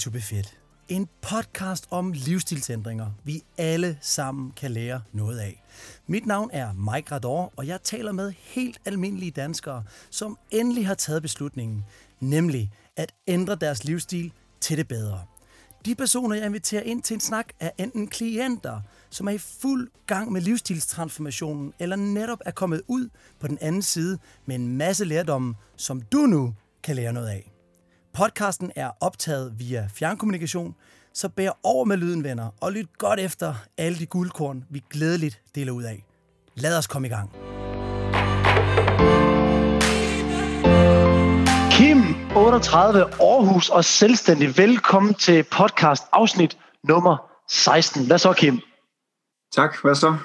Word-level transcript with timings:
to 0.00 0.10
be 0.10 0.20
fit. 0.20 0.58
En 0.88 1.08
podcast 1.22 1.86
om 1.90 2.12
livsstilsændringer, 2.12 3.06
vi 3.24 3.42
alle 3.58 3.98
sammen 4.00 4.50
kan 4.50 4.70
lære 4.70 5.02
noget 5.12 5.38
af. 5.38 5.62
Mit 6.06 6.26
navn 6.26 6.50
er 6.52 6.72
Mike 6.72 7.14
Rador, 7.14 7.52
og 7.56 7.66
jeg 7.66 7.82
taler 7.82 8.12
med 8.12 8.32
helt 8.38 8.80
almindelige 8.84 9.30
danskere, 9.30 9.84
som 10.10 10.38
endelig 10.50 10.86
har 10.86 10.94
taget 10.94 11.22
beslutningen, 11.22 11.84
nemlig 12.20 12.70
at 12.96 13.12
ændre 13.26 13.54
deres 13.54 13.84
livsstil 13.84 14.32
til 14.60 14.76
det 14.76 14.88
bedre. 14.88 15.22
De 15.84 15.94
personer, 15.94 16.36
jeg 16.36 16.46
inviterer 16.46 16.82
ind 16.82 17.02
til 17.02 17.14
en 17.14 17.20
snak, 17.20 17.46
er 17.60 17.70
enten 17.78 18.08
klienter, 18.08 18.80
som 19.10 19.28
er 19.28 19.32
i 19.32 19.38
fuld 19.38 19.90
gang 20.06 20.32
med 20.32 20.40
livsstilstransformationen, 20.40 21.72
eller 21.78 21.96
netop 21.96 22.38
er 22.44 22.50
kommet 22.50 22.82
ud 22.88 23.08
på 23.40 23.48
den 23.48 23.58
anden 23.60 23.82
side 23.82 24.18
med 24.46 24.54
en 24.54 24.76
masse 24.76 25.04
lærdomme, 25.04 25.54
som 25.76 26.00
du 26.00 26.18
nu 26.18 26.54
kan 26.82 26.96
lære 26.96 27.12
noget 27.12 27.28
af. 27.28 27.49
Podcasten 28.12 28.72
er 28.76 28.90
optaget 29.00 29.52
via 29.58 29.88
fjernkommunikation, 29.94 30.74
så 31.14 31.28
bær 31.28 31.50
over 31.62 31.84
med 31.84 31.96
lyden, 31.96 32.24
venner, 32.24 32.50
og 32.60 32.72
lyt 32.72 32.98
godt 32.98 33.20
efter 33.20 33.54
alle 33.78 33.98
de 33.98 34.06
guldkorn, 34.06 34.64
vi 34.70 34.82
glædeligt 34.90 35.42
deler 35.54 35.72
ud 35.72 35.82
af. 35.82 36.04
Lad 36.54 36.78
os 36.78 36.86
komme 36.86 37.08
i 37.08 37.10
gang. 37.10 37.30
Kim, 41.72 41.98
38, 42.36 43.02
Aarhus 43.02 43.68
og 43.68 43.84
selvstændig. 43.84 44.58
Velkommen 44.58 45.14
til 45.14 45.42
podcast 45.42 46.02
afsnit 46.12 46.58
nummer 46.84 47.16
16. 47.48 48.06
Hvad 48.06 48.18
så, 48.18 48.32
Kim? 48.32 48.60
Tak, 49.52 49.82
hvad 49.82 49.94
så? 49.94 50.16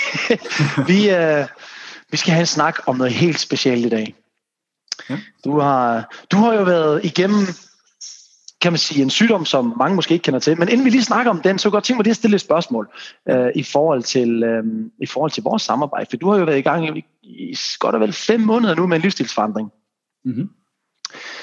vi, 0.88 1.10
øh, 1.10 1.46
vi 2.10 2.16
skal 2.16 2.32
have 2.32 2.40
en 2.40 2.46
snak 2.46 2.78
om 2.86 2.96
noget 2.96 3.12
helt 3.12 3.40
specielt 3.40 3.86
i 3.86 3.88
dag. 3.88 4.14
Ja. 5.10 5.18
Du, 5.44 5.60
har, 5.60 6.14
du 6.30 6.36
har 6.36 6.54
jo 6.54 6.62
været 6.62 7.04
igennem 7.04 7.46
kan 8.62 8.72
man 8.72 8.78
sige, 8.78 9.02
en 9.02 9.10
sygdom, 9.10 9.44
som 9.44 9.74
mange 9.78 9.96
måske 9.96 10.14
ikke 10.14 10.22
kender 10.22 10.40
til. 10.40 10.58
Men 10.58 10.68
inden 10.68 10.84
vi 10.84 10.90
lige 10.90 11.04
snakker 11.04 11.30
om 11.30 11.40
den, 11.40 11.58
så 11.58 11.62
kan 11.62 11.70
jeg 11.70 11.72
godt 11.72 11.84
tænke 11.84 11.98
mig 11.98 12.04
lige 12.04 12.10
at 12.10 12.16
stille 12.16 12.34
et 12.34 12.40
spørgsmål 12.40 12.88
øh, 13.28 13.50
i, 13.54 13.62
forhold 13.62 14.02
til, 14.02 14.42
øh, 14.42 14.64
i 15.02 15.06
forhold 15.06 15.30
til 15.30 15.42
vores 15.42 15.62
samarbejde. 15.62 16.06
For 16.10 16.16
du 16.16 16.30
har 16.30 16.38
jo 16.38 16.44
været 16.44 16.58
i 16.58 16.62
gang 16.62 16.98
i, 16.98 17.04
i 17.22 17.56
godt 17.78 17.94
og 17.94 18.00
vel 18.00 18.12
fem 18.12 18.40
måneder 18.40 18.74
nu 18.74 18.86
med 18.86 18.96
en 18.96 19.02
livsstilsforandring. 19.02 19.70
Mm-hmm. 20.24 20.50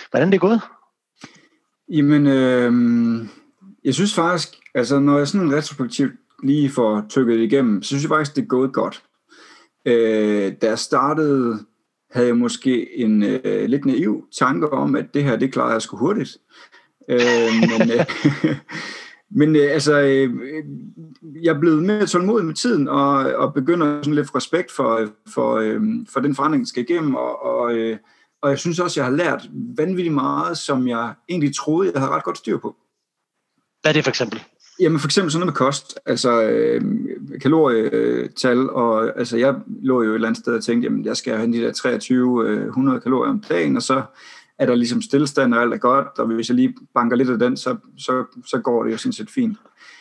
Hvordan 0.09 0.27
er 0.27 0.31
det 0.31 0.41
gået? 0.41 0.61
Jamen, 1.89 2.27
øh, 2.27 2.71
jeg 3.83 3.93
synes 3.93 4.15
faktisk, 4.15 4.49
altså 4.75 4.99
når 4.99 5.17
jeg 5.17 5.27
sådan 5.27 5.53
retrospektivt 5.53 6.13
lige 6.43 6.69
får 6.69 7.05
tykket 7.09 7.39
igennem, 7.39 7.83
så 7.83 7.87
synes 7.87 8.03
jeg 8.03 8.09
faktisk, 8.09 8.35
det 8.35 8.41
er 8.41 8.47
gået 8.47 8.73
godt. 8.73 9.03
Øh, 9.85 10.53
da 10.61 10.67
jeg 10.67 10.80
startede, 10.80 11.65
havde 12.11 12.27
jeg 12.27 12.38
måske 12.38 12.97
en 12.97 13.23
øh, 13.23 13.65
lidt 13.65 13.85
naiv 13.85 14.27
tanke 14.39 14.69
om, 14.73 14.95
at 14.95 15.13
det 15.13 15.23
her, 15.23 15.35
det 15.35 15.53
klarer 15.53 15.71
jeg 15.71 15.81
sgu 15.81 15.97
hurtigt. 15.97 16.38
Øh, 17.09 17.19
men 17.61 17.91
øh, 17.91 18.05
men 19.39 19.55
øh, 19.55 19.71
altså, 19.71 19.99
øh, 19.99 20.33
jeg 21.43 21.55
er 21.55 21.59
blevet 21.59 21.83
mere 21.83 22.05
tålmodig 22.05 22.45
med 22.45 22.53
tiden, 22.53 22.87
og, 22.87 23.15
og 23.15 23.53
begynder 23.53 24.02
sådan 24.02 24.13
lidt 24.13 24.35
respekt 24.35 24.71
for, 24.71 25.09
for, 25.33 25.55
øh, 25.55 25.81
for 26.13 26.19
den 26.19 26.35
forandring, 26.35 26.61
der 26.63 26.67
skal 26.67 26.83
igennem, 26.83 27.15
og, 27.15 27.41
og, 27.41 27.73
øh, 27.73 27.97
og 28.41 28.49
jeg 28.49 28.59
synes 28.59 28.80
også, 28.80 28.99
jeg 28.99 29.05
har 29.05 29.15
lært 29.15 29.49
vanvittigt 29.77 30.13
meget, 30.13 30.57
som 30.57 30.87
jeg 30.87 31.13
egentlig 31.30 31.55
troede, 31.55 31.91
jeg 31.93 32.02
havde 32.02 32.11
ret 32.11 32.23
godt 32.23 32.37
styr 32.37 32.57
på. 32.57 32.75
Hvad 33.81 33.91
er 33.91 33.93
det 33.93 34.03
for 34.03 34.09
eksempel? 34.09 34.43
Jamen 34.80 34.99
for 34.99 35.08
eksempel 35.08 35.31
sådan 35.31 35.39
noget 35.39 35.53
med 35.53 35.58
kost, 35.58 35.99
altså 36.05 36.41
øh, 36.41 36.81
kalorietal, 37.41 38.69
og 38.69 39.19
altså 39.19 39.38
jeg 39.38 39.55
lå 39.81 40.03
jo 40.03 40.09
et 40.11 40.16
eller 40.16 40.27
andet 40.27 40.44
sted 40.44 40.55
og 40.55 40.63
tænkte, 40.63 40.86
jamen 40.86 41.05
jeg 41.05 41.17
skal 41.17 41.38
have 41.38 41.53
de 41.53 41.61
der 41.61 41.71
2300 41.71 42.95
øh, 42.95 43.02
kalorier 43.02 43.31
om 43.31 43.43
dagen, 43.49 43.76
og 43.76 43.81
så 43.81 44.03
er 44.59 44.65
der 44.65 44.76
ligesom 44.76 45.02
stillestand, 45.02 45.53
og 45.53 45.61
alt 45.61 45.73
er 45.73 45.77
godt, 45.77 46.08
og 46.20 46.27
hvis 46.27 46.49
jeg 46.49 46.55
lige 46.55 46.76
banker 46.93 47.17
lidt 47.17 47.30
af 47.30 47.39
den, 47.39 47.58
så, 47.58 47.76
så, 47.98 48.23
så 48.45 48.59
går 48.59 48.83
det 48.83 48.92
jo 48.92 48.98
sådan 48.98 49.14
set 49.14 49.30
fint. 49.30 49.58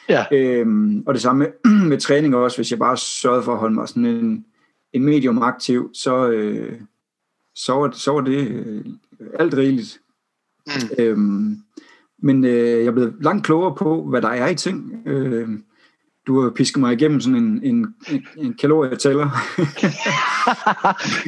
Ja. 0.09 0.25
Øhm, 0.33 1.03
og 1.07 1.15
det 1.15 1.23
samme 1.23 1.39
med, 1.39 1.71
med 1.91 2.01
træning 2.01 2.37
også, 2.37 2.59
hvis 2.59 2.71
jeg 2.71 2.79
bare 2.79 2.97
sørgede 2.97 3.43
for 3.43 3.53
at 3.53 3.59
holde 3.59 3.75
mig 3.75 3.89
sådan 3.89 4.07
en, 4.07 4.45
en 4.93 5.05
medium 5.05 5.43
aktiv, 5.43 5.91
så, 5.95 6.29
øh, 6.29 6.81
så, 7.55 7.73
var, 7.73 7.91
så 7.91 8.13
var 8.13 8.21
det 8.21 8.49
øh, 8.49 8.85
alt 9.39 9.55
rigeligt. 9.55 10.01
Mm. 10.67 10.73
Øhm, 10.99 11.57
men 12.23 12.45
øh, 12.45 12.79
jeg 12.79 12.87
er 12.87 12.93
blevet 12.93 13.15
langt 13.21 13.45
klogere 13.45 13.75
på, 13.75 14.05
hvad 14.05 14.23
der 14.23 14.29
er 14.29 14.49
i 14.49 14.55
ting. 14.55 14.93
Øh, 15.07 15.49
du 16.29 16.41
har 16.41 16.51
pisket 16.51 16.81
mig 16.81 16.93
igennem 16.93 17.21
sådan 17.21 17.37
en, 17.37 17.61
en, 17.63 17.95
en, 18.11 18.27
en 18.37 18.55
kalorietæller. 18.55 19.25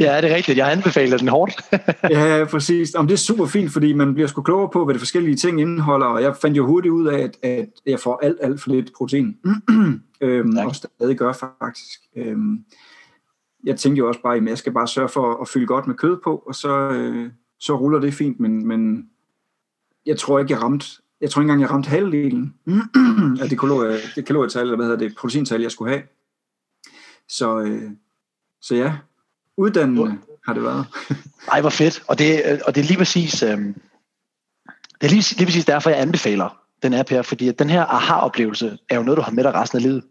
ja, 0.05 0.21
det 0.21 0.31
er 0.31 0.37
rigtigt. 0.37 0.59
Jeg 0.59 0.73
anbefaler 0.73 1.19
den 1.19 1.29
hårdt. 1.29 1.53
ja, 2.17 2.45
præcis. 2.51 2.95
Om 2.95 3.07
det 3.07 3.15
er 3.15 3.19
super 3.19 3.47
fint, 3.47 3.73
fordi 3.73 3.93
man 3.93 4.15
bliver 4.15 4.27
sgu 4.27 4.43
klogere 4.43 4.71
på, 4.73 4.85
hvad 4.85 4.95
de 4.95 4.99
forskellige 4.99 5.37
ting 5.37 5.61
indeholder, 5.61 6.07
og 6.07 6.23
jeg 6.23 6.37
fandt 6.37 6.57
jo 6.57 6.67
hurtigt 6.67 6.93
ud 6.93 7.07
af, 7.07 7.19
at, 7.19 7.37
at 7.43 7.69
jeg 7.87 8.01
får 8.01 8.21
alt, 8.23 8.39
alt 8.41 8.61
for 8.61 8.71
lidt 8.71 8.91
protein. 8.97 9.37
øhm, 10.21 10.57
og 10.57 10.77
stadig 10.77 11.17
gør 11.17 11.33
faktisk. 11.33 12.01
Øhm, 12.17 12.59
jeg 13.65 13.77
tænkte 13.77 13.99
jo 13.99 14.09
også 14.09 14.23
bare, 14.23 14.37
at 14.37 14.45
jeg 14.45 14.59
skal 14.59 14.73
bare 14.73 14.89
sørge 14.89 15.09
for 15.09 15.43
at 15.43 15.49
fylde 15.49 15.67
godt 15.67 15.87
med 15.87 15.95
kød 15.95 16.17
på, 16.25 16.43
og 16.47 16.55
så, 16.55 16.91
øh, 16.91 17.31
så 17.61 17.77
ruller 17.77 17.99
det 17.99 18.15
fint, 18.15 18.41
men, 18.41 18.69
men 18.69 19.05
jeg 20.07 20.19
tror 20.19 20.39
ikke, 20.39 20.53
jeg 20.53 20.63
ramte 20.63 20.87
jeg 21.21 21.31
tror 21.31 21.43
ikke 21.43 21.53
engang, 21.53 21.61
jeg 21.61 21.71
ramte 21.71 21.89
halvdelen 21.89 22.55
af 23.43 23.49
det, 23.49 23.61
kalorie, 23.61 23.99
det 24.15 24.27
kalorietal, 24.27 24.63
eller 24.63 24.77
hvad 24.77 24.87
hedder 24.87 24.99
det, 24.99 25.17
proteintal, 25.17 25.61
jeg 25.61 25.71
skulle 25.71 25.93
have. 25.93 26.03
Så, 27.29 27.61
øh, 27.61 27.91
så 28.63 28.75
ja, 28.75 28.93
uddannende 29.57 30.19
har 30.47 30.55
det 30.55 30.63
været. 30.63 30.87
Ej, 31.53 31.61
hvor 31.61 31.71
fedt. 31.71 32.03
Og 32.07 32.19
det, 32.19 32.63
og 32.63 32.75
det 32.75 32.81
er 32.81 32.85
lige 32.85 32.99
præcis, 32.99 33.43
øh, 33.43 33.59
det 35.01 35.07
er 35.07 35.09
lige, 35.09 35.35
lige 35.37 35.47
præcis 35.47 35.65
derfor, 35.65 35.91
jeg 35.91 36.01
anbefaler 36.01 36.61
den 36.83 36.95
app 36.95 37.11
her, 37.11 37.23
fordi 37.23 37.49
at 37.49 37.59
den 37.59 37.71
her 37.71 37.85
aha-oplevelse 37.85 38.79
er 38.89 38.97
jo 38.97 39.03
noget, 39.03 39.17
du 39.17 39.23
har 39.23 39.33
med 39.33 39.45
dig 39.45 39.55
resten 39.55 39.77
af 39.77 39.83
livet. 39.83 40.03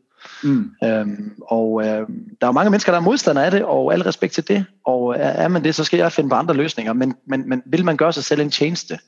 Mm. 0.43 0.71
Øhm, 0.83 1.35
og 1.41 1.81
øh, 1.81 2.07
der 2.41 2.47
er 2.47 2.51
mange 2.51 2.69
mennesker, 2.69 2.91
der 2.91 2.99
er 2.99 3.03
modstandere 3.03 3.45
af 3.45 3.51
det, 3.51 3.63
og 3.63 3.93
al 3.93 4.01
respekt 4.01 4.33
til 4.33 4.47
det. 4.47 4.65
Og 4.85 5.15
er, 5.15 5.29
er 5.29 5.47
man 5.47 5.63
det, 5.63 5.75
så 5.75 5.83
skal 5.83 5.97
jeg 5.97 6.11
finde 6.11 6.29
på 6.29 6.35
andre 6.35 6.53
løsninger. 6.53 6.93
Men, 6.93 7.15
men, 7.25 7.49
men 7.49 7.61
vil 7.65 7.85
man 7.85 7.97
gøre 7.97 8.13
sig 8.13 8.23
selv 8.23 8.41
en 8.41 8.51
tjeneste, 8.51 8.99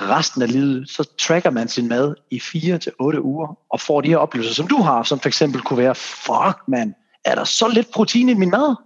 resten 0.00 0.42
af 0.42 0.52
livet, 0.52 0.90
så 0.90 1.08
tracker 1.18 1.50
man 1.50 1.68
sin 1.68 1.88
mad 1.88 2.14
i 2.30 2.40
4 2.40 2.78
til 2.78 2.92
otte 2.98 3.22
uger, 3.22 3.58
og 3.70 3.80
får 3.80 4.00
de 4.00 4.08
her 4.08 4.16
oplevelser, 4.16 4.54
som 4.54 4.66
du 4.66 4.76
har, 4.76 5.02
som 5.02 5.20
for 5.20 5.28
eksempel 5.28 5.60
kunne 5.60 5.78
være, 5.78 5.94
fuck 5.94 6.58
man, 6.68 6.94
er 7.24 7.34
der 7.34 7.44
så 7.44 7.68
lidt 7.68 7.90
protein 7.90 8.28
i 8.28 8.34
min 8.34 8.50
mad? 8.50 8.76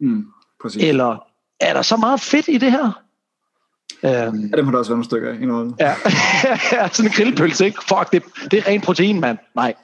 Mm, 0.00 0.26
præcis. 0.62 0.82
Eller 0.82 1.24
er 1.60 1.72
der 1.72 1.82
så 1.82 1.96
meget 1.96 2.20
fedt 2.20 2.48
i 2.48 2.58
det 2.58 2.72
her? 2.72 3.02
Um, 4.02 4.10
ja, 4.10 4.56
det 4.56 4.64
må 4.64 4.70
der 4.70 4.78
også 4.78 4.90
være 4.90 4.96
nogle 4.96 5.04
stykker 5.04 5.32
af. 5.32 5.40
Noget. 5.40 5.74
Ja. 5.80 5.94
sådan 6.92 7.10
en 7.10 7.12
grillpølse, 7.12 7.64
ikke? 7.64 7.84
Fuck, 7.84 8.12
det, 8.12 8.22
det 8.50 8.58
er 8.58 8.66
rent 8.66 8.84
protein, 8.84 9.20
mand. 9.20 9.38
Nej. 9.54 9.74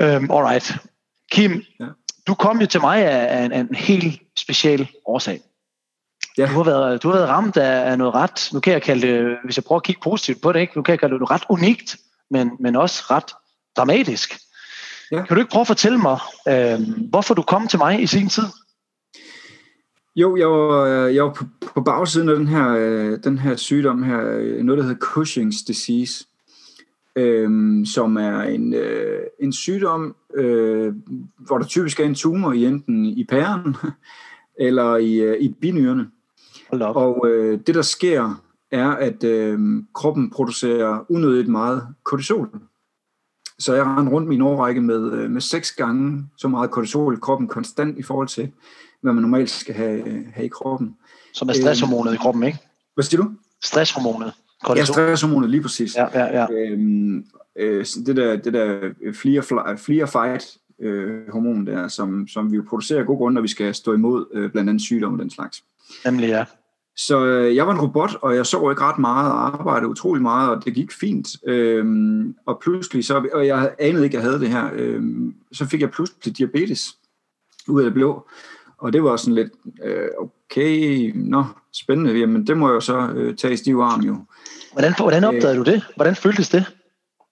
um, 0.00 0.30
alright. 0.36 0.76
Kim, 1.30 1.62
ja. 1.80 1.86
du 2.26 2.34
kom 2.34 2.60
jo 2.60 2.66
til 2.66 2.80
mig 2.80 3.04
af, 3.04 3.38
af 3.38 3.44
en, 3.44 3.52
af 3.52 3.60
en 3.60 3.74
helt 3.74 4.22
speciel 4.36 4.88
årsag. 5.06 5.40
Ja. 6.38 6.46
Du, 6.46 6.52
har 6.52 6.64
været, 6.64 7.02
du 7.02 7.08
har 7.08 7.16
været 7.16 7.28
ramt 7.28 7.56
af, 7.56 7.90
af 7.90 7.98
noget 7.98 8.14
ret, 8.14 8.48
nu 8.52 8.60
kan 8.60 8.72
jeg 8.72 8.82
kalde 8.82 9.06
det, 9.06 9.36
hvis 9.44 9.56
jeg 9.56 9.64
prøver 9.64 9.80
at 9.80 9.84
kigge 9.84 10.00
positivt 10.04 10.42
på 10.42 10.52
det, 10.52 10.60
ikke? 10.60 10.72
nu 10.76 10.82
kan 10.82 10.92
jeg 10.92 11.00
kalde 11.00 11.12
det 11.12 11.20
noget 11.20 11.30
ret 11.30 11.44
unikt, 11.48 11.96
men, 12.30 12.50
men 12.60 12.76
også 12.76 13.04
ret 13.10 13.32
dramatisk. 13.76 14.38
Ja. 15.12 15.24
Kan 15.24 15.36
du 15.36 15.40
ikke 15.40 15.50
prøve 15.50 15.60
at 15.60 15.66
fortælle 15.66 15.98
mig, 15.98 16.18
øh, 16.48 16.80
hvorfor 17.10 17.34
du 17.34 17.42
kom 17.42 17.68
til 17.68 17.78
mig 17.78 18.02
i 18.02 18.06
sin 18.06 18.28
tid? 18.28 18.44
Jo, 20.16 20.36
jeg 20.36 20.48
var, 20.48 20.86
jeg 20.86 21.24
var 21.24 21.32
på, 21.32 21.44
på 21.74 21.80
bagsiden 21.80 22.28
af 22.28 22.36
den 22.36 22.48
her, 22.48 22.68
øh, 22.68 23.18
den 23.24 23.38
her 23.38 23.56
sygdom 23.56 24.02
her, 24.02 24.30
øh, 24.30 24.62
noget 24.62 24.78
der 24.78 24.84
hedder 24.84 25.06
Cushing's 25.06 25.64
disease, 25.66 26.26
øh, 27.16 27.86
som 27.86 28.16
er 28.16 28.42
en, 28.42 28.74
øh, 28.74 29.20
en 29.40 29.52
sygdom, 29.52 30.16
øh, 30.34 30.94
hvor 31.38 31.58
der 31.58 31.66
typisk 31.66 32.00
er 32.00 32.04
en 32.04 32.14
tumor 32.14 32.52
i 32.52 32.64
enten 32.64 33.04
i 33.04 33.24
pæren 33.24 33.76
eller 34.66 34.96
i, 34.96 35.14
øh, 35.14 35.40
i 35.40 35.54
binyrerne. 35.60 36.10
Og 36.70 37.28
øh, 37.28 37.60
det, 37.66 37.74
der 37.74 37.82
sker, 37.82 38.42
er, 38.70 38.88
at 38.88 39.24
øh, 39.24 39.58
kroppen 39.94 40.30
producerer 40.30 41.04
unødigt 41.08 41.48
meget 41.48 41.82
kortisol. 42.04 42.50
Så 43.58 43.74
jeg 43.74 43.84
render 43.84 44.12
rundt 44.12 44.28
min 44.28 44.42
årrække 44.42 44.80
med, 44.80 45.12
øh, 45.12 45.30
med 45.30 45.40
seks 45.40 45.72
gange 45.72 46.26
så 46.36 46.48
meget 46.48 46.70
kortisol 46.70 47.14
i 47.14 47.16
kroppen, 47.22 47.48
konstant 47.48 47.98
i 47.98 48.02
forhold 48.02 48.28
til, 48.28 48.50
hvad 49.00 49.12
man 49.12 49.22
normalt 49.22 49.50
skal 49.50 49.74
have, 49.74 50.08
øh, 50.08 50.24
have 50.32 50.46
i 50.46 50.48
kroppen. 50.48 50.96
Som 51.32 51.48
er 51.48 51.52
stresshormonet 51.52 52.10
øh, 52.10 52.14
i 52.14 52.18
kroppen, 52.18 52.42
ikke? 52.42 52.58
Hvad 52.94 53.04
siger 53.04 53.22
du? 53.22 53.30
Stresshormonet. 53.64 54.32
Kortisol. 54.64 55.02
Ja, 55.02 55.06
stresshormonet, 55.06 55.50
lige 55.50 55.62
præcis. 55.62 55.96
Ja, 55.96 56.06
ja, 56.14 56.42
ja. 56.42 56.46
Øhm, 56.52 57.24
øh, 57.56 57.86
det 58.06 58.16
der, 58.16 58.36
det 58.36 58.52
der 58.52 58.90
fly, 59.14 59.40
fly 59.76 60.04
fight 60.06 60.58
øh, 60.80 61.32
hormon 61.32 61.66
der, 61.66 61.88
som, 61.88 62.28
som 62.28 62.52
vi 62.52 62.60
producerer 62.60 63.00
af 63.00 63.06
gode 63.06 63.18
grunde, 63.18 63.34
når 63.34 63.42
vi 63.42 63.48
skal 63.48 63.74
stå 63.74 63.92
imod 63.92 64.26
øh, 64.32 64.50
blandt 64.50 64.70
andet 64.70 64.82
sygdom 64.82 65.12
og 65.12 65.18
den 65.18 65.30
slags. 65.30 65.64
Nemlig, 66.04 66.28
ja. 66.28 66.44
Så 66.96 67.26
øh, 67.26 67.56
jeg 67.56 67.66
var 67.66 67.72
en 67.72 67.80
robot, 67.80 68.10
og 68.22 68.36
jeg 68.36 68.46
sov 68.46 68.70
ikke 68.70 68.82
ret 68.82 68.98
meget 68.98 69.32
og 69.32 69.46
arbejdede 69.46 69.90
utrolig 69.90 70.22
meget, 70.22 70.50
og 70.50 70.64
det 70.64 70.74
gik 70.74 70.92
fint. 70.92 71.28
Øhm, 71.46 72.34
og 72.46 72.58
pludselig, 72.62 73.04
så, 73.04 73.28
og 73.32 73.46
jeg 73.46 73.74
anede 73.78 74.04
ikke, 74.04 74.18
at 74.18 74.22
jeg 74.22 74.30
havde 74.30 74.40
det 74.40 74.48
her, 74.48 74.70
øhm, 74.72 75.34
så 75.52 75.66
fik 75.66 75.80
jeg 75.80 75.90
pludselig 75.90 76.38
diabetes 76.38 76.96
ud 77.68 77.80
af 77.80 77.84
det 77.84 77.94
blå. 77.94 78.26
Og 78.78 78.92
det 78.92 79.02
var 79.02 79.16
sådan 79.16 79.34
lidt, 79.34 79.52
øh, 79.84 80.08
okay, 80.18 81.12
nå, 81.14 81.44
spændende, 81.72 82.18
jamen 82.18 82.46
det 82.46 82.56
må 82.56 82.68
jeg 82.68 82.74
jo 82.74 82.80
så 82.80 83.08
øh, 83.14 83.36
tage 83.36 83.52
i 83.52 83.56
stiv 83.56 83.78
arm 83.78 84.00
jo. 84.00 84.16
Hvordan, 84.72 84.94
hvordan 84.98 85.24
opdagede 85.24 85.56
du 85.56 85.62
det? 85.62 85.82
Hvordan 85.96 86.16
føltes 86.16 86.48
det? 86.48 86.64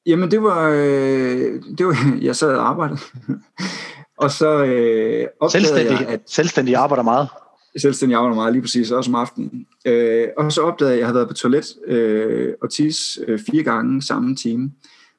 Jamen, 0.06 0.30
det 0.30 0.42
var... 0.42 0.68
Øh, 0.68 1.62
det 1.78 1.86
var 1.86 1.96
jeg 2.22 2.36
sad 2.36 2.54
og 2.54 2.68
arbejdede. 2.68 3.00
og 4.22 4.30
så 4.30 4.64
øh, 4.64 5.26
opdagede 5.40 5.66
Selvstændig, 5.66 6.00
jeg, 6.00 6.08
at... 6.08 6.20
selvstændig 6.26 6.76
arbejder 6.76 7.02
meget. 7.02 7.28
Selvstændig 7.76 8.16
arbejder 8.16 8.34
meget 8.34 8.52
lige 8.52 8.62
præcis, 8.62 8.90
også 8.90 9.10
om 9.10 9.14
aftenen. 9.14 9.66
Øh, 9.86 10.28
og 10.36 10.52
så 10.52 10.62
opdagede 10.62 10.90
jeg, 10.90 10.96
at 10.96 10.98
jeg 10.98 11.06
havde 11.06 11.14
været 11.14 11.28
på 11.28 11.34
toilet 11.34 11.66
øh, 11.86 12.54
og 12.62 12.70
tis 12.70 13.18
øh, 13.26 13.38
fire 13.50 13.62
gange 13.62 14.02
samme 14.02 14.36
time. 14.36 14.72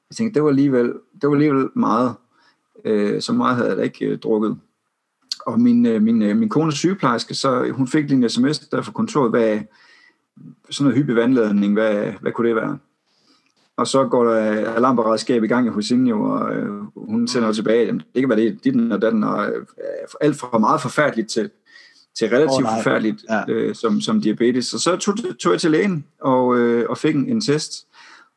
Jeg 0.09 0.15
tænkte, 0.15 0.33
det 0.33 0.43
var 0.43 0.49
alligevel, 0.49 0.93
det 1.21 1.29
var 1.29 1.33
alligevel 1.33 1.69
meget. 1.75 2.13
Øh, 2.85 3.21
så 3.21 3.33
meget 3.33 3.55
havde 3.55 3.69
jeg 3.69 3.77
da 3.77 3.81
ikke 3.81 4.05
øh, 4.05 4.17
drukket. 4.19 4.57
Og 5.45 5.59
min, 5.59 5.85
øh, 5.85 6.01
min, 6.01 6.21
øh, 6.21 6.37
min 6.37 6.49
kone 6.49 6.67
er 6.67 6.71
sygeplejerske, 6.71 7.33
så 7.33 7.71
hun 7.71 7.87
fik 7.87 8.09
lige 8.09 8.23
en 8.23 8.29
sms 8.29 8.59
der 8.59 8.81
fra 8.81 8.91
kontoret, 8.91 9.29
hvad, 9.29 9.59
sådan 10.69 10.83
noget 10.83 10.97
hyppig 10.97 11.15
vandladning, 11.15 11.73
hvad, 11.73 12.13
hvad 12.21 12.31
kunne 12.31 12.47
det 12.47 12.55
være? 12.55 12.77
Og 13.77 13.87
så 13.87 14.07
går 14.07 14.23
der 14.23 14.71
alarmberedskab 14.71 15.43
i 15.43 15.47
gang 15.47 15.69
hos 15.69 15.89
hende, 15.89 16.13
og 16.13 16.55
øh, 16.55 16.69
hun 16.95 17.27
sender 17.27 17.51
tilbage, 17.51 17.85
jamen, 17.85 18.01
det 18.13 18.21
kan 18.21 18.29
være 18.29 18.39
det, 18.39 18.63
dit 18.63 18.91
og 18.91 19.01
den, 19.01 19.23
og 19.23 19.45
øh, 19.45 19.65
alt 20.21 20.35
fra 20.35 20.57
meget 20.57 20.81
forfærdeligt 20.81 21.29
til, 21.29 21.49
til 22.17 22.29
relativt 22.29 22.67
oh, 22.67 22.77
forfærdeligt, 22.77 23.25
ja. 23.29 23.43
øh, 23.49 23.75
som, 23.75 24.01
som 24.01 24.21
diabetes. 24.21 24.73
Og 24.73 24.79
så 24.79 24.95
tog, 24.95 25.15
tog 25.39 25.51
jeg 25.51 25.61
til 25.61 25.71
lægen 25.71 26.05
og, 26.21 26.57
øh, 26.57 26.89
og 26.89 26.97
fik 26.97 27.15
en, 27.15 27.29
en 27.29 27.41
test, 27.41 27.87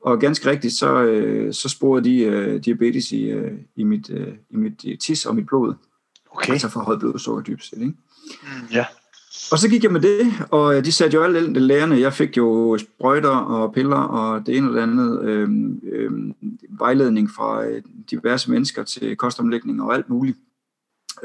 og 0.04 0.20
ganske 0.20 0.50
rigtigt, 0.50 0.74
så, 0.74 1.02
øh, 1.02 1.54
så 1.54 1.68
sporede 1.68 2.04
de 2.04 2.18
øh, 2.20 2.64
diabetes 2.64 3.12
i, 3.12 3.22
øh, 3.24 3.52
i, 3.76 3.84
mit, 3.84 4.10
øh, 4.10 4.28
i 4.50 4.56
mit 4.56 4.84
tis 5.00 5.26
og 5.26 5.34
mit 5.34 5.46
blod. 5.46 5.74
Okay. 6.30 6.52
Altså 6.52 6.68
for 6.68 6.80
højt 6.80 6.98
blodsukker 6.98 7.42
dybt 7.42 7.64
set, 7.64 7.78
ikke? 7.78 7.94
Mm, 8.42 8.66
ja. 8.72 8.84
Og 9.52 9.58
så 9.58 9.68
gik 9.68 9.82
jeg 9.82 9.92
med 9.92 10.00
det, 10.00 10.32
og 10.50 10.84
de 10.84 10.92
satte 10.92 11.14
jo 11.14 11.22
alle 11.22 11.60
lærerne. 11.60 12.00
Jeg 12.00 12.12
fik 12.12 12.36
jo 12.36 12.78
sprøjter 12.78 13.28
og 13.28 13.72
piller 13.72 13.96
og 13.96 14.46
det 14.46 14.56
ene 14.56 14.68
og 14.68 14.74
det 14.74 14.80
andet. 14.80 15.22
Øhm, 15.22 15.80
øhm, 15.92 16.34
vejledning 16.68 17.30
fra 17.30 17.66
øh, 17.66 17.82
diverse 18.10 18.50
mennesker 18.50 18.82
til 18.82 19.16
kostomlægning 19.16 19.82
og 19.82 19.94
alt 19.94 20.08
muligt. 20.08 20.38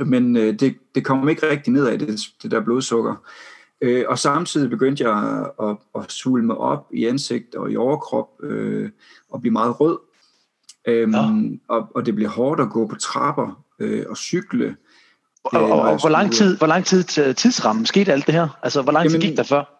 Men 0.06 0.38
øh, 0.38 0.60
det, 0.60 0.76
det 0.96 1.06
kom 1.06 1.30
ikke 1.30 1.50
rigtig 1.50 1.74
ned 1.74 1.88
af 1.88 2.00
det, 2.00 2.20
det 2.44 2.52
der 2.52 2.60
blodsukker. 2.60 3.16
Øh, 3.82 4.06
og 4.08 4.20
samtidig 4.20 4.70
begyndte 4.70 5.04
jeg 5.04 5.42
at, 5.60 5.68
at, 5.70 5.78
at 5.96 6.12
sulme 6.12 6.58
op 6.58 6.88
i 6.94 7.06
ansigt 7.06 7.56
og 7.56 7.72
i 7.72 7.78
overkrop 7.78 8.30
øh, 8.44 8.90
og 9.30 9.42
blive 9.42 9.54
meget 9.54 9.80
rød. 9.80 9.98
Øhm, 10.88 11.14
ja. 11.14 11.50
og, 11.68 11.88
og 11.96 12.06
det 12.06 12.16
blev 12.16 12.30
hårdt 12.30 12.62
at 12.62 12.70
gå 12.70 12.88
på 12.88 12.96
trapper 12.96 13.64
øh, 13.80 14.06
og 14.10 14.18
cykle. 14.18 14.76
Og, 15.44 15.62
og, 15.62 15.82
og 15.82 16.00
hvor 16.00 16.10
lang 16.10 16.32
tid, 16.32 16.58
hvor 16.58 16.68
lang 16.68 16.86
tid 16.86 17.34
tidsrammen 17.34 17.86
skete 17.86 18.12
alt 18.14 18.26
det 18.26 18.36
her? 18.36 18.60
Altså, 18.64 18.82
hvor 18.82 18.92
lang 18.92 19.10
tid 19.10 19.20
Jamen, 19.20 19.30
gik 19.30 19.38
der 19.38 19.44
før? 19.44 19.76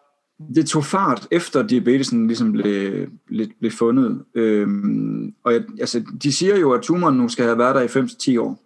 Det 0.54 0.66
tog 0.66 0.84
fart 0.84 1.28
efter 1.30 1.62
diabetesen 1.62 2.26
ligesom 2.26 2.52
blev, 2.52 3.06
blev, 3.26 3.46
blev 3.60 3.70
fundet. 3.70 4.24
Øhm, 4.34 5.34
og 5.44 5.52
jeg, 5.52 5.62
altså, 5.80 6.04
de 6.22 6.32
siger 6.32 6.56
jo, 6.56 6.72
at 6.72 6.82
tumoren 6.82 7.16
nu 7.16 7.28
skal 7.28 7.44
have 7.44 7.58
været 7.58 7.74
der 7.74 7.82
i 7.82 8.36
5-10 8.36 8.40
år. 8.40 8.65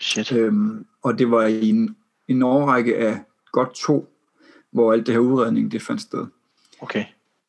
Shit. 0.00 0.32
Øhm, 0.32 0.86
og 1.02 1.18
det 1.18 1.30
var 1.30 1.46
i 1.46 1.68
en, 1.68 1.96
en 2.28 2.42
årrække 2.42 2.96
af 2.96 3.20
godt 3.52 3.74
to, 3.74 4.08
hvor 4.72 4.92
alt 4.92 5.06
det 5.06 5.14
her 5.14 5.20
udredning 5.20 5.72
det 5.72 5.82
fandt 5.82 6.00
sted. 6.00 6.26
Okay. 6.80 7.04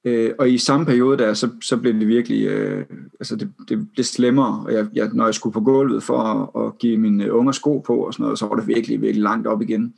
Øh, 0.06 0.34
og 0.40 0.50
i 0.50 0.58
samme 0.58 0.86
periode 0.86 1.18
der, 1.18 1.34
så, 1.34 1.50
så 1.62 1.78
blev 1.78 1.94
det 1.94 2.08
virkelig, 2.08 2.48
øh, 2.48 2.86
altså 3.20 3.36
det, 3.36 3.54
det 3.70 3.92
blev 3.92 4.04
slemmere, 4.04 4.66
og 4.66 4.74
jeg, 4.74 4.88
jeg, 4.94 5.10
når 5.14 5.26
jeg 5.26 5.34
skulle 5.34 5.54
på 5.54 5.62
gulvet 5.62 6.04
for 6.04 6.18
at, 6.18 6.66
at 6.66 6.78
give 6.78 6.98
mine 6.98 7.34
unger 7.34 7.52
sko 7.52 7.80
på 7.80 7.98
og 8.06 8.14
sådan 8.14 8.24
noget, 8.24 8.40
så 8.40 8.48
var 8.48 8.56
det 8.56 8.68
virkelig, 8.68 9.02
virkelig 9.02 9.24
langt 9.24 9.48
op 9.48 9.62
igen. 9.62 9.94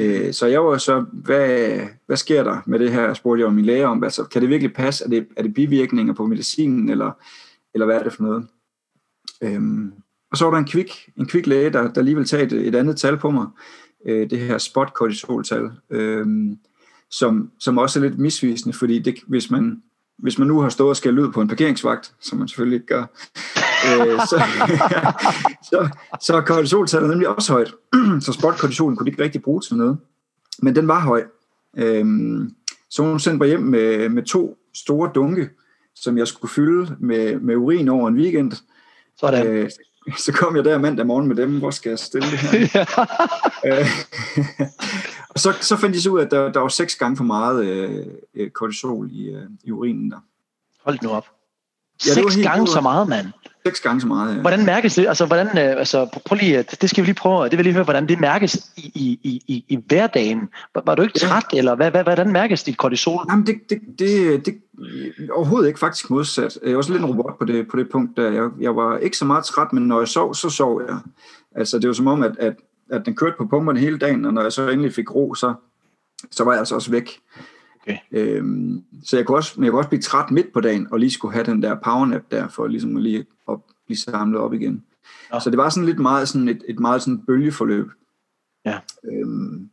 Øh, 0.00 0.32
så 0.32 0.46
jeg 0.46 0.64
var 0.64 0.78
så, 0.78 1.04
hvad, 1.12 1.80
hvad 2.06 2.16
sker 2.16 2.44
der 2.44 2.60
med 2.66 2.78
det 2.78 2.92
her, 2.92 3.14
spurgte 3.14 3.40
jeg 3.40 3.48
om 3.48 3.54
min 3.54 3.64
læge 3.64 3.86
om, 3.86 4.04
altså 4.04 4.24
kan 4.24 4.42
det 4.42 4.50
virkelig 4.50 4.74
passe, 4.74 5.04
er 5.04 5.08
det, 5.08 5.26
er 5.36 5.42
det 5.42 5.54
bivirkninger 5.54 6.14
på 6.14 6.26
medicinen, 6.26 6.88
eller, 6.88 7.12
eller 7.74 7.86
hvad 7.86 7.96
er 7.96 8.02
det 8.02 8.12
for 8.12 8.22
noget? 8.22 8.46
Øhm, 9.42 9.92
og 10.30 10.36
så 10.36 10.44
var 10.44 10.50
der 10.50 10.58
en 10.58 10.64
kvik, 10.64 11.10
en 11.16 11.26
kvik 11.26 11.46
læge, 11.46 11.70
der, 11.70 11.92
der 11.92 12.02
lige 12.02 12.14
ville 12.14 12.28
tage 12.28 12.42
et, 12.42 12.52
et 12.52 12.74
andet 12.74 12.96
tal 12.96 13.16
på 13.16 13.30
mig, 13.30 13.46
øh, 14.06 14.30
det 14.30 14.38
her 14.38 14.58
spot 14.58 14.94
kortisoltal. 14.94 15.70
Øh, 15.90 16.26
som, 17.10 17.50
som 17.60 17.78
også 17.78 17.98
er 17.98 18.02
lidt 18.02 18.18
misvisende, 18.18 18.76
fordi 18.76 18.98
det, 18.98 19.14
hvis, 19.26 19.50
man, 19.50 19.82
hvis 20.18 20.38
man 20.38 20.48
nu 20.48 20.60
har 20.60 20.68
stået 20.68 20.90
og 20.90 20.96
skal 20.96 21.18
ud 21.18 21.32
på 21.32 21.40
en 21.40 21.48
parkeringsvagt, 21.48 22.14
som 22.20 22.38
man 22.38 22.48
selvfølgelig 22.48 22.76
ikke 22.76 22.86
gør, 22.86 23.04
øh, 23.86 24.20
så, 24.20 24.42
så, 25.70 25.88
så 26.20 26.36
er 26.36 26.40
kortisoltallet 26.40 27.10
nemlig 27.10 27.28
også 27.28 27.52
højt. 27.52 27.74
så 28.24 28.32
spotkortisolen 28.32 28.96
kunne 28.96 29.04
de 29.04 29.10
ikke 29.10 29.22
rigtig 29.22 29.42
bruge 29.42 29.60
til 29.60 29.76
noget. 29.76 29.98
Men 30.62 30.76
den 30.76 30.88
var 30.88 31.00
høj. 31.00 31.24
Øh, 31.76 32.06
så 32.90 33.02
hun 33.02 33.20
sendte 33.20 33.38
mig 33.38 33.48
hjem 33.48 33.60
med, 33.60 34.08
med 34.08 34.22
to 34.22 34.58
store 34.74 35.10
dunke, 35.14 35.50
som 35.94 36.18
jeg 36.18 36.28
skulle 36.28 36.52
fylde 36.52 36.96
med, 37.00 37.40
med 37.40 37.56
urin 37.56 37.88
over 37.88 38.08
en 38.08 38.16
weekend. 38.16 38.52
Sådan. 39.16 39.46
Øh, 39.46 39.70
så 40.24 40.32
kom 40.32 40.56
jeg 40.56 40.64
der 40.64 40.78
mandag 40.78 41.06
morgen 41.06 41.28
med 41.28 41.36
dem, 41.36 41.58
hvor 41.58 41.70
skal 41.70 41.90
jeg 41.90 41.98
stille 41.98 42.30
det 42.30 42.38
her? 42.38 42.84
øh, 43.66 43.86
og 45.34 45.40
så, 45.40 45.52
så 45.60 45.76
fandt 45.76 45.94
de 45.94 46.02
så 46.02 46.10
ud 46.10 46.20
af, 46.20 46.24
at 46.24 46.30
der, 46.30 46.52
der 46.52 46.60
var 46.60 46.68
seks 46.68 46.94
gange 46.94 47.16
for 47.16 47.24
meget 47.24 47.64
øh, 47.64 48.06
øh 48.34 48.50
kortisol 48.50 49.08
i, 49.12 49.28
øh, 49.28 49.42
i 49.64 49.70
urinen 49.72 50.10
der. 50.10 50.18
Hold 50.84 50.98
nu 51.02 51.10
op. 51.10 51.26
Ja, 52.06 52.12
seks 52.12 52.36
gange 52.36 52.68
så 52.68 52.80
meget, 52.80 53.08
mand. 53.08 53.26
Seks 53.68 53.80
gange 53.80 54.00
så 54.00 54.06
meget, 54.06 54.34
ja. 54.34 54.40
Hvordan 54.40 54.66
mærkes 54.66 54.94
det? 54.94 55.06
Altså, 55.06 55.26
hvordan, 55.26 55.46
øh, 55.46 55.78
altså, 55.78 56.20
prøv 56.24 56.36
lige, 56.36 56.62
det 56.62 56.90
skal 56.90 57.02
vi 57.02 57.06
lige 57.06 57.14
prøve, 57.14 57.48
det 57.48 57.58
vil 57.58 57.64
lige 57.64 57.74
høre, 57.74 57.84
hvordan 57.84 58.08
det 58.08 58.20
mærkes 58.20 58.70
i, 58.76 59.20
i, 59.22 59.42
i, 59.46 59.64
i 59.68 59.78
hverdagen. 59.86 60.48
Var, 60.74 60.82
var 60.86 60.94
du 60.94 61.02
ikke 61.02 61.18
træt, 61.18 61.44
ja. 61.52 61.58
eller 61.58 61.74
hvad, 61.74 61.90
hvad, 61.90 62.02
hvordan 62.02 62.32
mærkes 62.32 62.62
dit 62.62 62.76
kortisol? 62.76 63.26
Jamen, 63.30 63.46
det, 63.46 63.60
det, 63.70 63.80
det, 63.98 64.46
det, 64.46 64.58
overhovedet 65.32 65.68
ikke 65.68 65.80
faktisk 65.80 66.10
modsat. 66.10 66.58
Jeg 66.62 66.70
var 66.70 66.76
også 66.76 66.92
lidt 66.92 67.02
en 67.02 67.08
robot 67.08 67.38
på 67.38 67.44
det, 67.44 67.68
på 67.68 67.76
det 67.76 67.88
punkt, 67.90 68.16
der 68.16 68.30
jeg, 68.30 68.48
jeg 68.60 68.76
var 68.76 68.98
ikke 68.98 69.16
så 69.16 69.24
meget 69.24 69.44
træt, 69.44 69.72
men 69.72 69.82
når 69.82 70.00
jeg 70.00 70.08
sov, 70.08 70.34
så 70.34 70.50
sov 70.50 70.82
jeg. 70.88 70.98
Altså, 71.56 71.78
det 71.78 71.88
var 71.88 71.94
som 71.94 72.06
om, 72.06 72.22
at, 72.22 72.32
at, 72.38 72.54
at 72.90 73.06
den 73.06 73.16
kørte 73.16 73.34
på 73.38 73.46
pumperne 73.46 73.80
hele 73.80 73.98
dagen, 73.98 74.24
og 74.24 74.34
når 74.34 74.42
jeg 74.42 74.52
så 74.52 74.68
endelig 74.68 74.94
fik 74.94 75.14
ro, 75.14 75.34
så, 75.34 75.54
så 76.30 76.44
var 76.44 76.52
jeg 76.52 76.58
altså 76.58 76.74
også 76.74 76.90
væk. 76.90 77.20
Okay. 77.88 77.98
Øhm, 78.12 78.84
så 79.04 79.16
jeg 79.16 79.26
kunne, 79.26 79.38
også, 79.38 79.62
jeg 79.62 79.70
kunne 79.70 79.80
også 79.80 79.88
blive 79.88 80.02
træt 80.02 80.30
midt 80.30 80.52
på 80.52 80.60
dagen, 80.60 80.88
og 80.90 80.98
lige 80.98 81.10
skulle 81.10 81.34
have 81.34 81.44
den 81.44 81.62
der 81.62 81.76
powernap 81.84 82.22
der, 82.30 82.48
for 82.48 82.66
ligesom 82.66 82.96
at 82.96 83.02
lige 83.02 83.26
at 83.48 83.58
blive 83.86 83.98
samlet 83.98 84.40
op 84.40 84.52
igen. 84.52 84.84
Ja. 85.34 85.40
Så 85.40 85.50
det 85.50 85.58
var 85.58 85.68
sådan 85.68 85.86
lidt 85.86 85.98
meget 85.98 86.28
sådan 86.28 86.48
et, 86.48 86.62
et 86.68 86.80
meget 86.80 87.02
sådan 87.02 87.18
bølgeforløb. 87.18 87.90
Ja. 88.64 88.78
Øhm, 89.12 89.70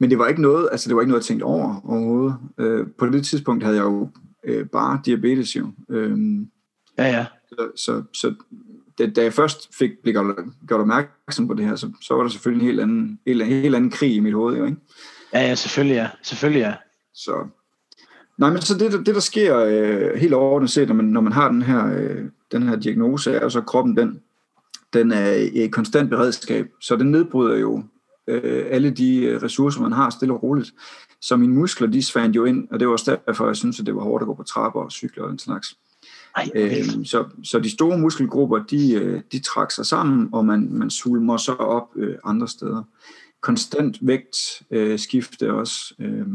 men 0.00 0.10
det 0.10 0.18
var 0.18 0.26
ikke 0.26 0.42
noget, 0.42 0.68
altså 0.72 0.88
det 0.88 0.96
var 0.96 1.02
ikke 1.02 1.10
noget, 1.10 1.22
jeg 1.22 1.26
tænkte 1.26 1.44
over 1.44 1.80
overhovedet. 1.84 2.36
Øh, 2.58 2.86
på 2.98 3.06
det 3.06 3.26
tidspunkt 3.26 3.64
havde 3.64 3.76
jeg 3.76 3.84
jo 3.84 4.10
øh, 4.44 4.66
bare 4.66 5.00
diabetes 5.04 5.56
jo. 5.56 5.72
Øhm, 5.88 6.50
ja, 6.98 7.04
ja. 7.04 7.26
Så, 7.48 7.70
så, 7.76 8.02
så 8.12 8.34
det, 8.98 9.16
da 9.16 9.22
jeg 9.22 9.32
først 9.32 9.76
fik 9.76 9.90
blev 10.02 10.14
gjort, 10.14 10.36
gjort 10.68 10.80
opmærksom 10.80 11.48
på 11.48 11.54
det 11.54 11.64
her, 11.64 11.76
så, 11.76 11.90
så 12.00 12.14
var 12.14 12.22
der 12.22 12.30
selvfølgelig 12.30 12.64
en 12.64 12.66
helt 12.66 12.80
anden, 12.80 13.20
en, 13.26 13.40
en 13.40 13.46
helt 13.46 13.74
anden 13.74 13.90
krig 13.90 14.14
i 14.14 14.20
mit 14.20 14.34
hoved, 14.34 14.56
jo, 14.56 14.64
ikke? 14.64 14.76
Ja, 15.32 15.40
ja, 15.40 15.54
selvfølgelig 15.54 15.94
ja. 15.94 16.08
Selvfølgelig 16.22 16.60
ja. 16.60 16.74
Så, 17.18 17.46
nej, 18.38 18.50
men 18.50 18.60
så 18.60 18.78
det, 18.78 19.06
det 19.06 19.14
der 19.14 19.20
sker 19.20 19.58
øh, 19.58 20.14
helt 20.14 20.34
overordnet 20.34 20.70
set, 20.70 20.88
når 20.88 20.94
man, 20.94 21.04
når 21.04 21.20
man 21.20 21.32
har 21.32 21.48
den 21.48 21.62
her, 21.62 21.86
øh, 21.86 22.24
den 22.52 22.62
her 22.62 22.76
diagnose, 22.76 23.32
er 23.32 23.48
så 23.48 23.60
kroppen, 23.60 23.96
den, 23.96 24.20
den 24.92 25.12
er 25.12 25.30
i 25.32 25.66
konstant 25.66 26.10
beredskab, 26.10 26.66
så 26.80 26.96
den 26.96 27.10
nedbryder 27.10 27.56
jo 27.56 27.82
øh, 28.26 28.66
alle 28.70 28.90
de 28.90 29.24
øh, 29.24 29.42
ressourcer, 29.42 29.80
man 29.80 29.92
har 29.92 30.10
stille 30.10 30.34
og 30.34 30.42
roligt. 30.42 30.74
Så 31.20 31.36
mine 31.36 31.54
muskler, 31.54 31.88
de 31.88 32.02
svandt 32.02 32.36
jo 32.36 32.44
ind, 32.44 32.68
og 32.70 32.80
det 32.80 32.88
var 32.88 32.92
også 32.92 33.18
derfor, 33.26 33.46
jeg 33.46 33.56
synes, 33.56 33.80
at 33.80 33.86
det 33.86 33.94
var 33.94 34.02
hårdt 34.02 34.22
at 34.22 34.26
gå 34.26 34.34
på 34.34 34.42
trapper 34.42 34.80
og 34.80 34.92
cykle 34.92 35.22
og 35.22 35.30
den 35.30 35.38
slags. 35.38 35.78
Ej, 36.36 36.50
øhm, 36.54 37.04
så, 37.04 37.24
så 37.44 37.58
de 37.58 37.70
store 37.70 37.98
muskelgrupper, 37.98 38.58
de, 38.58 38.94
øh, 38.94 39.20
de 39.32 39.38
trækker 39.38 39.72
sig 39.72 39.86
sammen, 39.86 40.28
og 40.32 40.46
man, 40.46 40.68
man 40.72 40.90
sulmer 40.90 41.36
så 41.36 41.52
op 41.52 41.88
øh, 41.96 42.16
andre 42.24 42.48
steder. 42.48 42.82
Konstant 43.40 43.98
vægt 44.00 44.62
øh, 44.70 44.98
skifte 44.98 45.52
også. 45.52 45.94
Øh, 45.98 46.26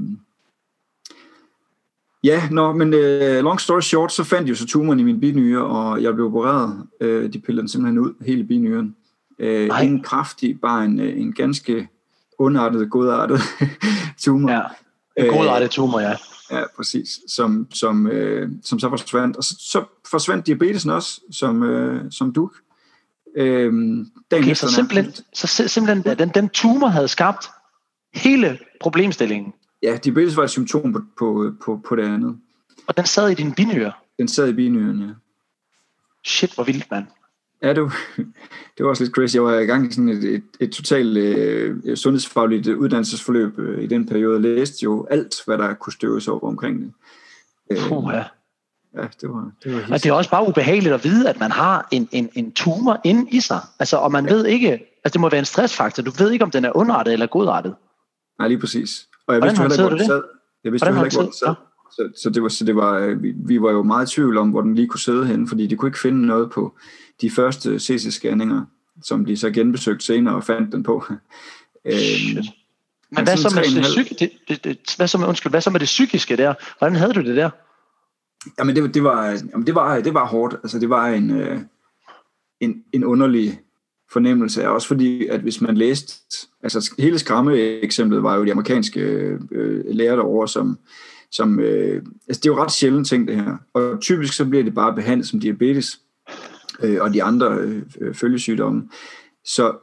Ja, 2.24 2.48
nå, 2.52 2.74
men 2.74 2.94
uh, 2.94 3.44
long 3.44 3.60
story 3.60 3.82
short, 3.82 4.14
så 4.14 4.24
fandt 4.24 4.50
jeg 4.50 4.58
så 4.58 4.68
tumoren 4.68 5.00
i 5.00 5.04
min 5.04 5.20
binyre, 5.20 5.64
og 5.64 6.04
jeg 6.04 6.14
blev 6.14 6.26
opereret. 6.26 6.88
Uh, 7.02 7.08
de 7.08 7.40
pillede 7.40 7.62
den 7.62 7.70
simpelthen 7.70 8.00
ud, 8.00 8.14
hele 8.26 8.44
binyren. 8.44 8.96
Uh, 9.40 9.84
ingen 9.84 10.04
kraftig, 10.04 10.62
bare 10.62 10.86
en, 10.86 11.00
en 11.00 11.34
ganske 11.34 11.88
ondartet, 12.40 12.92
godartet 12.92 13.42
tumor. 14.24 14.52
Ja, 14.52 14.62
en 15.18 15.34
godartet 15.34 15.72
tumor, 15.72 16.00
ja. 16.00 16.16
Ja, 16.52 16.64
præcis. 16.76 17.08
Som, 17.28 17.68
som, 17.74 18.06
uh, 18.06 18.50
som 18.64 18.80
så 18.80 18.90
forsvandt. 18.90 19.38
Og 19.38 19.44
så, 19.44 19.56
så 19.60 19.84
forsvandt 20.12 20.48
diabetesen 20.48 20.90
også, 20.90 21.22
som, 21.32 21.62
uh, 21.62 22.00
som 22.12 22.34
duk. 22.34 22.54
Uh, 23.40 23.44
okay, 24.34 24.54
så 24.54 24.72
simpelthen, 24.72 25.14
så 25.34 25.68
simpelthen 25.68 26.18
den, 26.20 26.30
den 26.30 26.50
tumor 26.50 26.88
havde 26.88 27.08
skabt 27.08 27.50
hele 28.14 28.60
problemstillingen. 28.82 29.54
Ja, 29.84 29.98
diabetes 29.98 30.38
var 30.38 30.44
et 30.44 30.50
symptom 30.50 30.94
på, 30.94 31.02
på, 31.18 31.54
på, 31.66 31.82
på 31.88 31.96
det 31.96 32.04
andet. 32.04 32.38
Og 32.88 32.98
den 32.98 33.06
sad 33.06 33.30
i 33.30 33.34
din 33.34 33.54
binyre? 33.54 33.92
Den 34.18 34.28
sad 34.28 34.50
i 34.50 34.54
binyren, 34.54 35.00
ja. 35.00 35.10
Shit, 36.26 36.56
hvor 36.56 36.64
vildt, 36.64 36.92
mand. 36.92 37.06
Ja, 37.62 37.74
det 37.74 37.82
var, 37.82 37.98
det 38.78 38.84
var 38.84 38.90
også 38.90 39.04
lidt 39.04 39.16
crazy. 39.16 39.36
Jeg 39.36 39.44
var 39.44 39.60
i 39.60 39.66
gang 39.66 39.90
i 39.90 39.94
sådan 39.94 40.10
et, 40.10 40.24
et, 40.24 40.44
et 40.60 40.72
totalt 40.72 41.18
øh, 41.18 41.98
sundhedsfagligt 41.98 42.68
uddannelsesforløb 42.68 43.60
øh, 43.60 43.84
i 43.84 43.88
den 43.88 44.06
periode, 44.06 44.36
og 44.36 44.42
læste 44.42 44.84
jo 44.84 45.08
alt, 45.12 45.36
hvad 45.46 45.58
der 45.58 45.74
kunne 45.74 45.94
støves 45.94 46.28
over 46.28 46.48
omkring 46.48 46.82
det. 46.82 46.94
Puh, 47.78 48.14
ja. 48.14 48.24
Ja, 48.96 49.08
det 49.22 49.30
var, 49.30 49.52
det 49.64 49.74
var 49.74 49.82
Og 49.82 50.04
det 50.04 50.06
er 50.06 50.14
også 50.14 50.30
bare 50.30 50.48
ubehageligt 50.48 50.94
at 50.94 51.04
vide, 51.04 51.30
at 51.30 51.40
man 51.40 51.52
har 51.52 51.88
en, 51.92 52.10
en, 52.12 52.30
en 52.34 52.52
tumor 52.52 53.02
inde 53.04 53.30
i 53.32 53.40
sig. 53.40 53.60
Altså, 53.80 53.98
og 53.98 54.12
man 54.12 54.26
ved 54.26 54.46
ikke, 54.46 54.72
altså 54.72 55.14
det 55.14 55.22
må 55.22 55.30
være 55.30 55.40
en 55.40 55.46
stressfaktor. 55.46 56.04
Du 56.04 56.12
ved 56.12 56.32
ikke, 56.32 56.46
om 56.46 56.52
den 56.52 56.66
er 56.66 56.72
underrettet 56.76 57.14
eller 57.14 57.26
godrettet. 57.26 57.76
Nej, 58.40 58.48
lige 58.48 58.60
præcis. 58.60 59.08
Og 59.28 59.34
jeg 59.34 59.40
Hvordan 59.40 59.50
vidste 59.50 59.62
heller 59.62 59.74
ikke, 59.74 59.90
hvor 59.90 59.98
den 59.98 60.08
sad. 60.08 60.24
Jeg 60.64 60.72
vidste 60.72 60.86
Hvordan 60.86 60.96
heller 60.96 61.06
ikke, 61.06 61.16
hvor 61.16 61.24
den 61.24 61.34
sad. 61.34 61.56
Så, 61.92 62.22
så, 62.24 62.30
det 62.30 62.44
var, 62.44 62.50
så 62.50 62.66
det 62.66 62.76
var, 62.76 62.98
øh, 62.98 63.24
vi, 63.24 63.34
vi 63.36 63.62
var 63.62 63.72
jo 63.72 63.84
meget 63.84 64.12
i 64.12 64.16
tvivl 64.16 64.38
om, 64.38 64.50
hvor 64.50 64.62
den 64.62 64.76
lige 64.76 64.88
kunne 64.88 65.00
sidde 65.00 65.26
henne, 65.26 65.48
fordi 65.48 65.68
de 65.68 65.76
kunne 65.76 65.90
ikke 65.90 66.00
finde 66.00 66.26
noget 66.26 66.52
på 66.52 66.76
de 67.22 67.30
første 67.30 67.76
CT-scanninger, 67.76 68.62
som 69.04 69.26
de 69.26 69.38
så 69.38 69.52
genbesøgte 69.52 70.06
senere 70.06 70.36
og 70.36 70.44
fandt 70.44 70.72
den 70.72 70.84
på. 70.84 71.04
Øhm, 71.86 71.96
Shit. 71.96 72.36
Men 72.36 72.46
men 73.10 73.24
hvad 73.24 73.38
så, 73.38 73.52
med 73.56 73.64
det, 73.64 73.86
3,5 73.86 74.02
psyk- 74.02 74.20
det, 74.20 74.32
det, 74.48 74.64
det, 74.64 74.94
hvad, 74.98 75.08
så 75.08 75.18
med, 75.18 75.28
undskyld, 75.28 75.52
hvad 75.52 75.62
så 75.62 75.70
med 75.70 75.80
det 75.80 75.86
psykiske 75.86 76.38
der? 76.38 76.54
Hvordan 76.78 76.96
havde 76.96 77.14
du 77.14 77.22
det 77.22 77.36
der? 77.36 77.50
Jamen 78.60 78.76
det, 78.76 78.94
det, 78.94 79.04
var, 79.04 79.30
jamen 79.52 79.68
det, 79.68 79.76
var, 79.76 80.00
det 80.00 80.14
var 80.14 80.26
hårdt. 80.28 80.54
Altså 80.54 80.80
det 80.80 80.90
var 80.90 81.08
en, 81.08 81.32
øh, 81.32 81.60
en, 82.60 82.84
en 82.94 83.04
underlig 83.04 83.60
fornemmelse. 84.14 84.70
Også 84.70 84.88
fordi, 84.88 85.28
at 85.28 85.40
hvis 85.40 85.62
man 85.62 85.78
læste... 85.78 86.14
Altså 86.64 86.94
hele 87.00 87.20
skræmme-eksemplet 87.20 88.24
var 88.24 88.36
jo 88.36 88.46
de 88.46 88.52
amerikanske 88.52 89.00
øh, 89.52 89.86
lærer 89.86 90.16
derovre, 90.16 90.48
som... 90.48 90.78
som 91.32 91.60
øh, 91.60 92.04
altså 92.28 92.40
det 92.44 92.46
er 92.46 92.54
jo 92.54 92.64
ret 92.64 92.72
sjældent 92.72 93.08
ting, 93.08 93.28
det 93.28 93.36
her. 93.36 93.58
Og 93.74 94.02
typisk 94.02 94.34
så 94.34 94.46
bliver 94.46 94.64
det 94.64 94.74
bare 94.74 94.96
behandlet 94.96 95.28
som 95.28 95.40
diabetes 95.40 96.00
øh, 96.84 97.02
og 97.02 97.14
de 97.14 97.24
andre 97.24 97.58
øh, 97.58 97.82
øh, 98.02 98.16
følgesygdomme. 98.16 98.90
Så, 99.46 99.76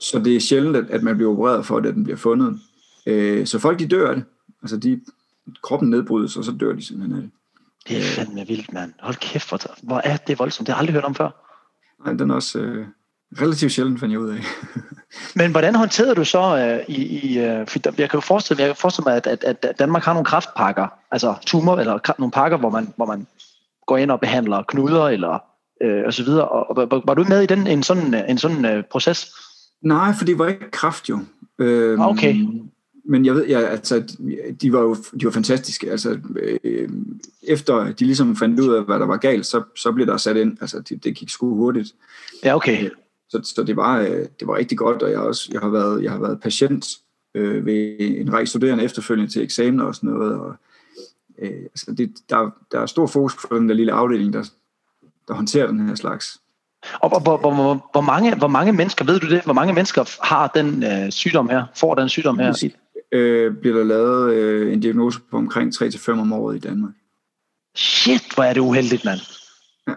så 0.00 0.18
det 0.18 0.36
er 0.36 0.40
sjældent, 0.40 0.76
at, 0.76 0.90
at 0.90 1.02
man 1.02 1.16
bliver 1.16 1.32
opereret 1.32 1.66
for, 1.66 1.76
at 1.76 1.84
den 1.84 2.04
bliver 2.04 2.16
fundet. 2.16 2.60
Øh, 3.06 3.46
så 3.46 3.58
folk 3.58 3.78
de 3.78 3.86
dør 3.86 4.08
af 4.08 4.14
det. 4.14 4.24
Altså 4.62 4.76
de, 4.76 5.00
kroppen 5.62 5.90
nedbrydes, 5.90 6.36
og 6.36 6.44
så 6.44 6.52
dør 6.52 6.72
de 6.72 6.82
simpelthen 6.82 7.16
af 7.16 7.22
det. 7.22 7.30
Det 7.88 7.96
er 7.96 8.02
fandme 8.02 8.44
vildt, 8.48 8.72
mand. 8.72 8.92
Hold 9.00 9.16
kæft, 9.16 9.52
hvor 9.82 10.00
er 10.04 10.16
det 10.16 10.38
voldsomt. 10.38 10.66
Det 10.66 10.74
har 10.74 10.76
jeg 10.76 10.80
aldrig 10.80 10.94
hørt 10.94 11.04
om 11.04 11.14
før. 11.14 11.30
Nej, 12.04 12.14
den 12.14 12.30
er 12.30 12.34
også 12.34 12.58
øh, 12.58 12.86
relativt 13.40 13.72
sjældent, 13.72 14.00
fandt 14.00 14.12
jeg 14.12 14.20
ud 14.20 14.30
af. 14.30 14.40
Men 15.36 15.50
hvordan 15.50 15.74
håndterede 15.74 16.14
du 16.14 16.24
så 16.24 16.56
øh, 16.58 16.94
i, 16.94 17.02
i 17.02 17.38
øh, 17.38 17.66
for 17.66 17.78
jeg 17.84 18.10
kan 18.10 18.16
jo 18.16 18.20
forestille, 18.20 18.62
jeg 18.62 18.68
kan 18.68 18.76
forestille 18.76 19.04
mig, 19.04 19.16
at, 19.16 19.26
at, 19.26 19.44
at 19.44 19.78
Danmark 19.78 20.02
har 20.02 20.12
nogle 20.12 20.24
kraftpakker, 20.24 20.86
altså 21.10 21.34
tumor, 21.46 21.76
eller 21.76 22.14
nogle 22.18 22.32
pakker, 22.32 22.58
hvor 22.58 22.70
man, 22.70 22.92
hvor 22.96 23.06
man 23.06 23.26
går 23.86 23.96
ind 23.96 24.10
og 24.10 24.20
behandler 24.20 24.62
knuder, 24.62 25.08
eller 25.08 25.38
øh, 25.82 26.02
og 26.06 26.14
så 26.14 26.24
videre. 26.24 26.48
Og, 26.48 26.76
og, 26.78 27.02
var, 27.06 27.14
du 27.14 27.24
med 27.28 27.42
i 27.42 27.46
den, 27.46 27.66
en 27.66 27.82
sådan, 27.82 28.14
øh, 28.14 28.20
en 28.28 28.38
sådan 28.38 28.64
øh, 28.64 28.84
proces? 28.90 29.34
Nej, 29.82 30.12
for 30.18 30.24
det 30.24 30.38
var 30.38 30.46
ikke 30.46 30.70
kraft 30.70 31.08
jo. 31.08 31.18
Øhm, 31.58 32.00
Ah, 32.00 32.08
okay. 32.08 32.46
Men 33.04 33.26
jeg 33.26 33.34
ved, 33.34 33.46
ja, 33.46 33.60
altså, 33.60 34.16
de 34.62 34.72
var 34.72 34.80
jo 34.80 34.96
de 35.20 35.24
var 35.24 35.30
fantastiske. 35.30 35.90
Altså, 35.90 36.18
øh, 36.64 36.88
efter 37.42 37.92
de 37.92 38.04
ligesom 38.04 38.36
fandt 38.36 38.60
ud 38.60 38.74
af, 38.74 38.84
hvad 38.84 38.98
der 38.98 39.06
var 39.06 39.16
galt, 39.16 39.46
så, 39.46 39.62
så 39.76 39.92
blev 39.92 40.06
der 40.06 40.16
sat 40.16 40.36
ind. 40.36 40.56
Altså, 40.60 40.80
det, 40.80 41.04
det 41.04 41.16
gik 41.16 41.30
sgu 41.30 41.54
hurtigt. 41.54 41.92
Ja, 42.44 42.56
okay. 42.56 42.90
Så, 43.32 43.52
så 43.54 43.62
det, 43.62 43.76
var, 43.76 43.98
øh, 43.98 44.26
det 44.40 44.48
var 44.48 44.56
rigtig 44.56 44.78
godt, 44.78 45.02
og 45.02 45.10
jeg, 45.10 45.18
også, 45.18 45.48
jeg, 45.52 45.60
har, 45.60 45.68
været, 45.68 46.02
jeg 46.02 46.10
har 46.10 46.18
været 46.18 46.40
patient 46.40 46.86
øh, 47.34 47.66
ved 47.66 47.96
en 47.98 48.32
række 48.32 48.50
studerende 48.50 48.84
efterfølgende 48.84 49.32
til 49.32 49.42
eksamener 49.42 49.84
og 49.84 49.94
sådan 49.94 50.10
noget. 50.10 50.34
Og, 50.34 50.54
øh, 51.38 51.62
altså 51.62 51.94
det, 51.98 52.14
der, 52.30 52.50
der 52.72 52.80
er 52.80 52.86
stor 52.86 53.06
fokus 53.06 53.36
på 53.36 53.58
den 53.58 53.68
der 53.68 53.74
lille 53.74 53.92
afdeling, 53.92 54.32
der, 54.32 54.50
der 55.28 55.34
håndterer 55.34 55.66
den 55.66 55.88
her 55.88 55.94
slags. 55.94 56.40
Og 56.94 57.08
hvor, 57.08 57.18
hvor, 57.18 57.36
hvor, 57.36 57.54
hvor, 57.54 57.88
hvor, 57.92 58.00
mange, 58.00 58.36
hvor 58.36 58.48
mange 58.48 58.72
mennesker, 58.72 59.04
ved 59.04 59.20
du 59.20 59.28
det, 59.28 59.44
hvor 59.44 59.52
mange 59.52 59.72
mennesker 59.72 60.26
har 60.26 60.46
den 60.46 60.84
øh, 60.84 61.10
sygdom 61.10 61.48
her, 61.48 61.64
får 61.76 61.94
den 61.94 62.08
sygdom 62.08 62.38
her? 62.38 62.70
Øh, 63.12 63.54
bliver 63.54 63.76
der 63.76 63.84
lavet 63.84 64.32
øh, 64.32 64.72
en 64.72 64.80
diagnose 64.80 65.20
på 65.30 65.36
omkring 65.36 65.74
3-5 65.74 66.10
om 66.10 66.32
året 66.32 66.56
i 66.56 66.58
Danmark. 66.58 66.92
Shit, 67.76 68.34
hvor 68.34 68.44
er 68.44 68.52
det 68.52 68.60
uheldigt, 68.60 69.04
mand. 69.04 69.20
Ja. 69.88 69.94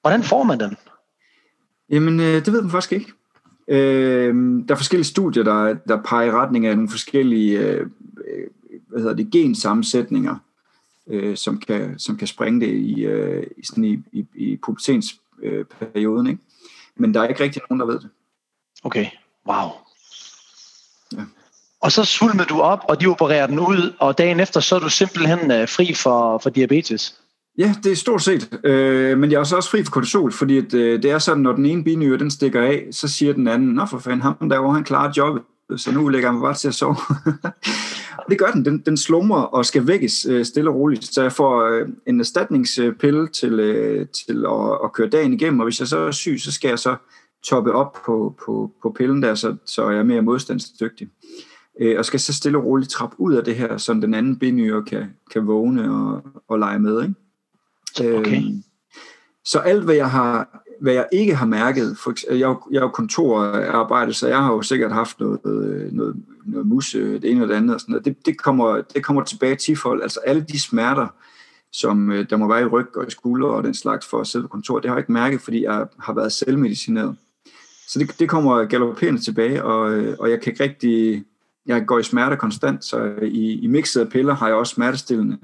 Hvordan 0.00 0.22
får 0.22 0.42
man 0.42 0.60
den? 0.60 0.76
Jamen, 1.94 2.20
øh, 2.20 2.44
det 2.44 2.52
ved 2.52 2.62
man 2.62 2.70
faktisk 2.70 2.92
ikke. 2.92 3.12
Øh, 3.68 4.34
der 4.68 4.74
er 4.74 4.78
forskellige 4.78 5.06
studier, 5.06 5.42
der, 5.42 5.74
der 5.88 6.02
peger 6.02 6.26
i 6.26 6.30
retning 6.30 6.66
af 6.66 6.74
nogle 6.76 6.90
forskellige 6.90 7.58
øh, 7.58 7.80
øh, 8.26 8.46
hvad 8.88 9.00
hedder 9.00 9.14
det, 9.14 9.30
gensammensætninger, 9.30 10.36
øh, 11.06 11.36
som, 11.36 11.58
kan, 11.58 11.98
som 11.98 12.16
kan 12.16 12.26
springe 12.26 12.60
det 12.60 12.72
i, 12.72 13.04
øh, 13.04 13.46
i, 13.56 13.66
sådan 13.66 13.84
i, 13.84 14.02
i, 14.12 14.26
i 14.34 14.56
pubertetsperioden. 14.56 15.58
Øh, 15.58 15.64
perioden, 15.64 16.26
ikke? 16.26 16.42
Men 16.96 17.14
der 17.14 17.20
er 17.20 17.28
ikke 17.28 17.42
rigtig 17.42 17.62
nogen, 17.70 17.80
der 17.80 17.86
ved 17.86 18.00
det. 18.00 18.08
Okay, 18.84 19.06
wow. 19.48 19.70
Ja. 21.12 21.22
Og 21.80 21.92
så 21.92 22.04
svulmede 22.04 22.48
du 22.48 22.60
op, 22.60 22.80
og 22.88 23.00
de 23.00 23.06
opererer 23.06 23.46
den 23.46 23.58
ud, 23.58 23.94
og 23.98 24.18
dagen 24.18 24.40
efter, 24.40 24.60
så 24.60 24.76
er 24.76 24.80
du 24.80 24.88
simpelthen 24.88 25.50
øh, 25.50 25.68
fri 25.68 25.94
for, 25.94 26.38
for 26.38 26.50
diabetes. 26.50 27.20
Ja, 27.58 27.74
det 27.84 27.92
er 27.92 27.96
stort 27.96 28.22
set. 28.22 28.58
Øh, 28.64 29.18
men 29.18 29.32
jeg 29.32 29.40
er 29.40 29.44
så 29.44 29.56
også 29.56 29.70
fri 29.70 29.84
for 29.84 29.90
kortisol, 29.90 30.32
fordi 30.32 30.58
at, 30.58 30.74
øh, 30.74 31.02
det 31.02 31.10
er 31.10 31.18
sådan, 31.18 31.42
når 31.42 31.52
den 31.52 31.66
ene 31.66 31.84
binyre, 31.84 32.18
den 32.18 32.30
stikker 32.30 32.62
af, 32.62 32.88
så 32.90 33.08
siger 33.08 33.32
den 33.32 33.48
anden, 33.48 33.68
nå 33.68 33.86
for 33.86 33.98
fanden, 33.98 34.22
ham 34.22 34.48
derovre, 34.50 34.74
han 34.74 34.84
klarer 34.84 35.12
jobbet, 35.16 35.42
så 35.76 35.92
nu 35.92 36.08
lægger 36.08 36.28
jeg 36.28 36.34
mig 36.34 36.42
bare 36.42 36.54
til 36.54 36.68
at 36.68 36.74
sove. 36.74 36.96
og 38.18 38.24
det 38.30 38.38
gør 38.38 38.50
den. 38.50 38.64
Den, 38.64 38.82
den 38.86 38.96
slumrer 38.96 39.42
og 39.42 39.66
skal 39.66 39.86
vækkes 39.86 40.26
øh, 40.30 40.44
stille 40.44 40.70
og 40.70 40.76
roligt. 40.76 41.14
Så 41.14 41.22
jeg 41.22 41.32
får 41.32 41.62
øh, 41.62 41.88
en 42.06 42.20
erstatningspille 42.20 43.28
til, 43.28 43.60
øh, 43.60 44.06
til 44.26 44.44
at, 44.46 44.78
at 44.84 44.92
køre 44.92 45.08
dagen 45.08 45.32
igennem, 45.32 45.60
og 45.60 45.64
hvis 45.64 45.80
jeg 45.80 45.88
så 45.88 45.98
er 45.98 46.10
syg, 46.10 46.40
så 46.40 46.52
skal 46.52 46.68
jeg 46.68 46.78
så 46.78 46.96
toppe 47.44 47.72
op 47.72 47.98
på, 48.06 48.34
på, 48.44 48.70
på 48.82 48.94
pillen 48.98 49.22
der, 49.22 49.34
så, 49.34 49.56
så 49.66 49.90
jeg 49.90 49.98
er 49.98 50.04
mere 50.04 50.22
modstandsdygtig. 50.22 51.08
Øh, 51.80 51.98
og 51.98 52.04
skal 52.04 52.20
så 52.20 52.34
stille 52.34 52.58
og 52.58 52.64
roligt 52.64 52.90
trappe 52.90 53.20
ud 53.20 53.34
af 53.34 53.44
det 53.44 53.56
her, 53.56 53.76
så 53.76 53.92
den 53.92 54.14
anden 54.14 54.38
binyre 54.38 54.82
kan, 54.84 55.04
kan 55.30 55.46
vågne 55.46 55.90
og, 55.94 56.22
og 56.48 56.58
lege 56.58 56.78
med, 56.78 57.02
ikke? 57.02 57.14
Okay. 58.00 58.36
Øhm, 58.36 58.62
så 59.44 59.58
alt, 59.58 59.84
hvad 59.84 59.94
jeg, 59.94 60.10
har, 60.10 60.64
hvad 60.80 60.92
jeg 60.92 61.08
ikke 61.12 61.34
har 61.34 61.46
mærket, 61.46 61.98
for, 61.98 62.10
eksempel, 62.10 62.38
jeg, 62.38 62.56
jeg 62.70 62.76
er 62.78 62.82
jo 62.82 62.88
kontorarbejde, 62.88 64.12
så 64.12 64.28
jeg 64.28 64.38
har 64.38 64.52
jo 64.52 64.62
sikkert 64.62 64.92
haft 64.92 65.20
noget, 65.20 65.40
øh, 65.46 65.92
noget, 65.92 66.16
noget 66.46 66.66
mus, 66.66 66.94
øh, 66.94 67.22
det 67.22 67.30
ene 67.30 67.42
og 67.42 67.48
det 67.48 67.54
andet, 67.54 67.74
og 67.74 67.80
sådan 67.80 67.92
noget. 67.92 68.04
Det, 68.04 68.26
det, 68.26 68.38
kommer, 68.38 68.80
det 68.94 69.04
kommer 69.04 69.24
tilbage 69.24 69.56
tifold. 69.56 70.02
Altså 70.02 70.20
alle 70.26 70.42
de 70.42 70.60
smerter, 70.60 71.06
som 71.72 72.12
øh, 72.12 72.30
der 72.30 72.36
må 72.36 72.48
være 72.48 72.62
i 72.62 72.66
ryg 72.66 72.96
og 72.96 73.06
i 73.08 73.10
skulder 73.10 73.48
og 73.48 73.64
den 73.64 73.74
slags 73.74 74.06
for 74.06 74.20
at 74.20 74.26
sidde 74.26 74.44
på 74.44 74.48
kontor, 74.48 74.78
det 74.78 74.90
har 74.90 74.96
jeg 74.96 75.02
ikke 75.02 75.12
mærket, 75.12 75.40
fordi 75.40 75.62
jeg 75.62 75.86
har 75.98 76.14
været 76.14 76.32
selvmedicineret. 76.32 77.16
Så 77.88 77.98
det, 77.98 78.18
det 78.18 78.28
kommer 78.28 78.64
galopperende 78.64 79.20
tilbage, 79.20 79.64
og, 79.64 79.80
og 80.18 80.30
jeg 80.30 80.40
kan 80.40 80.52
ikke 80.52 80.64
rigtig, 80.64 81.24
jeg 81.66 81.86
går 81.86 81.98
i 81.98 82.02
smerte 82.02 82.36
konstant, 82.36 82.84
så 82.84 83.14
i, 83.22 83.60
i 83.60 83.66
mixet 83.66 84.00
af 84.00 84.08
piller 84.08 84.34
har 84.34 84.46
jeg 84.46 84.56
også 84.56 84.74
smertestillende. 84.74 85.38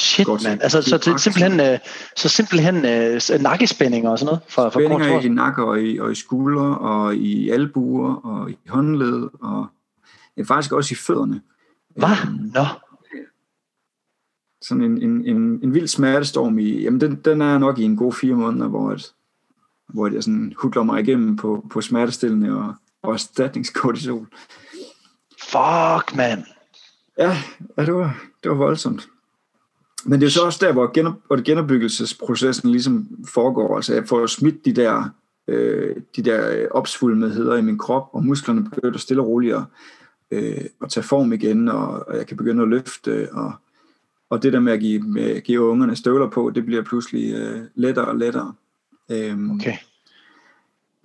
Shit, 0.00 0.26
Godt, 0.26 0.42
mand. 0.44 0.58
så- 0.60 0.64
Altså, 0.64 0.82
så 0.82 0.98
det 1.12 1.20
simpelthen, 1.20 1.60
øh, 1.60 1.78
så 2.16 2.28
simpelthen 2.28 2.76
øh, 2.84 3.20
s- 3.20 3.30
nakkespændinger 3.40 4.10
og 4.10 4.18
sådan 4.18 4.26
noget 4.26 4.40
for, 4.48 4.62
for 4.70 4.80
Spændinger 4.80 5.20
i 5.20 5.28
nakke 5.28 5.64
og 5.64 5.82
i, 5.82 5.98
og 5.98 6.12
i 6.12 6.14
skuldre 6.14 6.78
og 6.78 7.14
i 7.16 7.50
albuer 7.50 8.14
og 8.14 8.50
i 8.50 8.56
håndled 8.68 9.28
og 9.40 9.66
ja, 10.36 10.42
faktisk 10.42 10.72
også 10.72 10.92
i 10.92 10.96
fødderne. 10.96 11.40
Hvad? 11.96 12.08
Øhm, 12.26 12.50
Nå, 12.54 12.64
Sådan 14.62 14.82
en, 14.84 15.02
en, 15.02 15.26
en, 15.26 15.60
en 15.62 15.74
vild 15.74 15.86
smertestorm 15.88 16.58
i, 16.58 16.82
jamen 16.82 17.00
den, 17.00 17.14
den 17.14 17.40
er 17.42 17.58
nok 17.58 17.78
i 17.78 17.82
en 17.82 17.96
god 17.96 18.12
fire 18.12 18.34
måneder, 18.34 18.68
hvor, 18.68 18.90
at, 18.90 19.12
hvor 19.88 20.08
jeg 20.12 20.22
sådan 20.22 20.52
hudler 20.56 20.82
mig 20.82 21.00
igennem 21.02 21.36
på, 21.36 21.66
på 21.70 21.80
smertestillende 21.80 22.56
og, 22.56 22.74
og 23.02 23.12
erstatningskortisol. 23.12 24.26
fuck, 25.42 26.16
mand. 26.16 26.44
Ja, 27.18 27.36
ja 27.78 27.84
det, 27.86 27.94
var, 27.94 28.22
det 28.42 28.50
var 28.50 28.56
voldsomt. 28.56 29.08
Men 30.04 30.20
det 30.20 30.26
er 30.26 30.30
så 30.30 30.44
også 30.44 30.66
der, 30.66 30.72
hvor, 30.72 30.92
genop, 30.92 31.14
hvor 31.26 31.42
genopbyggelsesprocessen 31.42 32.70
ligesom 32.70 33.08
foregår. 33.28 33.76
Altså 33.76 33.94
jeg 33.94 34.08
får 34.08 34.26
smidt 34.26 34.64
de 34.64 34.72
der, 34.72 35.10
øh, 35.48 35.96
de 36.16 36.22
der 36.22 36.50
øh, 36.56 36.66
opsvulmetheder 36.70 37.56
i 37.56 37.62
min 37.62 37.78
krop, 37.78 38.08
og 38.12 38.24
musklerne 38.24 38.64
begynder 38.64 38.98
stille 38.98 39.22
og 39.22 39.28
roligt 39.28 39.54
at, 39.54 39.62
øh, 40.30 40.64
at 40.82 40.90
tage 40.90 41.04
form 41.04 41.32
igen, 41.32 41.68
og, 41.68 42.08
og 42.08 42.16
jeg 42.16 42.26
kan 42.26 42.36
begynde 42.36 42.62
at 42.62 42.68
løfte, 42.68 43.28
og, 43.32 43.52
og 44.30 44.42
det 44.42 44.52
der 44.52 44.60
med 44.60 44.72
at 44.72 44.80
give, 44.80 45.02
med, 45.02 45.40
give 45.40 45.60
ungerne 45.60 45.96
støvler 45.96 46.30
på, 46.30 46.50
det 46.54 46.64
bliver 46.64 46.82
pludselig 46.82 47.34
øh, 47.34 47.60
lettere 47.74 48.04
og 48.04 48.16
lettere. 48.16 48.54
Øhm, 49.10 49.50
Okay 49.50 49.76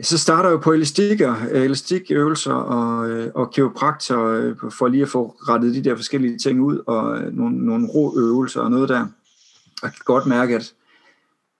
så 0.01 0.17
starter 0.17 0.49
jeg 0.49 0.53
jo 0.53 0.59
på 0.59 0.71
elastikker, 0.71 1.35
øh, 1.51 1.61
elastikøvelser 1.61 2.53
og, 2.53 3.09
øh, 3.09 3.31
og 3.35 3.51
kiropraktor 3.51 4.27
øh, 4.27 4.55
for 4.71 4.87
lige 4.87 5.03
at 5.03 5.09
få 5.09 5.27
rettet 5.27 5.75
de 5.75 5.83
der 5.83 5.95
forskellige 5.95 6.37
ting 6.37 6.61
ud, 6.61 6.83
og 6.87 7.21
nogle, 7.33 7.65
nogle 7.65 7.87
ro 7.87 8.17
øvelser 8.17 8.61
og 8.61 8.71
noget 8.71 8.89
der. 8.89 9.01
Og 9.01 9.83
jeg 9.83 9.91
kan 9.91 10.01
godt 10.05 10.25
mærke, 10.25 10.55
at 10.55 10.73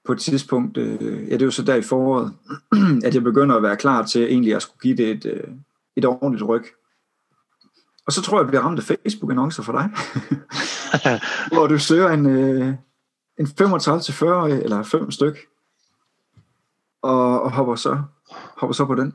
på 0.06 0.12
et 0.12 0.20
tidspunkt, 0.20 0.78
ja 0.78 0.84
det 0.84 1.42
er 1.42 1.46
jo 1.46 1.52
så 1.52 1.64
der 1.64 1.76
i 1.76 1.82
foråret, 1.82 2.34
at 3.06 3.16
jeg 3.16 3.24
begynder 3.24 3.56
at 3.56 3.64
være 3.64 3.78
klar 3.78 4.06
til 4.06 4.24
egentlig 4.24 4.56
at 4.56 4.62
skulle 4.62 4.80
give 4.82 4.98
det 4.98 5.10
et, 5.26 5.42
et 5.96 6.06
ordentligt 6.06 6.48
ryg. 6.48 6.64
Og 8.08 8.14
så 8.14 8.22
tror 8.22 8.38
jeg, 8.38 8.44
jeg 8.44 8.48
bliver 8.48 8.62
ramt 8.62 8.80
af 8.80 8.84
Facebook-annoncer 8.84 9.64
for 9.64 9.72
dig, 9.72 9.90
hvor 11.54 11.68
du 11.68 11.80
søger 11.80 12.10
en, 12.10 12.26
en 13.40 13.46
35-40 13.46 14.64
eller 14.64 14.84
5 14.84 15.12
styk, 15.12 15.38
og, 17.02 17.42
og 17.42 17.52
hopper, 17.52 17.76
så, 17.76 18.04
hopper 18.58 18.74
så 18.74 18.86
på 18.86 18.96
den. 18.96 19.14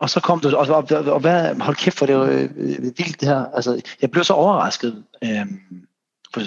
Og 0.00 0.10
så 0.10 0.20
kom 0.20 0.40
du, 0.40 0.56
og, 0.56 0.66
og, 0.68 1.12
og, 1.12 1.20
hvad, 1.20 1.54
hold 1.54 1.76
kæft, 1.76 1.98
for 1.98 2.06
det 2.06 2.14
er 2.14 2.18
jo 2.18 2.24
øh, 2.24 2.56
vildt 2.82 3.20
det 3.20 3.28
her. 3.28 3.44
Altså, 3.44 3.82
jeg 4.02 4.10
blev 4.10 4.24
så 4.24 4.32
overrasket. 4.32 5.04
Øhm, 5.24 5.60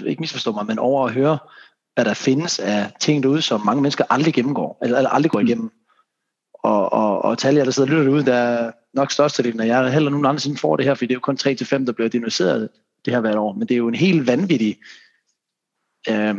ikke 0.05 0.19
misforstå 0.19 0.51
mig, 0.51 0.65
men 0.65 0.79
over 0.79 1.07
at 1.07 1.13
høre, 1.13 1.37
hvad 1.95 2.05
der 2.05 2.13
findes 2.13 2.59
af 2.59 2.91
ting 2.99 3.23
derude, 3.23 3.41
som 3.41 3.65
mange 3.65 3.81
mennesker 3.81 4.03
aldrig 4.09 4.33
gennemgår, 4.33 4.77
eller, 4.81 4.97
eller 4.97 5.09
aldrig 5.09 5.31
går 5.31 5.39
mm. 5.39 5.47
igennem. 5.47 5.71
Og, 6.53 6.93
og, 6.93 7.21
og 7.21 7.37
tal 7.37 7.55
jer, 7.55 7.63
der 7.63 7.71
sidder 7.71 7.89
og 7.89 7.91
lytter 7.91 8.03
derude, 8.03 8.25
der 8.25 8.35
er 8.35 8.71
nok 8.93 9.11
størstedelen 9.11 9.59
af 9.59 9.67
jer, 9.67 9.87
heller 9.87 10.09
nogen 10.09 10.25
andre 10.25 10.39
siden 10.39 10.57
får 10.57 10.75
det 10.75 10.85
her, 10.85 10.95
for 10.95 11.05
det 11.05 11.11
er 11.11 11.15
jo 11.15 11.19
kun 11.19 11.37
3-5, 11.41 11.85
der 11.85 11.91
bliver 11.91 12.09
diagnosticeret 12.09 12.69
det 13.05 13.13
her 13.13 13.21
hvert 13.21 13.35
år. 13.35 13.53
Men 13.53 13.67
det 13.67 13.71
er 13.71 13.77
jo 13.77 13.87
en 13.87 13.95
helt 13.95 14.27
vanvittig 14.27 14.77
øh, 16.09 16.35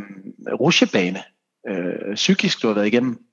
rushebane, 0.61 1.23
øh, 1.69 2.15
psykisk, 2.15 2.63
du 2.63 2.67
har 2.67 2.75
været 2.75 2.87
igennem. 2.87 3.28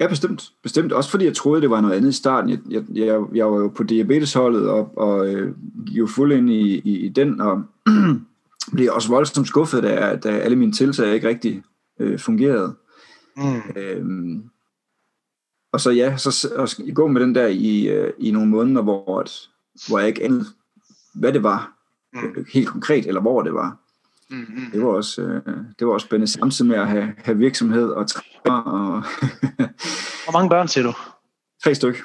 Ja, 0.00 0.08
bestemt. 0.08 0.52
Bestemt. 0.62 0.92
Også 0.92 1.10
fordi 1.10 1.24
jeg 1.24 1.34
troede, 1.34 1.62
det 1.62 1.70
var 1.70 1.80
noget 1.80 1.94
andet 1.94 2.08
i 2.08 2.12
starten. 2.12 2.50
Jeg, 2.50 2.58
jeg, 2.70 2.84
jeg, 2.94 3.20
jeg 3.34 3.46
var 3.46 3.58
jo 3.58 3.68
på 3.68 3.82
diabetesholdet 3.82 4.68
og, 4.68 4.98
og 4.98 5.34
øh, 5.34 5.54
gik 5.86 5.98
jo 5.98 6.06
fuld 6.06 6.32
ind 6.32 6.50
i, 6.50 6.78
i, 6.78 6.98
i 6.98 7.08
den, 7.08 7.40
og 7.40 7.62
blev 8.72 8.92
også 8.92 9.08
voldsomt 9.08 9.48
skuffet, 9.48 9.82
da, 9.82 10.16
da 10.16 10.28
alle 10.28 10.56
mine 10.56 10.72
tiltag 10.72 11.14
ikke 11.14 11.28
rigtig 11.28 11.62
øh, 12.00 12.18
fungerede. 12.18 12.74
Mm. 13.36 13.60
Øhm, 13.76 14.42
og 15.72 15.80
så 15.80 15.90
ja, 15.90 16.16
så 16.16 16.48
og 16.56 16.94
gå 16.94 17.06
med 17.06 17.20
den 17.20 17.34
der 17.34 17.46
i, 17.46 17.88
øh, 17.88 18.12
i 18.18 18.30
nogle 18.30 18.48
måneder, 18.48 18.82
hvor, 18.82 19.20
at, 19.20 19.48
hvor 19.88 19.98
jeg 19.98 20.08
ikke 20.08 20.24
anede, 20.24 20.44
hvad 21.14 21.32
det 21.32 21.42
var, 21.42 21.72
mm. 22.12 22.44
helt 22.52 22.68
konkret, 22.68 23.06
eller 23.06 23.20
hvor 23.20 23.42
det 23.42 23.54
var. 23.54 23.76
Mm-hmm. 24.30 24.70
Det 24.72 24.82
var 24.82 24.88
også 24.88 25.22
øh, 25.22 25.56
det 25.78 25.86
var 25.86 25.92
også 25.92 26.04
spændende 26.04 26.32
samtidig 26.32 26.70
med 26.70 26.78
at 26.78 26.88
have, 26.88 27.14
have 27.24 27.38
virksomhed 27.38 27.88
og 27.88 28.08
træner. 28.08 28.60
Og 28.62 29.02
Hvor 30.24 30.32
mange 30.32 30.50
børn 30.50 30.68
ser 30.68 30.82
du? 30.82 30.92
Tre 31.64 31.74
stykker. 31.74 32.00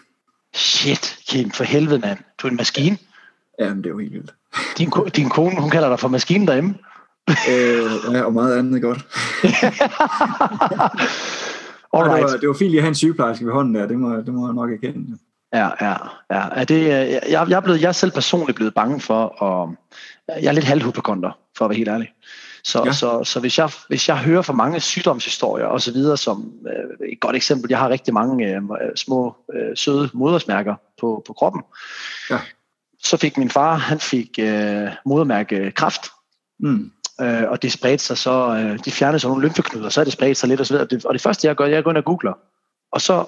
Shit, 0.54 1.18
Kim, 1.28 1.52
for 1.52 1.64
helvede 1.64 2.00
mand. 2.00 2.18
Du 2.38 2.48
er 2.48 2.52
en 2.52 2.58
maskine. 2.58 2.98
Ja, 3.60 3.70
men 3.70 3.78
det 3.78 3.86
er 3.86 3.90
jo 3.90 3.98
helt 3.98 4.14
vildt. 4.14 4.34
Din, 4.78 4.92
din 5.16 5.30
kone, 5.30 5.62
hun 5.62 5.70
kalder 5.70 5.90
dig 5.90 6.00
for 6.00 6.08
maskinen 6.08 6.48
derhjemme. 6.48 6.76
øh, 7.30 8.14
ja, 8.14 8.22
og 8.22 8.34
meget 8.34 8.58
andet 8.58 8.82
godt. 8.82 8.98
Alright. 11.94 12.24
Det, 12.24 12.32
var, 12.32 12.38
det 12.40 12.48
var 12.48 12.54
fint 12.54 12.70
lige 12.70 12.80
at 12.80 12.84
have 12.84 12.90
en 12.90 12.96
sygeplejerske 12.96 13.46
ved 13.46 13.54
hånden 13.54 13.76
der, 13.76 13.88
det 13.88 14.00
må, 14.00 14.16
det 14.16 14.34
må 14.34 14.48
jeg 14.48 14.54
nok 14.54 14.72
erkende. 14.72 15.18
Ja, 15.54 15.70
ja, 15.82 15.96
ja. 16.32 16.48
Er 16.52 16.64
det, 16.64 16.88
jeg, 16.88 17.22
jeg, 17.30 17.52
er 17.52 17.60
blevet, 17.60 17.82
jeg 17.82 17.88
er 17.88 17.92
selv 17.92 18.12
personligt 18.12 18.56
blevet 18.56 18.74
bange 18.74 19.00
for, 19.00 19.26
og 19.26 19.76
jeg 20.28 20.46
er 20.46 20.52
lidt 20.52 20.66
halvhypokonter, 20.66 21.32
for 21.58 21.66
at 21.66 21.70
være 21.70 21.78
helt 21.78 21.90
ærlig. 21.90 22.14
Så, 22.64 22.84
ja. 22.86 22.92
så, 22.92 23.24
så 23.24 23.40
hvis, 23.40 23.58
jeg, 23.58 23.70
hvis 23.88 24.10
jeg 24.10 24.18
hører 24.18 24.42
for 24.42 24.54
mange 24.54 24.80
sygdomshistorier 24.80 25.66
og 25.66 25.82
så 25.82 25.92
videre, 25.92 26.18
som 26.18 26.54
øh, 26.68 27.08
et 27.12 27.20
godt 27.20 27.36
eksempel, 27.36 27.70
jeg 27.70 27.80
har 27.80 27.90
rigtig 27.90 28.14
mange 28.14 28.56
øh, 28.56 28.62
små 28.96 29.36
øh, 29.54 29.78
søde 29.78 30.10
modersmærker 30.14 30.76
på, 31.00 31.24
på 31.28 31.34
kroppen. 31.34 31.62
Ja. 32.30 32.40
Så 33.04 33.18
fik 33.18 33.38
min 33.38 33.50
far, 33.50 33.76
han 33.76 34.00
fik 34.00 34.30
øh, 34.40 34.90
modermærke 35.06 35.72
kraft. 35.72 36.02
Mm. 36.60 36.92
Øh, 37.22 37.44
og 37.50 37.62
det 37.62 37.72
spredte 37.72 38.04
sig 38.04 38.18
så, 38.18 38.32
øh, 38.32 38.80
de 38.86 38.92
fjernede 38.92 39.20
så 39.20 39.28
nogle 39.28 39.44
lymfeknuder, 39.48 39.90
så 39.90 40.00
er 40.00 40.04
det 40.04 40.14
spredt 40.14 40.38
sig 40.38 40.50
lidt 40.50 40.60
og 40.60 40.66
så 40.66 40.74
videre. 40.74 40.88
Det, 40.88 41.06
og 41.06 41.14
det 41.14 41.22
første 41.22 41.48
jeg 41.48 41.56
gør, 41.56 41.66
jeg 41.66 41.84
går 41.84 41.92
ind 41.92 41.98
og 41.98 42.06
googler. 42.06 42.34
Og 42.92 43.02
så 43.02 43.26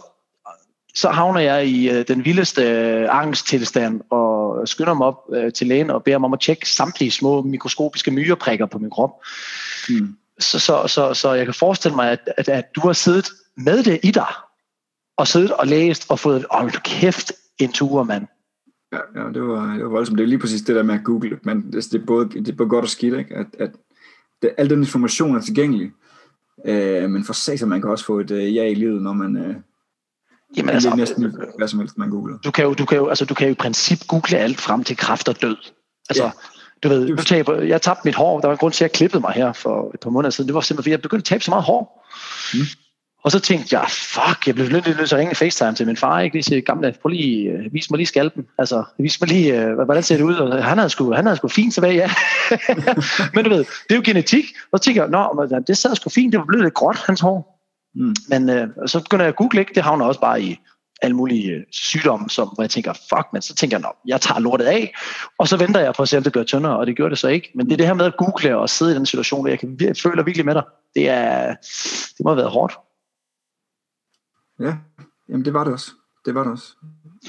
så 0.96 1.10
havner 1.10 1.40
jeg 1.40 1.68
i 1.68 1.90
øh, 1.90 2.08
den 2.08 2.26
vildeste 2.26 2.62
øh, 2.62 3.08
angsttilstand 3.12 4.02
og 4.10 4.35
skynder 4.66 4.94
mig 4.94 5.08
op 5.08 5.22
øh, 5.34 5.54
til 5.54 5.68
lægen 5.68 5.90
og 5.90 6.04
beder 6.04 6.18
mig 6.18 6.28
om 6.28 6.34
at 6.34 6.40
tjekke 6.40 6.70
samtlige 6.70 7.12
små 7.12 7.42
mikroskopiske 7.42 8.12
myreprikker 8.12 8.66
på 8.66 8.80
min 8.80 8.90
krop. 8.90 9.12
Mm. 9.90 10.16
Så, 10.40 10.60
så, 10.60 10.88
så, 10.88 11.14
så 11.14 11.34
jeg 11.34 11.46
kan 11.46 11.54
forestille 11.54 11.96
mig, 11.96 12.12
at, 12.12 12.20
at, 12.38 12.50
at 12.50 12.76
du 12.76 12.82
har 12.82 12.94
siddet 12.94 13.30
med 13.58 13.84
det 13.84 14.00
i 14.04 14.12
dig, 14.12 14.34
og 15.18 15.28
siddet 15.28 15.52
og 15.52 15.68
læst 15.68 16.06
og 16.10 16.20
fået, 16.20 16.46
åh, 16.62 16.72
kæft, 16.72 17.32
en 17.60 17.72
tur, 17.72 18.04
mand. 18.04 18.28
Ja, 18.92 18.98
ja 19.16 19.28
det, 19.34 19.42
var, 19.42 19.74
det 19.74 19.84
var 19.84 19.90
voldsomt. 19.90 20.18
Det 20.18 20.24
er 20.24 20.28
lige 20.28 20.40
præcis 20.40 20.62
det 20.62 20.76
der 20.76 20.84
med 20.84 20.96
at 20.96 21.04
google. 21.04 21.40
Men 21.44 21.72
det, 21.72 21.84
det, 21.92 22.02
er, 22.02 22.06
både, 22.06 22.30
det 22.30 22.50
er 22.50 22.56
både 22.56 22.70
godt 22.70 22.86
og 22.86 22.90
skidt, 22.90 23.20
ikke? 23.20 23.36
at, 23.36 23.48
at 23.60 23.72
det, 24.42 24.52
al 24.58 24.70
den 24.70 24.80
information 24.80 25.36
er 25.36 25.42
tilgængelig. 25.42 25.92
Øh, 26.66 27.10
men 27.10 27.24
for 27.24 27.34
sig, 27.34 27.68
man 27.68 27.82
kan 27.82 27.90
også 27.90 28.06
få 28.06 28.20
et 28.20 28.32
øh, 28.32 28.56
ja 28.56 28.64
i 28.64 28.74
livet, 28.74 29.02
når 29.02 29.14
man, 29.14 29.38
øh, 29.38 29.56
Jamen, 30.58 30.70
altså, 30.70 30.90
det 30.90 30.94
er 30.94 30.98
næsten 30.98 31.36
hvad 31.58 31.68
som 31.68 31.80
helst, 31.80 31.98
man 31.98 32.10
googler. 32.10 32.38
Du 32.38 32.52
kan, 32.52 32.64
jo, 32.64 32.74
du, 32.74 32.86
kan 32.86 32.98
jo, 32.98 33.08
altså, 33.08 33.26
du 33.26 33.34
kan 33.34 33.48
jo 33.48 33.52
i 33.52 33.56
princip 33.56 34.08
google 34.08 34.38
alt 34.38 34.62
frem 34.62 34.84
til 34.84 34.98
kræft 34.98 35.30
og 35.30 35.42
død. 35.42 35.58
Altså, 36.10 36.24
ja. 36.24 36.32
Du 36.84 36.90
ved, 36.90 37.10
nu 37.10 37.16
taber, 37.16 37.62
jeg 37.62 37.82
tabte 37.82 38.02
mit 38.06 38.16
hår. 38.16 38.40
Der 38.40 38.48
var 38.48 38.54
en 38.54 38.58
grund 38.58 38.74
til, 38.74 38.84
at 38.84 38.90
jeg 38.90 38.96
klippede 38.96 39.22
mig 39.22 39.32
her 39.32 39.54
for 39.54 39.92
et 39.94 40.00
par 40.00 40.10
måneder 40.10 40.30
siden. 40.30 40.48
Det 40.48 40.56
var 40.56 40.62
simpelthen, 40.62 40.84
fordi 40.84 40.92
jeg 40.92 41.02
begyndte 41.02 41.22
at 41.22 41.26
tabe 41.26 41.44
så 41.44 41.52
meget 41.52 41.64
hår. 41.64 42.06
Mm. 42.54 42.60
Og 43.26 43.32
så 43.32 43.40
tænkte 43.40 43.80
jeg, 43.80 43.86
fuck, 43.90 44.48
jeg 44.48 44.56
blev 44.56 44.70
nødt 44.70 44.84
til 44.84 44.92
at 44.92 45.14
ringe 45.14 45.36
FaceTime 45.36 45.76
til 45.76 45.88
min 45.88 45.98
far, 45.98 46.20
ikke 46.20 46.36
lige 46.36 46.44
sige, 46.44 46.62
gamle, 46.62 46.96
prøv 47.02 47.10
lige, 47.10 47.54
uh, 47.54 47.74
vis 47.74 47.90
mig 47.90 47.98
lige 47.98 48.08
skalpen, 48.08 48.46
altså, 48.58 48.84
vis 49.00 49.22
mig 49.22 49.30
lige, 49.30 49.68
uh, 49.68 49.74
hvordan 49.74 50.04
ser 50.04 50.18
det 50.18 50.24
ud, 50.24 50.36
og 50.36 50.64
han 50.64 50.78
havde 50.78 50.90
sgu, 50.90 51.14
han 51.14 51.26
havde 51.26 51.38
sgu 51.38 51.48
fint 51.48 51.74
tilbage, 51.74 51.94
ja. 51.94 52.10
Men 53.34 53.44
du 53.44 53.50
ved, 53.50 53.60
det 53.60 53.92
er 53.92 53.96
jo 53.96 54.02
genetik, 54.06 54.46
og 54.72 54.80
så 54.80 54.84
tænker 54.84 55.02
jeg, 55.02 55.12
nå, 55.12 55.62
det 55.68 55.78
sad 55.78 55.96
sgu 55.96 56.10
fint, 56.10 56.32
det 56.32 56.40
var 56.40 56.46
blevet 56.46 56.66
lidt 56.66 56.74
gråt, 56.74 56.98
hans 57.08 57.22
hår. 57.22 57.55
Mm. 57.96 58.16
Men 58.30 58.50
øh, 58.50 58.68
så 58.86 59.04
begynder 59.04 59.26
jeg 59.26 59.30
at 59.30 59.36
google, 59.36 59.60
ikke? 59.60 59.74
det 59.76 59.84
havner 59.84 60.06
også 60.06 60.22
bare 60.22 60.42
i 60.42 60.60
alle 61.02 61.16
mulige 61.16 61.52
øh, 61.52 61.64
sygdomme, 61.72 62.30
som, 62.30 62.48
hvor 62.48 62.64
jeg 62.64 62.70
tænker, 62.70 62.94
fuck, 62.94 63.28
men 63.34 63.42
så 63.42 63.56
tænker 63.56 63.78
jeg, 63.78 63.82
Nå, 63.82 63.96
jeg 64.08 64.22
tager 64.22 64.40
lortet 64.40 64.66
af, 64.66 64.96
og 65.38 65.48
så 65.48 65.58
venter 65.58 65.80
jeg 65.80 65.94
på 65.94 66.02
at 66.02 66.10
se, 66.10 66.18
om 66.18 66.24
det 66.24 66.34
gør 66.34 66.44
tyndere, 66.44 66.78
og 66.78 66.88
det 66.88 66.98
gør 66.98 67.10
det 67.10 67.18
så 67.18 67.28
ikke. 67.28 67.52
Men 67.56 67.66
det 67.66 67.74
er 67.74 67.78
det 67.78 67.86
her 67.86 67.94
med 67.94 68.06
at 68.06 68.18
google 68.18 68.58
og 68.58 68.70
sidde 68.70 68.92
i 68.92 68.96
den 68.96 69.06
situation, 69.06 69.42
hvor 69.42 69.50
jeg, 69.50 69.60
kan, 69.60 69.78
jeg 69.80 69.98
føler 70.04 70.24
virkelig 70.24 70.46
med 70.46 70.54
dig. 70.54 70.64
Det, 70.96 71.10
er, 71.10 71.56
det 72.18 72.24
må 72.24 72.30
have 72.30 72.38
været 72.38 72.52
hårdt. 72.52 72.74
Ja, 74.60 74.76
jamen 75.30 75.46
det 75.46 75.54
var 75.54 75.64
det 75.64 75.74
også. 75.74 75.92
Det 76.26 76.36
var 76.36 76.44
det 76.44 76.52
også. 76.52 76.74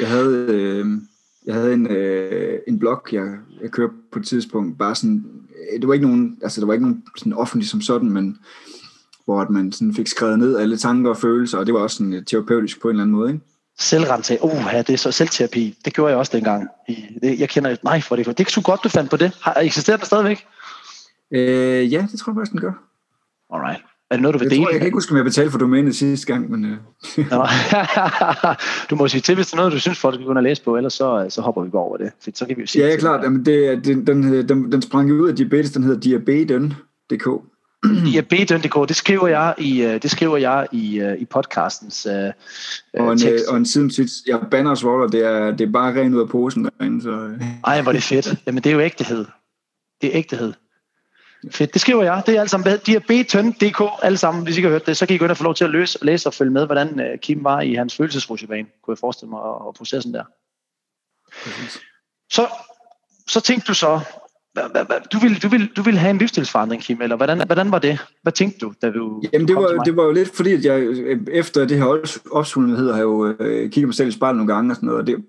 Jeg 0.00 0.08
havde, 0.08 0.46
øh, 0.50 0.86
jeg 1.46 1.54
havde 1.54 1.74
en, 1.74 1.86
øh, 1.90 2.58
en 2.68 2.78
blog, 2.78 3.02
jeg, 3.12 3.36
jeg 3.62 3.70
kørte 3.70 3.92
på 4.12 4.18
et 4.18 4.26
tidspunkt, 4.26 4.78
bare 4.78 4.94
sådan, 4.94 5.24
øh, 5.72 5.80
det 5.80 5.88
var 5.88 5.94
ikke 5.94 6.06
nogen, 6.06 6.38
altså 6.42 6.60
det 6.60 6.68
var 6.68 6.74
ikke 6.74 6.84
nogen 6.86 7.04
sådan 7.16 7.32
offentlig 7.32 7.68
som 7.68 7.80
sådan, 7.80 8.10
men 8.10 8.38
hvor 9.26 9.46
man 9.50 9.72
sådan 9.72 9.94
fik 9.94 10.06
skrevet 10.06 10.38
ned 10.38 10.56
alle 10.56 10.76
tanker 10.76 11.10
og 11.10 11.16
følelser, 11.16 11.58
og 11.58 11.66
det 11.66 11.74
var 11.74 11.80
også 11.80 11.96
sådan 11.96 12.24
terapeutisk 12.24 12.80
på 12.80 12.88
en 12.88 12.92
eller 12.92 13.02
anden 13.02 13.16
måde, 13.16 13.32
ikke? 13.32 13.44
Selvrente, 13.78 14.38
uh, 14.42 14.68
ja, 14.72 14.78
det 14.78 14.90
er 14.90 14.96
så 14.96 15.12
selvterapi. 15.12 15.78
Det 15.84 15.94
gjorde 15.94 16.10
jeg 16.10 16.18
også 16.18 16.32
dengang. 16.34 16.68
Jeg 17.22 17.48
kender, 17.48 17.76
nej, 17.84 18.00
for 18.00 18.16
det, 18.16 18.26
det 18.26 18.46
er 18.46 18.50
så 18.50 18.62
godt, 18.62 18.80
du 18.84 18.88
fandt 18.88 19.10
på 19.10 19.16
det. 19.16 19.38
Har, 19.42 19.54
eksisterer 19.60 19.96
det 19.96 20.06
stadigvæk? 20.06 20.46
Øh, 21.30 21.92
ja, 21.92 22.06
det 22.12 22.20
tror 22.20 22.32
jeg 22.32 22.36
faktisk, 22.36 22.52
den 22.52 22.60
gør. 22.60 22.72
Alright. 23.54 23.82
Er 24.10 24.14
det 24.16 24.22
noget, 24.22 24.34
du 24.34 24.38
vil 24.38 24.44
jeg 24.44 24.50
dele? 24.50 24.62
Tror, 24.62 24.70
jeg 24.70 24.80
kan 24.80 24.86
ikke 24.86 24.96
huske, 24.96 25.10
om 25.10 25.16
jeg 25.16 25.24
betalte 25.24 25.50
for 25.50 25.58
domænet 25.58 25.96
sidste 25.96 26.26
gang, 26.26 26.50
men... 26.50 26.64
Øh. 26.64 26.76
du 28.90 28.96
må 28.96 29.08
sige 29.08 29.20
til, 29.20 29.34
hvis 29.34 29.46
det 29.46 29.52
er 29.52 29.56
noget, 29.56 29.72
du 29.72 29.78
synes, 29.78 29.98
folk 29.98 30.14
skal 30.14 30.26
ind 30.26 30.36
og 30.36 30.42
læse 30.42 30.62
på, 30.62 30.76
ellers 30.76 30.92
så, 30.92 31.26
så 31.28 31.42
hopper 31.42 31.62
vi 31.62 31.70
bare 31.70 31.82
over 31.82 31.96
det. 31.96 32.12
For 32.24 32.30
så 32.34 32.46
kan 32.46 32.56
vi 32.56 32.60
jo 32.60 32.66
sige 32.66 32.84
ja, 32.84 32.90
ja, 32.90 32.96
klart. 32.96 33.24
Jamen, 33.24 33.44
det, 33.44 33.84
det, 33.84 34.06
den, 34.06 34.48
den, 34.48 34.72
den 34.72 34.82
sprang 34.82 35.12
ud 35.12 35.28
af 35.28 35.36
diabetes, 35.36 35.70
den 35.70 35.82
hedder 35.82 36.00
diabeten.dk. 36.00 37.28
Diabeten.dk, 38.12 38.88
det 38.88 38.96
skriver 38.96 39.28
jeg 39.28 39.54
i, 39.58 39.82
øh, 39.82 40.02
det 40.02 40.10
skriver 40.10 40.36
jeg 40.36 40.66
i, 40.72 41.00
øh, 41.00 41.18
i 41.18 41.24
podcastens 41.24 42.06
uh, 42.06 42.12
og 43.06 43.12
en, 43.12 43.18
tekst. 43.18 43.48
Og 43.48 43.56
en 43.56 43.66
siden 43.66 43.90
sidst, 43.90 44.26
jeg 44.26 44.40
banner 44.50 44.70
os 44.70 44.80
det 45.12 45.24
er, 45.24 45.50
det 45.50 45.68
er 45.68 45.72
bare 45.72 46.00
rent 46.00 46.14
ud 46.14 46.20
af 46.20 46.28
posen 46.28 46.64
derinde. 46.78 47.02
Så. 47.02 47.38
Ej, 47.64 47.82
hvor 47.82 47.90
er 47.90 47.92
det 47.92 48.02
fedt. 48.02 48.34
Jamen, 48.46 48.62
det 48.62 48.70
er 48.70 48.74
jo 48.74 48.80
ægtehed. 48.80 49.24
Det 50.00 50.06
er 50.12 50.18
ægtehed. 50.18 50.52
Fedt, 51.50 51.72
det 51.72 51.80
skriver 51.80 52.02
jeg. 52.02 52.22
Det 52.26 52.36
er 52.36 52.40
alt 52.40 52.50
sammen 52.50 52.70
med 52.70 52.78
diabeten.dk, 52.78 53.82
alle 54.02 54.18
sammen, 54.18 54.44
hvis 54.44 54.56
I 54.56 54.58
ikke 54.58 54.68
har 54.68 54.74
hørt 54.74 54.86
det. 54.86 54.96
Så 54.96 55.06
kan 55.06 55.14
I 55.14 55.18
gå 55.18 55.24
ind 55.24 55.30
og 55.30 55.36
få 55.36 55.44
lov 55.44 55.54
til 55.54 55.64
at 55.64 55.70
løse, 55.70 55.98
læse 56.04 56.28
og 56.28 56.34
følge 56.34 56.52
med, 56.52 56.66
hvordan 56.66 57.18
Kim 57.22 57.44
var 57.44 57.60
i 57.60 57.74
hans 57.74 57.96
følelsesrutsjebane, 57.96 58.68
kunne 58.82 58.92
jeg 58.92 58.98
forestille 58.98 59.30
mig, 59.30 59.40
og 59.40 59.74
processen 59.74 60.14
der. 60.14 60.24
Så, 62.30 62.48
så 63.28 63.40
tænkte 63.40 63.66
du 63.66 63.74
så, 63.74 64.00
du 65.12 65.18
vil, 65.18 65.42
du, 65.42 65.48
vil, 65.48 65.70
du 65.76 65.82
vil 65.82 65.98
have 65.98 66.10
en 66.10 66.18
livsstilsforandring, 66.18 66.82
Kim, 66.82 67.02
eller 67.02 67.16
hvordan, 67.16 67.42
hvordan 67.46 67.72
var 67.72 67.78
det? 67.78 67.98
Hvad 68.22 68.32
tænkte 68.32 68.58
du, 68.58 68.72
da 68.82 68.90
du 68.90 69.22
Jamen, 69.32 69.48
det 69.48 69.56
var, 69.56 69.82
det 69.84 69.96
var 69.96 70.04
jo 70.04 70.12
lidt 70.12 70.36
fordi, 70.36 70.52
at 70.52 70.64
jeg 70.64 70.86
efter 71.32 71.66
det 71.66 71.78
her 71.78 72.18
opsvundenhed 72.30 72.90
har 72.90 72.96
jeg 72.96 73.04
jo 73.04 73.34
øh, 73.40 73.70
kigget 73.70 73.88
mig 73.88 73.94
selv 73.94 74.08
i 74.08 74.12
spejlet 74.12 74.36
nogle 74.36 74.54
gange 74.54 74.72
og 74.72 74.76
sådan 74.76 74.86
noget, 74.86 75.00
og 75.00 75.06
det, 75.06 75.24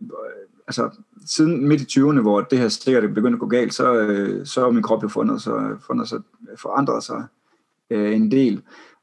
altså, 0.67 0.89
siden 1.25 1.67
midt 1.67 1.81
i 1.81 1.99
20'erne, 1.99 2.21
hvor 2.21 2.41
det 2.41 2.59
her 2.59 2.67
sikkert 2.67 3.03
er 3.03 3.07
begyndt 3.07 3.33
at 3.33 3.39
gå 3.39 3.47
galt, 3.47 3.73
så, 3.73 3.93
øh, 3.93 4.45
så 4.45 4.65
er 4.65 4.71
min 4.71 4.83
krop 4.83 5.03
jo 5.03 5.07
fundet 5.07 5.41
sig, 5.41 5.53
fundet 5.87 6.09
sig, 6.09 6.19
forandret 6.57 7.03
sig 7.03 7.23
øh, 7.89 8.15
en 8.15 8.31
del. 8.31 8.61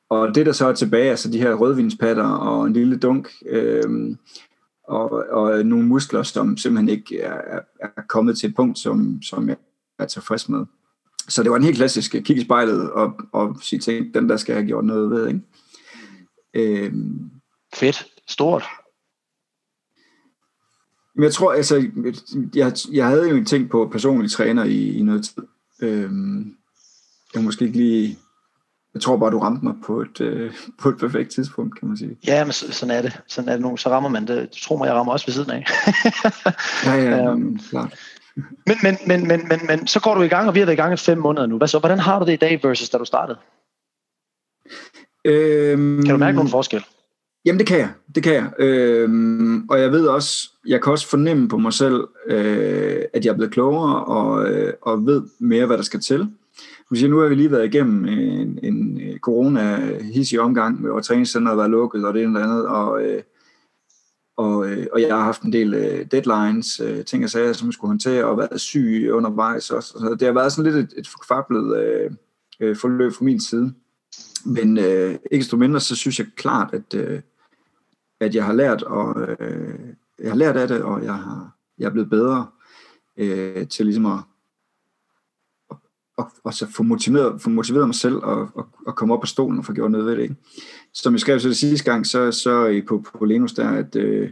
Og 0.09 0.35
det, 0.35 0.47
der 0.47 0.53
så 0.53 0.67
er 0.67 0.73
tilbage, 0.73 1.11
altså 1.11 1.31
de 1.31 1.39
her 1.39 1.55
rødvinspatter 1.55 2.29
og 2.29 2.67
en 2.67 2.73
lille 2.73 2.97
dunk, 2.97 3.31
øh, 3.49 4.17
og, 4.89 5.11
og 5.31 5.67
nogle 5.67 5.87
muskler, 5.87 6.23
som 6.23 6.57
simpelthen 6.57 6.89
ikke 6.89 7.21
er, 7.21 7.61
er 7.81 8.03
kommet 8.09 8.39
til 8.39 8.49
et 8.49 8.57
punkt, 8.57 8.79
som, 8.79 9.23
som 9.23 9.49
jeg 9.49 9.57
er 9.99 10.07
tilfreds 10.07 10.49
med. 10.49 10.67
Så 11.29 11.43
det 11.43 11.51
var 11.51 11.57
en 11.57 11.63
helt 11.63 11.77
klassisk 11.77 12.11
kig 12.11 12.37
i 12.37 12.45
spejlet 12.45 12.91
og, 12.91 13.21
og 13.33 13.57
sige 13.63 13.81
ting, 13.81 14.15
den 14.15 14.29
der 14.29 14.37
skal 14.37 14.55
have 14.55 14.67
gjort 14.67 14.85
noget 14.85 15.11
ved. 15.11 15.29
Ikke? 15.29 15.41
Øhm, 16.55 17.31
Fedt. 17.75 18.07
Stort. 18.29 18.65
Men 21.15 21.25
jeg 21.25 21.33
tror, 21.33 21.53
altså, 21.53 21.91
jeg, 22.55 22.73
jeg 22.93 23.07
havde 23.07 23.29
jo 23.29 23.37
en 23.37 23.45
ting 23.45 23.71
på 23.71 23.89
personlig 23.93 24.31
træner 24.31 24.65
i, 24.65 24.99
i 24.99 25.03
noget 25.03 25.25
tid. 25.25 25.43
Øhm, 25.83 26.57
jeg 27.35 27.45
måske 27.45 27.65
ikke 27.65 27.77
lige, 27.77 28.19
jeg 28.95 29.03
tror 29.03 29.17
bare, 29.17 29.31
du 29.31 29.39
ramte 29.39 29.65
mig 29.65 29.75
på 29.85 30.01
et, 30.01 30.21
øh, 30.21 30.55
på 30.81 30.89
et 30.89 30.99
perfekt 30.99 31.31
tidspunkt, 31.31 31.79
kan 31.79 31.89
man 31.89 31.97
sige. 31.97 32.19
Ja, 32.27 32.45
men 32.45 32.53
sådan 32.53 32.97
er 32.97 33.03
det. 33.03 33.21
Sådan 33.27 33.49
er 33.49 33.53
det 33.53 33.63
nu. 33.63 33.77
Så 33.77 33.89
rammer 33.89 34.11
man 34.11 34.27
det. 34.27 34.51
Tro 34.51 34.77
mig, 34.77 34.87
jeg 34.87 34.95
rammer 34.95 35.13
også 35.13 35.27
ved 35.27 35.35
siden 35.35 35.51
af. 35.51 35.65
ja, 36.85 36.95
ja, 36.95 37.31
øhm, 37.31 37.59
klart. 37.59 37.95
Men, 38.37 38.77
men, 38.83 38.99
men, 39.07 39.29
men, 39.29 39.49
men, 39.49 39.61
men, 39.67 39.87
så 39.87 40.01
går 40.01 40.15
du 40.15 40.23
i 40.23 40.29
gang, 40.29 40.49
og 40.49 40.55
vi 40.55 40.59
har 40.59 40.67
været 40.67 40.77
i 40.77 40.81
gang 40.81 40.93
i 40.93 40.97
fem 40.97 41.19
måneder 41.19 41.47
nu. 41.47 41.59
Hvad 41.59 41.69
så? 41.69 41.79
Hvordan 41.79 41.99
har 41.99 42.19
du 42.19 42.27
det 42.27 42.33
i 42.33 42.37
dag 42.37 42.61
versus 42.63 42.91
da 42.91 42.99
du 42.99 43.05
startede? 43.05 43.39
Øhm, 45.25 46.03
kan 46.03 46.11
du 46.11 46.17
mærke 46.17 46.37
nogen 46.37 46.51
forskel? 46.51 46.85
Jamen 47.45 47.59
det 47.59 47.67
kan 47.67 47.79
jeg, 47.79 47.91
det 48.15 48.23
kan 48.23 48.35
jeg. 48.35 48.51
Øhm, 48.59 49.69
og 49.69 49.81
jeg 49.81 49.93
ved 49.93 50.07
også, 50.07 50.51
jeg 50.67 50.83
kan 50.83 50.93
også 50.93 51.09
fornemme 51.09 51.49
på 51.49 51.59
mig 51.59 51.73
selv, 51.73 52.09
øh, 52.27 53.03
at 53.13 53.25
jeg 53.25 53.31
er 53.31 53.37
blevet 53.37 53.53
klogere 53.53 54.05
og, 54.05 54.51
øh, 54.51 54.73
og 54.83 55.07
ved 55.07 55.23
mere, 55.39 55.67
hvad 55.67 55.77
der 55.77 55.83
skal 55.83 56.01
til. 56.01 56.29
Sige, 56.95 57.09
nu 57.09 57.19
har 57.19 57.29
vi 57.29 57.35
lige 57.35 57.51
været 57.51 57.75
igennem 57.75 58.05
en, 58.05 58.59
en 58.63 59.01
corona-hissig 59.21 60.41
omgang, 60.41 60.81
hvor 60.81 61.01
træningscenteret 61.01 61.57
var 61.57 61.67
lukket 61.67 62.07
og 62.07 62.15
det 62.15 62.23
ene 62.23 62.39
eller 62.39 62.53
andet, 62.53 62.67
og, 62.67 63.03
øh, 63.03 63.23
og, 64.37 64.71
øh, 64.71 64.87
og 64.93 65.01
jeg 65.01 65.17
har 65.17 65.25
haft 65.25 65.43
en 65.43 65.53
del 65.53 65.75
øh, 65.75 66.07
deadlines, 66.11 66.81
øh, 66.81 67.05
ting 67.05 67.25
og 67.25 67.31
sager, 67.31 67.53
som 67.53 67.69
jeg 67.69 67.73
skulle 67.73 67.91
håndtere, 67.91 68.25
og 68.25 68.39
været 68.39 68.61
syg 68.61 69.09
undervejs 69.13 69.71
også. 69.71 69.89
Så 69.89 70.17
det 70.21 70.27
har 70.27 70.35
været 70.35 70.53
sådan 70.53 70.73
lidt 70.73 70.93
et, 70.93 70.99
et 70.99 71.09
forkvablet 71.09 71.77
øh, 71.77 72.11
øh, 72.61 72.77
forløb 72.77 73.13
fra 73.13 73.25
min 73.25 73.41
side. 73.41 73.75
Men 74.47 74.79
øh, 74.79 75.11
ikke 75.31 75.43
desto 75.43 75.57
mindre, 75.57 75.81
så 75.81 75.97
synes 75.97 76.19
jeg 76.19 76.27
klart, 76.37 76.75
at, 76.75 76.95
øh, 76.95 77.21
at 78.21 78.35
jeg 78.35 78.45
har 78.45 78.53
lært, 78.53 78.83
og 78.83 79.21
øh, 79.21 79.79
jeg 80.19 80.31
har 80.31 80.37
lært 80.37 80.57
af 80.57 80.69
det, 80.69 80.83
og 80.83 81.05
jeg 81.05 81.15
har 81.15 81.55
jeg 81.79 81.87
er 81.87 81.91
blevet 81.91 82.11
bedre 82.11 82.47
øh, 83.17 83.69
til 83.69 83.87
ligesom 83.87 84.07
at 84.07 84.19
og, 85.69 85.81
og, 86.17 86.31
og 86.45 86.55
så 86.55 86.67
få 86.67 86.83
motiveret, 86.83 87.43
få 87.43 87.51
motiveret 87.51 87.89
mig 87.89 87.95
selv 87.95 88.17
og, 88.17 88.49
og, 88.55 88.69
og 88.87 88.97
komme 88.97 89.15
op 89.15 89.21
på 89.21 89.27
stolen 89.27 89.59
og 89.59 89.65
få 89.65 89.73
gjort 89.73 89.91
noget 89.91 90.07
ved 90.07 90.17
det. 90.17 90.23
Ikke? 90.23 90.37
Som 90.95 91.13
jeg 91.13 91.21
skrev 91.21 91.41
til 91.41 91.55
sidste 91.55 91.91
gang, 91.91 92.07
så, 92.07 92.33
så 92.33 92.83
på, 92.89 93.05
på 93.19 93.25
Lenus 93.25 93.53
der, 93.53 93.69
at 93.69 93.97
øh, 93.97 94.31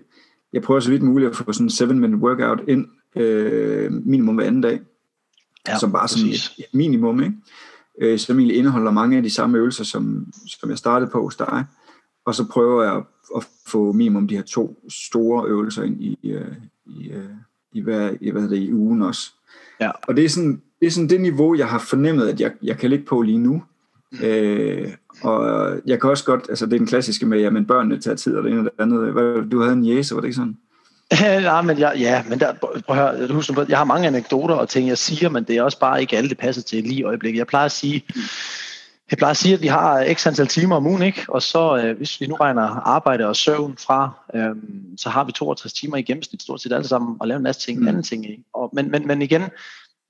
jeg 0.52 0.62
prøver 0.62 0.80
så 0.80 0.90
vidt 0.90 1.02
muligt 1.02 1.30
at 1.30 1.36
få 1.36 1.52
sådan 1.52 1.66
en 1.66 1.70
7-minute 1.70 2.22
workout 2.22 2.60
ind 2.68 2.86
øh, 3.16 3.92
minimum 3.92 4.34
hver 4.34 4.46
anden 4.46 4.60
dag. 4.60 4.80
Ja, 5.68 5.78
som 5.78 5.92
bare 5.92 6.08
sådan 6.08 6.28
et, 6.28 6.52
et 6.58 6.74
minimum, 6.74 7.22
ikke? 7.22 7.34
Øh, 8.00 8.18
som 8.18 8.38
egentlig 8.38 8.56
indeholder 8.56 8.90
mange 8.90 9.16
af 9.16 9.22
de 9.22 9.30
samme 9.30 9.58
øvelser, 9.58 9.84
som, 9.84 10.32
som 10.46 10.70
jeg 10.70 10.78
startede 10.78 11.10
på 11.10 11.22
hos 11.22 11.36
dig. 11.36 11.64
Og 12.24 12.34
så 12.34 12.48
prøver 12.48 12.82
jeg 12.82 13.02
at 13.36 13.48
få 13.66 13.92
minimum 13.92 14.28
de 14.28 14.36
her 14.36 14.42
to 14.42 14.84
store 14.88 15.48
øvelser 15.48 15.82
ind 15.82 16.02
i, 16.02 16.18
øh, 16.24 16.54
i, 16.86 17.10
øh, 17.10 17.30
i, 17.72 17.80
hver, 17.80 18.14
i, 18.20 18.30
hvad 18.30 18.48
det, 18.48 18.58
i 18.58 18.72
ugen 18.72 19.02
også. 19.02 19.32
Ja. 19.80 19.90
Og 20.08 20.16
det 20.16 20.24
er, 20.24 20.28
sådan, 20.28 20.62
det 20.80 20.86
er 20.86 20.90
sådan 20.90 21.08
det 21.08 21.20
niveau, 21.20 21.54
jeg 21.54 21.68
har 21.68 21.78
fornemmet, 21.78 22.28
at 22.28 22.40
jeg, 22.40 22.52
jeg 22.62 22.78
kan 22.78 22.90
ligge 22.90 23.04
på 23.04 23.22
lige 23.22 23.38
nu. 23.38 23.62
Mm. 24.12 24.24
Øh, 24.24 24.88
og 25.22 25.72
jeg 25.86 26.00
kan 26.00 26.10
også 26.10 26.24
godt, 26.24 26.46
altså 26.48 26.66
det 26.66 26.72
er 26.72 26.78
den 26.78 26.86
klassiske 26.86 27.26
med, 27.26 27.42
at 27.42 27.66
børnene 27.66 28.00
tager 28.00 28.16
tid 28.16 28.36
og 28.36 28.44
det 28.44 28.52
ene 28.52 28.60
og 28.60 28.64
det 28.64 28.72
andet. 28.78 29.52
Du 29.52 29.60
havde 29.60 29.72
en 29.72 29.84
jæse, 29.84 30.14
var 30.14 30.20
det 30.20 30.28
ikke 30.28 30.36
sådan? 30.36 30.56
Nej, 31.42 31.62
men 31.62 31.78
jeg, 31.78 31.92
ja, 31.98 32.22
men 32.28 32.40
der, 32.40 32.52
prøv 32.52 32.72
at 32.88 32.96
høre, 32.96 33.32
husk, 33.32 33.50
jeg 33.68 33.78
har 33.78 33.84
mange 33.84 34.06
anekdoter 34.06 34.54
og 34.54 34.68
ting, 34.68 34.88
jeg 34.88 34.98
siger, 34.98 35.28
men 35.28 35.44
det 35.44 35.56
er 35.56 35.62
også 35.62 35.78
bare 35.78 36.00
ikke 36.00 36.16
alle, 36.16 36.28
det 36.28 36.38
passer 36.38 36.62
til 36.62 36.82
lige 36.82 37.00
i 37.00 37.02
øjeblikket. 37.02 37.38
Jeg 37.38 37.46
plejer 37.46 37.64
at 37.64 37.72
sige, 37.72 38.04
mm 38.14 38.22
jeg 39.12 39.18
plejer 39.18 39.30
at 39.30 39.36
sige, 39.36 39.54
at 39.54 39.62
vi 39.62 39.66
har 39.66 40.14
x 40.14 40.26
antal 40.26 40.46
timer 40.46 40.76
om 40.76 40.86
ugen, 40.86 41.02
ikke? 41.02 41.24
og 41.28 41.42
så 41.42 41.76
øh, 41.76 41.96
hvis 41.96 42.20
vi 42.20 42.26
nu 42.26 42.34
regner 42.34 42.62
arbejde 42.62 43.26
og 43.26 43.36
søvn 43.36 43.76
fra, 43.78 44.10
øh, 44.34 44.56
så 44.96 45.10
har 45.10 45.24
vi 45.24 45.32
62 45.32 45.72
timer 45.72 45.96
i 45.96 46.02
gennemsnit 46.02 46.42
stort 46.42 46.60
set 46.60 46.72
alle 46.72 46.88
sammen, 46.88 47.16
og 47.20 47.28
lave 47.28 47.36
en 47.36 47.42
masse 47.42 47.60
ting, 47.60 47.80
mm. 47.80 47.88
anden 47.88 48.02
ting. 48.02 48.30
Ikke? 48.30 48.42
Og, 48.54 48.70
men, 48.72 48.90
men, 48.90 49.06
men 49.06 49.22
igen, 49.22 49.42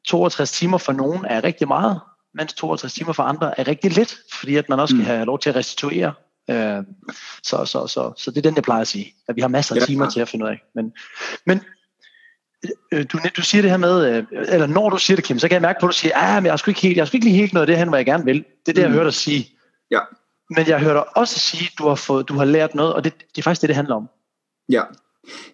62 0.07 0.53
timer 0.53 0.79
for 0.79 0.93
nogen 0.93 1.25
er 1.25 1.45
rigtig 1.45 1.69
meget, 1.69 2.01
mens 2.35 2.55
62 2.55 2.95
timer 2.95 3.13
for 3.13 3.23
andre 3.23 3.61
er 3.61 3.69
rigtig 3.69 3.93
lidt, 3.93 4.19
fordi 4.33 4.57
at 4.57 4.69
man 4.69 4.81
også 4.81 4.93
skal 4.93 5.03
mm. 5.03 5.07
have 5.07 5.25
lov 5.25 5.39
til 5.39 5.51
at 5.51 5.57
restituere. 5.57 6.13
Øh, 6.51 6.83
så, 7.43 7.65
så, 7.65 7.87
så, 7.87 8.13
så 8.17 8.31
det 8.31 8.37
er 8.37 8.43
den, 8.43 8.55
jeg 8.55 8.65
plejer 8.65 8.81
at 8.81 8.89
sige, 8.89 9.15
at 9.29 9.37
vi 9.37 9.41
har 9.41 9.49
masser 9.49 9.75
af 9.75 9.81
ja, 9.81 9.87
timer 9.87 10.11
til 10.11 10.21
at 10.21 10.29
finde 10.29 10.45
ud 10.45 10.51
af. 10.51 10.63
Men, 10.75 10.93
men 11.47 11.61
Øh, 12.93 13.05
du, 13.13 13.19
du 13.37 13.43
siger 13.43 13.63
det 13.63 13.71
her 13.71 13.79
med, 13.79 14.17
øh, 14.17 14.25
eller 14.49 14.67
når 14.67 14.91
du 14.91 14.99
siger 14.99 15.17
det, 15.17 15.25
Kim, 15.25 15.39
så 15.39 15.49
kan 15.49 15.55
jeg 15.55 15.63
mærke 15.63 15.81
på, 15.81 15.87
at 15.87 15.93
du 15.93 15.99
siger, 15.99 16.13
ah, 16.17 16.43
men 16.43 16.51
jeg 16.51 16.59
skal 16.59 16.71
ikke 16.71 16.81
helt, 16.81 16.97
jeg 16.97 17.07
skal 17.07 17.17
ikke 17.17 17.27
lige 17.27 17.37
helt 17.37 17.53
noget 17.53 17.63
af 17.63 17.67
det 17.67 17.79
hen, 17.79 17.89
hvad 17.89 17.99
jeg 17.99 18.07
gerne 18.07 18.25
vil. 18.25 18.37
Det 18.37 18.69
er 18.69 18.73
det, 18.73 18.83
jeg 18.83 18.89
mm. 18.89 18.95
hører 18.95 19.05
dig 19.05 19.15
sige. 19.15 19.51
Ja. 19.91 20.01
Men 20.57 20.69
jeg 20.69 20.81
hører 20.81 20.95
dig 20.95 21.17
også 21.17 21.39
sige, 21.39 21.69
at 21.73 21.79
du 21.79 21.89
har, 21.89 21.95
fået, 21.95 22.29
du 22.29 22.35
har 22.35 22.45
lært 22.45 22.75
noget, 22.75 22.95
og 22.95 23.05
det, 23.05 23.15
det 23.19 23.39
er 23.39 23.43
faktisk 23.43 23.61
det, 23.61 23.69
det 23.69 23.77
handler 23.77 23.95
om. 23.95 24.09
Ja. 24.69 24.83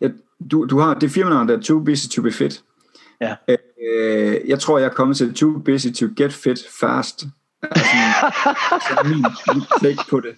ja 0.00 0.08
du, 0.50 0.66
du 0.66 0.78
har 0.78 0.94
det 0.94 1.10
firmanavn, 1.10 1.48
der 1.48 1.56
er 1.56 1.60
Too 1.60 1.84
Busy 1.84 2.06
to 2.06 2.22
be 2.22 2.32
Fit. 2.32 2.62
Ja. 3.20 3.36
Øh, 3.48 4.48
jeg 4.48 4.60
tror, 4.60 4.78
jeg 4.78 4.86
er 4.86 4.94
kommet 4.94 5.16
til 5.16 5.34
Too 5.34 5.58
Busy 5.58 5.86
to 5.88 6.06
get 6.16 6.32
fit 6.32 6.66
fast. 6.80 7.26
Altså, 7.62 7.96
så 8.88 9.08
min, 9.08 9.24
min 9.54 9.62
take 9.82 10.10
på 10.10 10.20
det. 10.20 10.34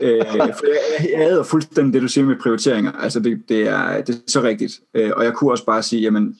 Øh, 0.00 0.26
for 0.26 0.66
jeg, 0.66 1.18
jeg 1.18 1.30
æder 1.30 1.42
fuldstændig 1.42 1.92
det, 1.94 2.02
du 2.02 2.08
siger 2.08 2.24
med 2.24 2.36
prioriteringer. 2.36 2.92
Altså, 2.92 3.20
det, 3.20 3.42
det, 3.48 3.68
er, 3.68 4.00
det 4.00 4.14
er 4.14 4.18
så 4.26 4.42
rigtigt. 4.42 4.80
Øh, 4.94 5.12
og 5.16 5.24
jeg 5.24 5.34
kunne 5.34 5.50
også 5.50 5.64
bare 5.64 5.82
sige, 5.82 6.02
jamen, 6.02 6.38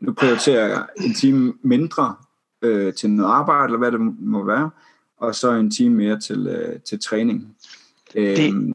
nu 0.00 0.12
prioriterer 0.12 0.68
jeg 0.68 0.86
en 0.96 1.14
time 1.14 1.52
mindre 1.62 2.14
øh, 2.62 2.94
til 2.94 3.10
noget 3.10 3.30
arbejde, 3.30 3.64
eller 3.64 3.78
hvad 3.78 3.92
det 3.92 4.00
må 4.20 4.44
være, 4.44 4.70
og 5.16 5.34
så 5.34 5.52
en 5.52 5.70
time 5.70 5.94
mere 5.94 6.20
til, 6.20 6.46
øh, 6.46 6.80
til 6.80 7.00
træning. 7.00 7.56
Øh, 8.14 8.36
det, 8.36 8.74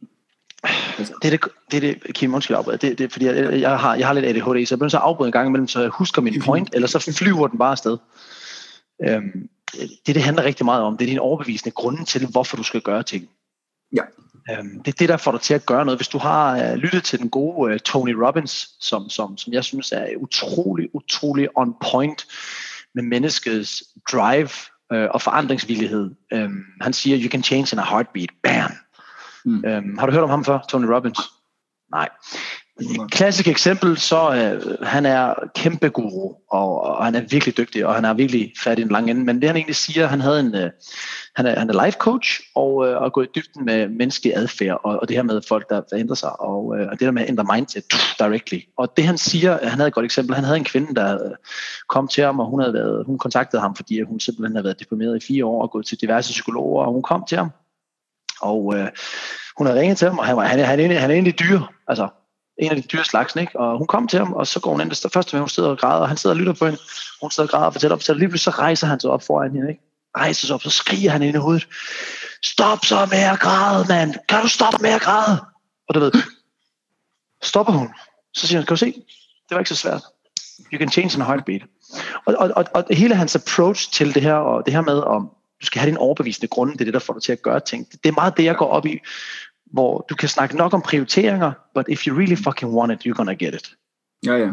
altså. 0.97 1.13
det, 1.21 1.33
er 1.33 1.37
det, 1.37 1.49
det, 1.71 1.77
er 1.77 1.81
det, 1.81 2.13
Kim, 2.13 2.33
undskyld 2.33 2.57
afbryde. 2.57 2.77
Det, 2.77 2.97
det, 2.97 3.11
fordi 3.11 3.25
jeg, 3.25 3.61
jeg, 3.61 3.79
har, 3.79 3.95
jeg 3.95 4.07
har 4.07 4.13
lidt 4.13 4.25
ADHD, 4.25 4.65
så 4.65 4.75
jeg 4.75 4.79
bliver 4.79 4.89
så 4.89 4.97
afbryde 4.97 5.27
en 5.27 5.31
gang 5.31 5.47
imellem, 5.47 5.67
så 5.67 5.81
jeg 5.81 5.89
husker 5.89 6.21
min 6.21 6.41
point, 6.41 6.69
eller 6.73 6.87
så 6.87 7.13
flyver 7.17 7.47
den 7.47 7.59
bare 7.59 7.71
afsted. 7.71 7.97
Øhm, 9.07 9.49
det, 10.07 10.15
det 10.15 10.23
handler 10.23 10.43
rigtig 10.43 10.65
meget 10.65 10.83
om, 10.83 10.97
det 10.97 11.05
er 11.05 11.09
din 11.09 11.19
overbevisende 11.19 11.71
grunde 11.71 12.05
til, 12.05 12.27
hvorfor 12.27 12.57
du 12.57 12.63
skal 12.63 12.81
gøre 12.81 13.03
ting. 13.03 13.29
Ja. 13.95 14.01
Øhm, 14.51 14.83
det 14.83 14.93
er 14.93 14.97
det, 14.99 15.09
der 15.09 15.17
får 15.17 15.31
dig 15.31 15.41
til 15.41 15.53
at 15.53 15.65
gøre 15.65 15.85
noget. 15.85 15.99
Hvis 15.99 16.07
du 16.07 16.17
har 16.17 16.71
uh, 16.71 16.75
lyttet 16.75 17.03
til 17.03 17.19
den 17.19 17.29
gode 17.29 17.73
uh, 17.73 17.77
Tony 17.77 18.13
Robbins, 18.13 18.69
som, 18.79 19.09
som, 19.09 19.37
som 19.37 19.53
jeg 19.53 19.63
synes 19.63 19.91
er 19.91 20.07
utrolig, 20.17 20.89
utrolig 20.95 21.47
on 21.55 21.75
point 21.91 22.25
med 22.95 23.03
menneskets 23.03 23.83
drive 24.11 24.49
uh, 24.93 25.09
og 25.11 25.21
forandringsvillighed. 25.21 26.11
Um, 26.35 26.63
han 26.81 26.93
siger, 26.93 27.17
you 27.21 27.29
can 27.29 27.43
change 27.43 27.73
in 27.73 27.79
a 27.79 27.85
heartbeat. 27.85 28.29
Bam! 28.43 28.71
Mm. 29.45 29.63
Um, 29.67 29.97
har 29.97 30.05
du 30.05 30.11
hørt 30.11 30.23
om 30.23 30.29
ham 30.29 30.45
før, 30.45 30.59
Tony 30.69 30.85
Robbins? 30.85 31.19
Nej. 31.91 32.09
Klassisk 33.09 33.47
eksempel, 33.47 33.97
så 33.97 34.29
uh, 34.29 34.87
han 34.87 35.05
er 35.05 35.33
kæmpe 35.55 35.89
guru, 35.89 36.33
og, 36.51 36.81
og 36.81 37.05
han 37.05 37.15
er 37.15 37.21
virkelig 37.29 37.57
dygtig, 37.57 37.85
og 37.85 37.95
han 37.95 38.05
er 38.05 38.13
virkelig 38.13 38.53
fat 38.63 38.79
i 38.79 38.81
en 38.81 38.87
lang 38.87 39.09
ende. 39.09 39.23
Men 39.23 39.41
det 39.41 39.49
han 39.49 39.55
egentlig 39.55 39.75
siger, 39.75 40.07
han 40.07 40.21
havde 40.21 40.39
en, 40.39 40.55
uh, 40.55 40.69
han 41.35 41.45
er, 41.45 41.59
han 41.59 41.69
er 41.69 41.85
life 41.85 41.97
coach, 41.97 42.41
og, 42.55 42.75
uh, 42.75 42.87
og 42.87 43.13
går 43.13 43.21
i 43.21 43.27
dybden 43.35 43.65
med 43.65 43.89
menneskelig 43.89 44.37
adfærd, 44.37 44.79
og, 44.83 44.99
og 44.99 45.07
det 45.07 45.15
her 45.15 45.23
med 45.23 45.41
folk, 45.47 45.69
der, 45.69 45.81
der 45.81 45.99
ændrer 45.99 46.15
sig, 46.15 46.41
og, 46.41 46.65
uh, 46.65 46.79
og 46.79 46.91
det 46.91 46.99
der 46.99 47.11
med 47.11 47.21
at 47.21 47.29
ændre 47.29 47.45
mindset 47.55 47.83
directly. 48.19 48.59
Og 48.77 48.97
det 48.97 49.05
han 49.05 49.17
siger, 49.17 49.57
han 49.61 49.79
havde 49.79 49.87
et 49.87 49.93
godt 49.93 50.05
eksempel, 50.05 50.35
han 50.35 50.43
havde 50.43 50.57
en 50.57 50.63
kvinde, 50.63 50.95
der 50.95 51.35
kom 51.89 52.07
til 52.07 52.23
ham, 52.23 52.39
og 52.39 52.45
hun, 52.45 52.59
havde 52.59 52.73
været, 52.73 53.05
hun 53.05 53.17
kontaktede 53.17 53.61
ham, 53.61 53.75
fordi 53.75 54.01
hun 54.01 54.19
simpelthen 54.19 54.55
havde 54.55 54.65
været 54.65 54.79
deprimeret 54.79 55.23
i 55.23 55.25
fire 55.27 55.45
år, 55.45 55.61
og 55.61 55.71
gået 55.71 55.85
til 55.85 56.01
diverse 56.01 56.31
psykologer, 56.31 56.85
og 56.85 56.93
hun 56.93 57.03
kom 57.03 57.23
til 57.27 57.37
ham, 57.37 57.51
og 58.45 58.77
øh, 58.77 58.87
hun 59.57 59.67
havde 59.67 59.79
ringet 59.79 59.97
til 59.97 60.07
ham, 60.07 60.19
og 60.19 60.25
han, 60.25 60.37
var, 60.37 60.43
han, 60.43 60.59
han, 60.59 60.79
han, 60.79 60.91
han 60.91 61.09
er 61.09 61.13
egentlig 61.13 61.39
dyr, 61.39 61.59
altså 61.87 62.09
en 62.57 62.69
af 62.69 62.75
de 62.75 62.81
dyre 62.81 63.03
slags, 63.03 63.35
ikke? 63.35 63.59
Og 63.59 63.77
hun 63.77 63.87
kom 63.87 64.07
til 64.07 64.19
ham, 64.19 64.33
og 64.33 64.47
så 64.47 64.59
går 64.59 64.71
hun 64.71 64.81
ind, 64.81 64.89
det 64.89 65.13
første 65.13 65.35
med, 65.35 65.41
hun 65.41 65.49
sidder 65.49 65.69
og 65.69 65.77
græder, 65.77 66.01
og 66.01 66.07
han 66.07 66.17
sidder 66.17 66.33
og 66.35 66.39
lytter 66.39 66.53
på 66.53 66.65
hende. 66.65 66.79
Hun 67.21 67.31
sidder 67.31 67.47
og 67.47 67.51
græder 67.51 67.65
og 67.65 67.73
fortæller 67.73 67.95
op, 67.95 68.03
så 68.03 68.13
lige 68.13 68.29
pludselig 68.29 68.53
så 68.53 68.59
rejser 68.59 68.87
han 68.87 68.99
sig 68.99 69.09
op 69.09 69.23
foran 69.23 69.51
hende, 69.51 69.69
ikke? 69.69 69.81
Rejser 70.17 70.47
sig 70.47 70.53
op, 70.53 70.61
så 70.61 70.69
skriger 70.69 71.11
han 71.11 71.23
ind 71.23 71.35
i 71.35 71.39
hovedet. 71.39 71.67
Stop 72.43 72.85
så 72.85 73.07
med 73.11 73.23
at 73.33 73.39
græde, 73.39 73.85
mand! 73.89 74.13
Kan 74.29 74.41
du 74.41 74.47
stoppe 74.47 74.77
med 74.81 74.89
at 74.89 75.01
græde? 75.01 75.45
Og 75.89 75.95
du 75.95 75.99
ved, 75.99 76.11
stopper 77.43 77.73
hun. 77.73 77.89
Så 78.33 78.47
siger 78.47 78.59
han, 78.59 78.65
kan 78.65 78.73
du 78.73 78.79
se? 78.79 78.93
Det 79.49 79.51
var 79.51 79.59
ikke 79.59 79.69
så 79.69 79.75
svært. 79.75 80.01
You 80.73 80.79
can 80.79 80.91
change 80.91 81.15
in 81.15 81.21
a 81.21 81.25
heartbeat. 81.25 81.61
Og, 82.25 82.35
og, 82.39 82.51
og, 82.55 82.65
og 82.73 82.83
hele 82.89 83.15
hans 83.15 83.35
approach 83.35 83.91
til 83.91 84.13
det 84.15 84.21
her, 84.21 84.33
og 84.33 84.65
det 84.65 84.73
her 84.73 84.81
med, 84.81 84.99
om 85.01 85.29
du 85.65 85.67
skal 85.67 85.79
have 85.79 85.89
din 85.89 85.97
overbevisende 85.97 86.47
grunde, 86.47 86.73
det 86.73 86.81
er 86.81 86.85
det, 86.85 86.93
der 86.93 86.99
får 86.99 87.13
dig 87.13 87.23
til 87.23 87.31
at 87.31 87.41
gøre 87.41 87.59
ting. 87.59 87.87
Det 87.91 88.09
er 88.09 88.13
meget 88.13 88.37
det, 88.37 88.43
jeg 88.43 88.55
går 88.55 88.67
op 88.67 88.85
i 88.85 88.99
hvor 89.75 90.05
du 90.09 90.15
kan 90.15 90.29
snakke 90.29 90.57
nok 90.57 90.73
om 90.73 90.81
prioriteringer, 90.81 91.51
but 91.75 91.85
if 91.89 92.07
you 92.07 92.17
really 92.17 92.35
fucking 92.35 92.71
want 92.71 92.91
it, 92.91 93.07
you're 93.07 93.17
gonna 93.17 93.33
get 93.33 93.55
it. 93.55 93.75
Ja, 94.25 94.35
ja. 94.35 94.51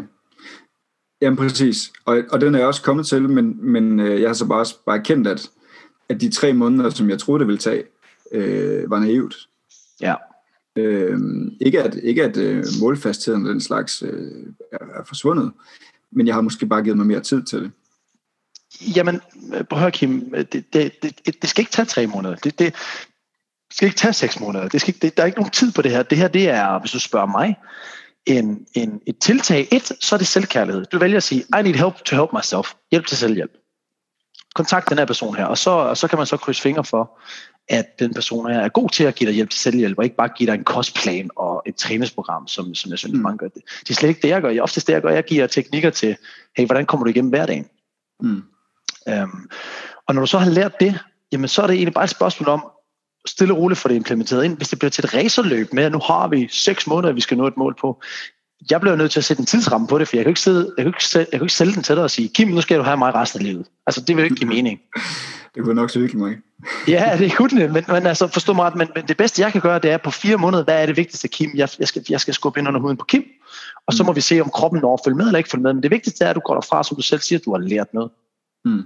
Jamen 1.21 1.37
præcis. 1.37 1.91
Og, 2.05 2.23
og 2.31 2.41
den 2.41 2.55
er 2.55 2.59
jeg 2.59 2.67
også 2.67 2.81
kommet 2.81 3.07
til, 3.07 3.29
men, 3.29 3.71
men 3.71 3.99
øh, 3.99 4.21
jeg 4.21 4.29
har 4.29 4.33
så 4.33 4.45
bare, 4.45 4.65
bare 4.85 5.03
kendt, 5.03 5.27
at, 5.27 5.49
at 6.09 6.21
de 6.21 6.31
tre 6.31 6.53
måneder, 6.53 6.89
som 6.89 7.09
jeg 7.09 7.19
troede, 7.19 7.39
det 7.39 7.47
ville 7.47 7.59
tage, 7.59 7.83
øh, 8.31 8.89
var 8.89 8.99
naivt. 8.99 9.35
Ja. 10.01 10.15
Øh, 10.75 11.19
ikke 11.61 11.83
at, 11.83 11.95
ikke 12.03 12.23
at 12.23 12.37
øh, 12.37 12.63
målfastheden 12.81 13.45
og 13.45 13.49
den 13.49 13.61
slags 13.61 14.03
øh, 14.03 14.45
er, 14.71 14.77
er 14.99 15.03
forsvundet, 15.07 15.51
men 16.11 16.27
jeg 16.27 16.35
har 16.35 16.41
måske 16.41 16.65
bare 16.65 16.83
givet 16.83 16.97
mig 16.97 17.07
mere 17.07 17.19
tid 17.19 17.43
til 17.43 17.59
det. 17.59 17.71
Jamen, 18.81 19.21
prøv 19.51 19.77
at 19.77 19.79
høre 19.79 19.91
Kim, 19.91 20.33
det, 20.51 20.73
det, 20.73 21.03
det, 21.03 21.41
det 21.41 21.49
skal 21.49 21.61
ikke 21.61 21.71
tage 21.71 21.85
tre 21.85 22.07
måneder. 22.07 22.35
Det, 22.35 22.59
det, 22.59 22.73
det 23.67 23.75
skal 23.75 23.85
ikke 23.85 23.97
tage 23.97 24.13
seks 24.13 24.39
måneder. 24.39 24.67
Det 24.67 24.81
skal 24.81 24.89
ikke, 24.89 24.99
det, 25.01 25.17
der 25.17 25.23
er 25.23 25.27
ikke 25.27 25.37
nogen 25.39 25.51
tid 25.51 25.71
på 25.71 25.81
det 25.81 25.91
her. 25.91 26.03
Det 26.03 26.17
her, 26.17 26.27
det 26.27 26.49
er, 26.49 26.79
hvis 26.79 26.91
du 26.91 26.99
spørger 26.99 27.27
mig, 27.27 27.55
en, 28.25 28.65
en, 28.73 29.01
et 29.07 29.17
tiltag. 29.17 29.67
Et, 29.71 29.91
så 29.99 30.15
er 30.15 30.17
det 30.17 30.27
selvkærlighed. 30.27 30.85
Du 30.85 30.99
vælger 30.99 31.17
at 31.17 31.23
sige, 31.23 31.41
I 31.41 31.61
need 31.63 31.75
help 31.75 31.95
to 31.95 32.15
help 32.15 32.29
myself. 32.33 32.73
Hjælp 32.91 33.07
til 33.07 33.17
selvhjælp. 33.17 33.51
Kontakt 34.55 34.89
den 34.89 34.97
her 34.97 35.05
person 35.05 35.35
her, 35.35 35.45
og 35.45 35.57
så, 35.57 35.69
og 35.69 35.97
så 35.97 36.07
kan 36.07 36.17
man 36.17 36.27
så 36.27 36.37
krydse 36.37 36.61
fingre 36.61 36.83
for, 36.83 37.19
at 37.67 37.99
den 37.99 38.13
person 38.13 38.51
er 38.51 38.69
god 38.69 38.89
til 38.89 39.03
at 39.03 39.15
give 39.15 39.27
dig 39.27 39.35
hjælp 39.35 39.49
til 39.49 39.59
selvhjælp, 39.59 39.97
og 39.97 40.03
ikke 40.03 40.15
bare 40.15 40.29
give 40.37 40.47
dig 40.47 40.53
en 40.53 40.63
kostplan 40.63 41.29
og 41.35 41.63
et 41.65 41.75
træningsprogram, 41.75 42.47
som, 42.47 42.75
som 42.75 42.91
jeg 42.91 42.99
synes, 42.99 43.13
mm. 43.13 43.21
mange 43.21 43.37
gør. 43.37 43.47
Det 43.47 43.89
er 43.89 43.93
slet 43.93 44.09
ikke 44.09 44.21
det, 44.21 44.29
jeg 44.29 44.41
gør. 44.41 44.49
Jeg, 44.49 44.61
oftest 44.61 44.87
det, 44.87 44.93
jeg 44.93 45.01
gør, 45.01 45.09
jeg 45.09 45.23
giver 45.23 45.47
teknikker 45.47 45.89
til, 45.89 46.17
hey, 46.57 46.65
hvordan 46.65 46.85
kommer 46.85 47.03
du 47.03 47.09
igennem 47.09 47.29
hverdagen? 47.29 47.65
Mm. 48.19 48.43
Øhm, 49.09 49.49
og 50.07 50.15
når 50.15 50.21
du 50.21 50.27
så 50.27 50.37
har 50.37 50.49
lært 50.49 50.79
det, 50.79 50.99
jamen 51.31 51.47
så 51.47 51.61
er 51.61 51.67
det 51.67 51.73
egentlig 51.73 51.93
bare 51.93 52.03
et 52.03 52.09
spørgsmål 52.09 52.49
om, 52.49 52.65
stille 53.25 53.53
og 53.53 53.57
roligt 53.57 53.79
få 53.79 53.87
det 53.87 53.95
implementeret 53.95 54.43
ind. 54.43 54.57
Hvis 54.57 54.69
det 54.69 54.79
bliver 54.79 54.89
til 54.89 55.05
et 55.05 55.13
racerløb 55.13 55.73
med, 55.73 55.83
at 55.83 55.91
nu 55.91 55.99
har 55.99 56.27
vi 56.27 56.47
seks 56.51 56.87
måneder, 56.87 57.13
vi 57.13 57.21
skal 57.21 57.37
nå 57.37 57.47
et 57.47 57.57
mål 57.57 57.75
på, 57.81 58.01
jeg 58.71 58.81
bliver 58.81 58.95
nødt 58.95 59.11
til 59.11 59.19
at 59.19 59.25
sætte 59.25 59.41
en 59.41 59.45
tidsramme 59.45 59.87
på 59.87 59.99
det, 59.99 60.07
for 60.07 60.17
jeg 60.17 60.23
kan 60.23 60.29
ikke, 60.29 60.41
sidde, 60.41 60.73
jeg 60.77 60.85
kan 60.85 60.93
ikke, 60.97 61.17
jeg 61.17 61.27
kan 61.31 61.41
ikke 61.41 61.53
sælge 61.53 61.73
den 61.73 61.83
til 61.83 61.95
dig 61.95 62.03
og 62.03 62.11
sige, 62.11 62.27
Kim, 62.27 62.47
nu 62.47 62.61
skal 62.61 62.77
du 62.77 62.83
have 62.83 62.97
mig 62.97 63.15
resten 63.15 63.39
af 63.39 63.45
livet. 63.45 63.65
Altså, 63.87 64.01
det 64.01 64.17
vil 64.17 64.23
ikke 64.23 64.35
give 64.35 64.49
mening. 64.55 64.79
Det 65.55 65.63
kunne 65.63 65.75
nok 65.75 65.89
så 65.89 65.99
virkelig 65.99 66.21
mig. 66.21 66.37
ja, 66.87 67.15
det 67.17 67.35
kunne 67.35 67.61
det, 67.61 67.71
men, 67.71 67.83
men 67.87 68.05
altså, 68.05 68.27
forstå 68.27 68.53
mig 68.53 68.65
ret, 68.65 68.75
men, 68.75 68.87
men 68.95 69.07
det 69.07 69.17
bedste, 69.17 69.41
jeg 69.41 69.51
kan 69.51 69.61
gøre, 69.61 69.79
det 69.79 69.91
er 69.91 69.97
på 69.97 70.11
fire 70.11 70.37
måneder, 70.37 70.63
hvad 70.63 70.81
er 70.81 70.85
det 70.85 70.97
vigtigste, 70.97 71.27
Kim? 71.27 71.51
Jeg, 71.55 71.69
jeg, 71.79 71.87
skal, 71.87 72.05
jeg 72.09 72.21
skal 72.21 72.33
skubbe 72.33 72.59
ind 72.59 72.67
under 72.67 72.81
huden 72.81 72.97
på 72.97 73.05
Kim, 73.05 73.23
og 73.87 73.93
så 73.93 74.03
mm. 74.03 74.07
må 74.07 74.13
vi 74.13 74.21
se, 74.21 74.41
om 74.41 74.49
kroppen 74.49 74.81
når 74.81 74.93
at 74.93 74.99
følge 75.05 75.17
med 75.17 75.25
eller 75.25 75.37
ikke 75.37 75.49
følge 75.49 75.63
med. 75.63 75.73
Men 75.73 75.83
det 75.83 75.91
vigtigste 75.91 76.25
er, 76.25 76.29
at 76.29 76.35
du 76.35 76.41
går 76.45 76.53
derfra, 76.53 76.83
som 76.83 76.95
du 76.95 77.01
selv 77.01 77.21
siger, 77.21 77.39
at 77.39 77.45
du 77.45 77.51
har 77.51 77.59
lært 77.59 77.93
noget. 77.93 78.11
Mm. 78.65 78.83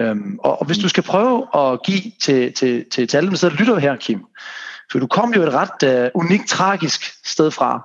Øhm, 0.00 0.38
og, 0.38 0.60
og 0.60 0.66
hvis 0.66 0.78
du 0.78 0.88
skal 0.88 1.02
prøve 1.02 1.46
at 1.54 1.82
give 1.82 2.02
til, 2.20 2.52
til, 2.52 2.84
til, 2.90 3.08
til 3.08 3.16
alle 3.16 3.26
dem, 3.26 3.32
der 3.32 3.38
sidder 3.38 3.54
og 3.54 3.58
lytter 3.58 3.78
her, 3.78 3.96
Kim, 3.96 4.24
for 4.92 4.98
du 4.98 5.06
kom 5.06 5.34
jo 5.34 5.42
et 5.42 5.52
ret 5.52 6.10
uh, 6.14 6.20
unikt, 6.22 6.48
tragisk 6.48 7.02
sted 7.24 7.50
fra, 7.50 7.82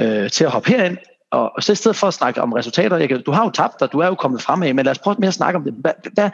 uh, 0.00 0.30
til 0.30 0.44
at 0.44 0.50
hoppe 0.50 0.68
herind, 0.68 0.96
og, 1.30 1.52
og 1.56 1.62
så 1.62 1.72
i 1.72 1.76
stedet 1.76 1.96
for 1.96 2.06
at 2.06 2.14
snakke 2.14 2.42
om 2.42 2.52
resultater, 2.52 2.96
jeg 2.96 3.08
kan, 3.08 3.22
du 3.22 3.32
har 3.32 3.44
jo 3.44 3.50
tabt 3.50 3.80
dig, 3.80 3.92
du 3.92 3.98
er 3.98 4.06
jo 4.06 4.14
kommet 4.14 4.42
fremad, 4.42 4.72
men 4.74 4.84
lad 4.84 4.90
os 4.90 4.98
prøve 4.98 5.16
mere 5.18 5.28
at 5.28 5.34
snakke 5.34 5.56
om 5.56 5.64
det. 5.64 5.74
Hvad, 5.74 5.92
hvad, 6.12 6.30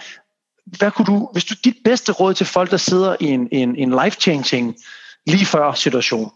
hvad 0.67 0.91
kunne 0.91 1.07
du, 1.07 1.29
hvis 1.33 1.45
du 1.45 1.55
dit 1.65 1.77
bedste 1.85 2.13
råd 2.13 2.35
til 2.35 2.47
folk, 2.47 2.71
der 2.71 2.77
sidder 2.77 3.17
i 3.21 3.25
en, 3.25 3.49
en, 3.53 3.77
en 3.77 3.91
life-changing 3.91 4.75
lige 5.27 5.47
før 5.47 5.73
situation, 5.73 6.31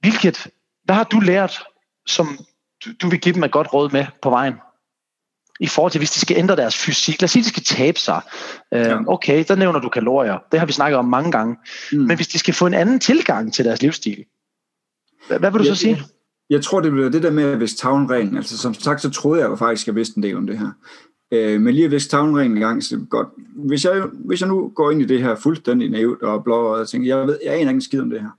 hvilket, 0.00 0.46
hvad 0.84 0.94
har 0.94 1.04
du 1.04 1.20
lært, 1.20 1.64
som 2.06 2.38
du, 2.84 2.90
du 3.02 3.08
vil 3.08 3.20
give 3.20 3.34
dem 3.34 3.44
et 3.44 3.52
godt 3.52 3.72
råd 3.74 3.90
med 3.90 4.06
på 4.22 4.30
vejen? 4.30 4.54
I 5.60 5.66
forhold 5.66 5.92
til, 5.92 5.98
hvis 5.98 6.10
de 6.10 6.20
skal 6.20 6.36
ændre 6.36 6.56
deres 6.56 6.76
fysik. 6.76 7.20
Lad 7.20 7.24
os 7.24 7.30
sige, 7.30 7.42
de 7.42 7.48
skal 7.48 7.62
tabe 7.62 7.98
sig. 7.98 8.20
Øh, 8.74 8.80
ja. 8.80 8.98
Okay, 9.06 9.44
der 9.48 9.56
nævner 9.56 9.80
du 9.80 9.88
kalorier. 9.88 10.38
Det 10.52 10.58
har 10.58 10.66
vi 10.66 10.72
snakket 10.72 10.98
om 10.98 11.04
mange 11.04 11.32
gange. 11.32 11.56
Mm. 11.92 11.98
Men 11.98 12.16
hvis 12.16 12.28
de 12.28 12.38
skal 12.38 12.54
få 12.54 12.66
en 12.66 12.74
anden 12.74 13.00
tilgang 13.00 13.54
til 13.54 13.64
deres 13.64 13.82
livsstil, 13.82 14.24
hvad, 15.28 15.38
hvad 15.38 15.50
vil 15.50 15.60
du 15.60 15.64
ja, 15.64 15.74
så 15.74 15.80
sige? 15.80 16.02
Jeg 16.50 16.62
tror, 16.62 16.80
det 16.80 16.92
bliver 16.92 17.08
det 17.08 17.22
der 17.22 17.30
med 17.30 17.44
at 17.44 17.60
viske 17.60 17.78
tavlen 17.78 18.10
ren. 18.10 18.36
Altså, 18.36 18.58
som 18.58 18.74
sagt, 18.74 19.02
så 19.02 19.10
troede 19.10 19.40
jeg 19.40 19.50
jo 19.50 19.56
faktisk, 19.56 19.84
at 19.84 19.86
jeg 19.86 19.94
vidste 19.94 20.16
en 20.16 20.22
del 20.22 20.36
om 20.36 20.46
det 20.46 20.58
her. 20.58 20.70
Øh, 21.32 21.60
men 21.60 21.74
lige 21.74 21.84
at 21.84 21.90
viske 21.90 22.10
tavlen 22.10 22.38
ren 22.38 22.50
en 22.50 22.60
gang, 22.60 22.82
så 22.82 23.00
godt. 23.10 23.28
Hvis 23.56 23.84
jeg, 23.84 24.02
hvis 24.12 24.40
jeg 24.40 24.48
nu 24.48 24.72
går 24.74 24.90
ind 24.90 25.02
i 25.02 25.04
det 25.04 25.22
her 25.22 25.36
fuldstændig 25.36 25.90
naivt 25.90 26.22
og 26.22 26.44
blå 26.44 26.74
og 26.74 26.88
tænker, 26.88 27.16
jeg 27.16 27.26
ved, 27.26 27.38
jeg 27.44 27.52
aner 27.52 27.60
ikke 27.60 27.70
en 27.70 27.80
skid 27.80 28.00
om 28.00 28.10
det 28.10 28.20
her. 28.20 28.30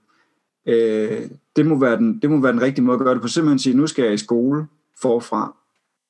Øh, 0.68 1.30
det, 1.56 1.66
må 1.66 1.78
være 1.78 1.96
den, 1.96 2.18
det 2.18 2.30
må 2.30 2.40
være 2.40 2.52
den 2.52 2.62
rigtige 2.62 2.84
måde 2.84 2.94
at 2.94 3.04
gøre 3.04 3.14
det 3.14 3.22
på. 3.22 3.28
Simpelthen 3.28 3.58
sige, 3.58 3.76
nu 3.76 3.86
skal 3.86 4.04
jeg 4.04 4.14
i 4.14 4.18
skole 4.18 4.66
forfra 5.02 5.56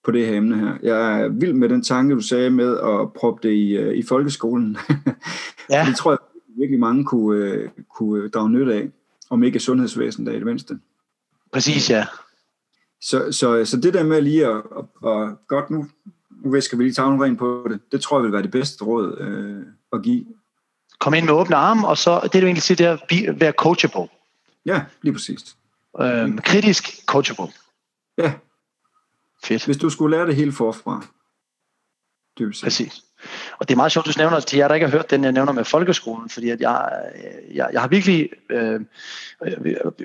på 0.05 0.11
det 0.11 0.27
her 0.27 0.37
emne 0.37 0.59
her. 0.59 0.75
Jeg 0.83 1.21
er 1.21 1.29
vild 1.29 1.53
med 1.53 1.69
den 1.69 1.83
tanke, 1.83 2.15
du 2.15 2.21
sagde 2.21 2.51
med 2.51 2.77
at 2.77 3.13
proppe 3.13 3.49
det 3.49 3.55
i, 3.55 3.77
øh, 3.77 3.99
i 3.99 4.03
folkeskolen. 4.03 4.77
Ja. 5.71 5.85
det 5.89 5.97
tror 5.97 6.11
jeg 6.11 6.19
virkelig 6.59 6.81
mange 6.81 7.05
kunne, 7.05 7.45
øh, 7.45 7.69
kunne 7.97 8.29
drage 8.29 8.51
nytte 8.51 8.75
af, 8.75 8.89
om 9.31 9.43
ikke 9.43 9.61
sundhedsvæsenet 9.61 10.29
er 10.29 10.33
i 10.33 10.39
det 10.39 10.47
mindste. 10.47 10.79
Præcis, 11.53 11.91
ja. 11.91 12.07
Så, 13.01 13.33
så, 13.33 13.65
så 13.65 13.77
det 13.77 13.95
der 13.95 14.03
med 14.03 14.23
lige 14.23 14.47
at, 14.47 14.57
at, 14.57 15.11
at 15.11 15.47
godt 15.49 15.71
nu, 15.71 15.87
nu 16.45 16.51
visker 16.51 16.77
vi 16.77 16.83
lige 16.83 16.95
tavlen 16.95 17.23
rent 17.23 17.39
på 17.39 17.67
det, 17.71 17.81
det 17.93 18.01
tror 18.01 18.19
jeg 18.19 18.25
vil 18.25 18.33
være 18.33 18.43
det 18.43 18.51
bedste 18.51 18.85
råd 18.85 19.19
øh, 19.21 19.67
at 19.93 20.03
give. 20.03 20.25
Kom 20.99 21.15
ind 21.15 21.25
med 21.25 21.35
åbne 21.35 21.57
arme, 21.57 21.89
og 21.89 21.99
så 21.99 22.21
det 22.23 22.33
du 22.33 22.47
egentlig 22.47 22.63
siger, 22.63 22.77
det 22.77 22.87
er 22.87 23.33
at 23.33 23.41
være 23.41 23.53
coachable. 23.53 24.09
Ja, 24.67 24.83
lige 25.03 25.13
præcis. 25.13 25.57
Øhm, 26.01 26.39
kritisk 26.39 27.07
coachable. 27.07 27.53
Ja, 28.19 28.33
Fedt. 29.45 29.65
Hvis 29.65 29.77
du 29.77 29.91
skulle 29.91 30.17
lære 30.17 30.27
det 30.27 30.37
helt 30.37 30.57
forfra. 30.57 31.07
Dybest 32.39 32.65
Præcis. 32.65 33.03
Og 33.59 33.69
det 33.69 33.75
er 33.75 33.77
meget 33.77 33.93
sjovt, 33.93 34.07
du 34.07 34.13
nævner 34.17 34.41
til 34.41 34.59
jer, 34.59 34.69
der 34.69 34.75
ikke 34.75 34.87
har 34.87 34.97
hørt 34.97 35.11
den, 35.11 35.25
jeg 35.25 35.33
nævner 35.33 35.53
med 35.53 35.65
folkeskolen, 35.65 36.29
fordi 36.29 36.51
at 36.51 36.61
jeg, 36.61 36.89
jeg, 37.55 37.69
jeg 37.73 37.81
har 37.81 37.89
virkelig, 37.89 38.29
øh, 38.51 38.81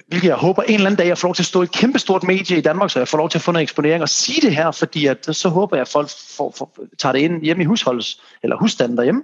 virkelig, 0.07 0.29
jeg 0.29 0.35
håber 0.35 0.63
en 0.63 0.73
eller 0.73 0.85
anden 0.85 0.97
dag, 0.97 1.07
jeg 1.07 1.17
får 1.17 1.27
lov 1.27 1.35
til 1.35 1.43
at 1.43 1.47
stå 1.47 1.61
i 1.61 1.63
et 1.63 1.71
kæmpestort 1.71 2.23
medie 2.23 2.57
i 2.57 2.61
Danmark, 2.61 2.89
så 2.89 2.99
jeg 2.99 3.07
får 3.07 3.17
lov 3.17 3.29
til 3.29 3.37
at 3.37 3.41
få 3.41 3.51
noget 3.51 3.63
eksponering 3.63 4.01
og 4.01 4.09
sige 4.09 4.41
det 4.41 4.55
her, 4.55 4.71
fordi 4.71 5.05
at, 5.05 5.27
så 5.31 5.49
håber 5.49 5.75
jeg, 5.75 5.81
at 5.81 5.87
folk 5.87 6.09
får, 6.37 6.53
får, 6.57 6.77
tager 6.99 7.13
det 7.13 7.19
ind 7.19 7.41
hjemme 7.41 7.63
i 7.63 7.65
husholds, 7.65 8.21
eller 8.43 8.55
husstanden 8.57 8.97
derhjemme. 8.97 9.23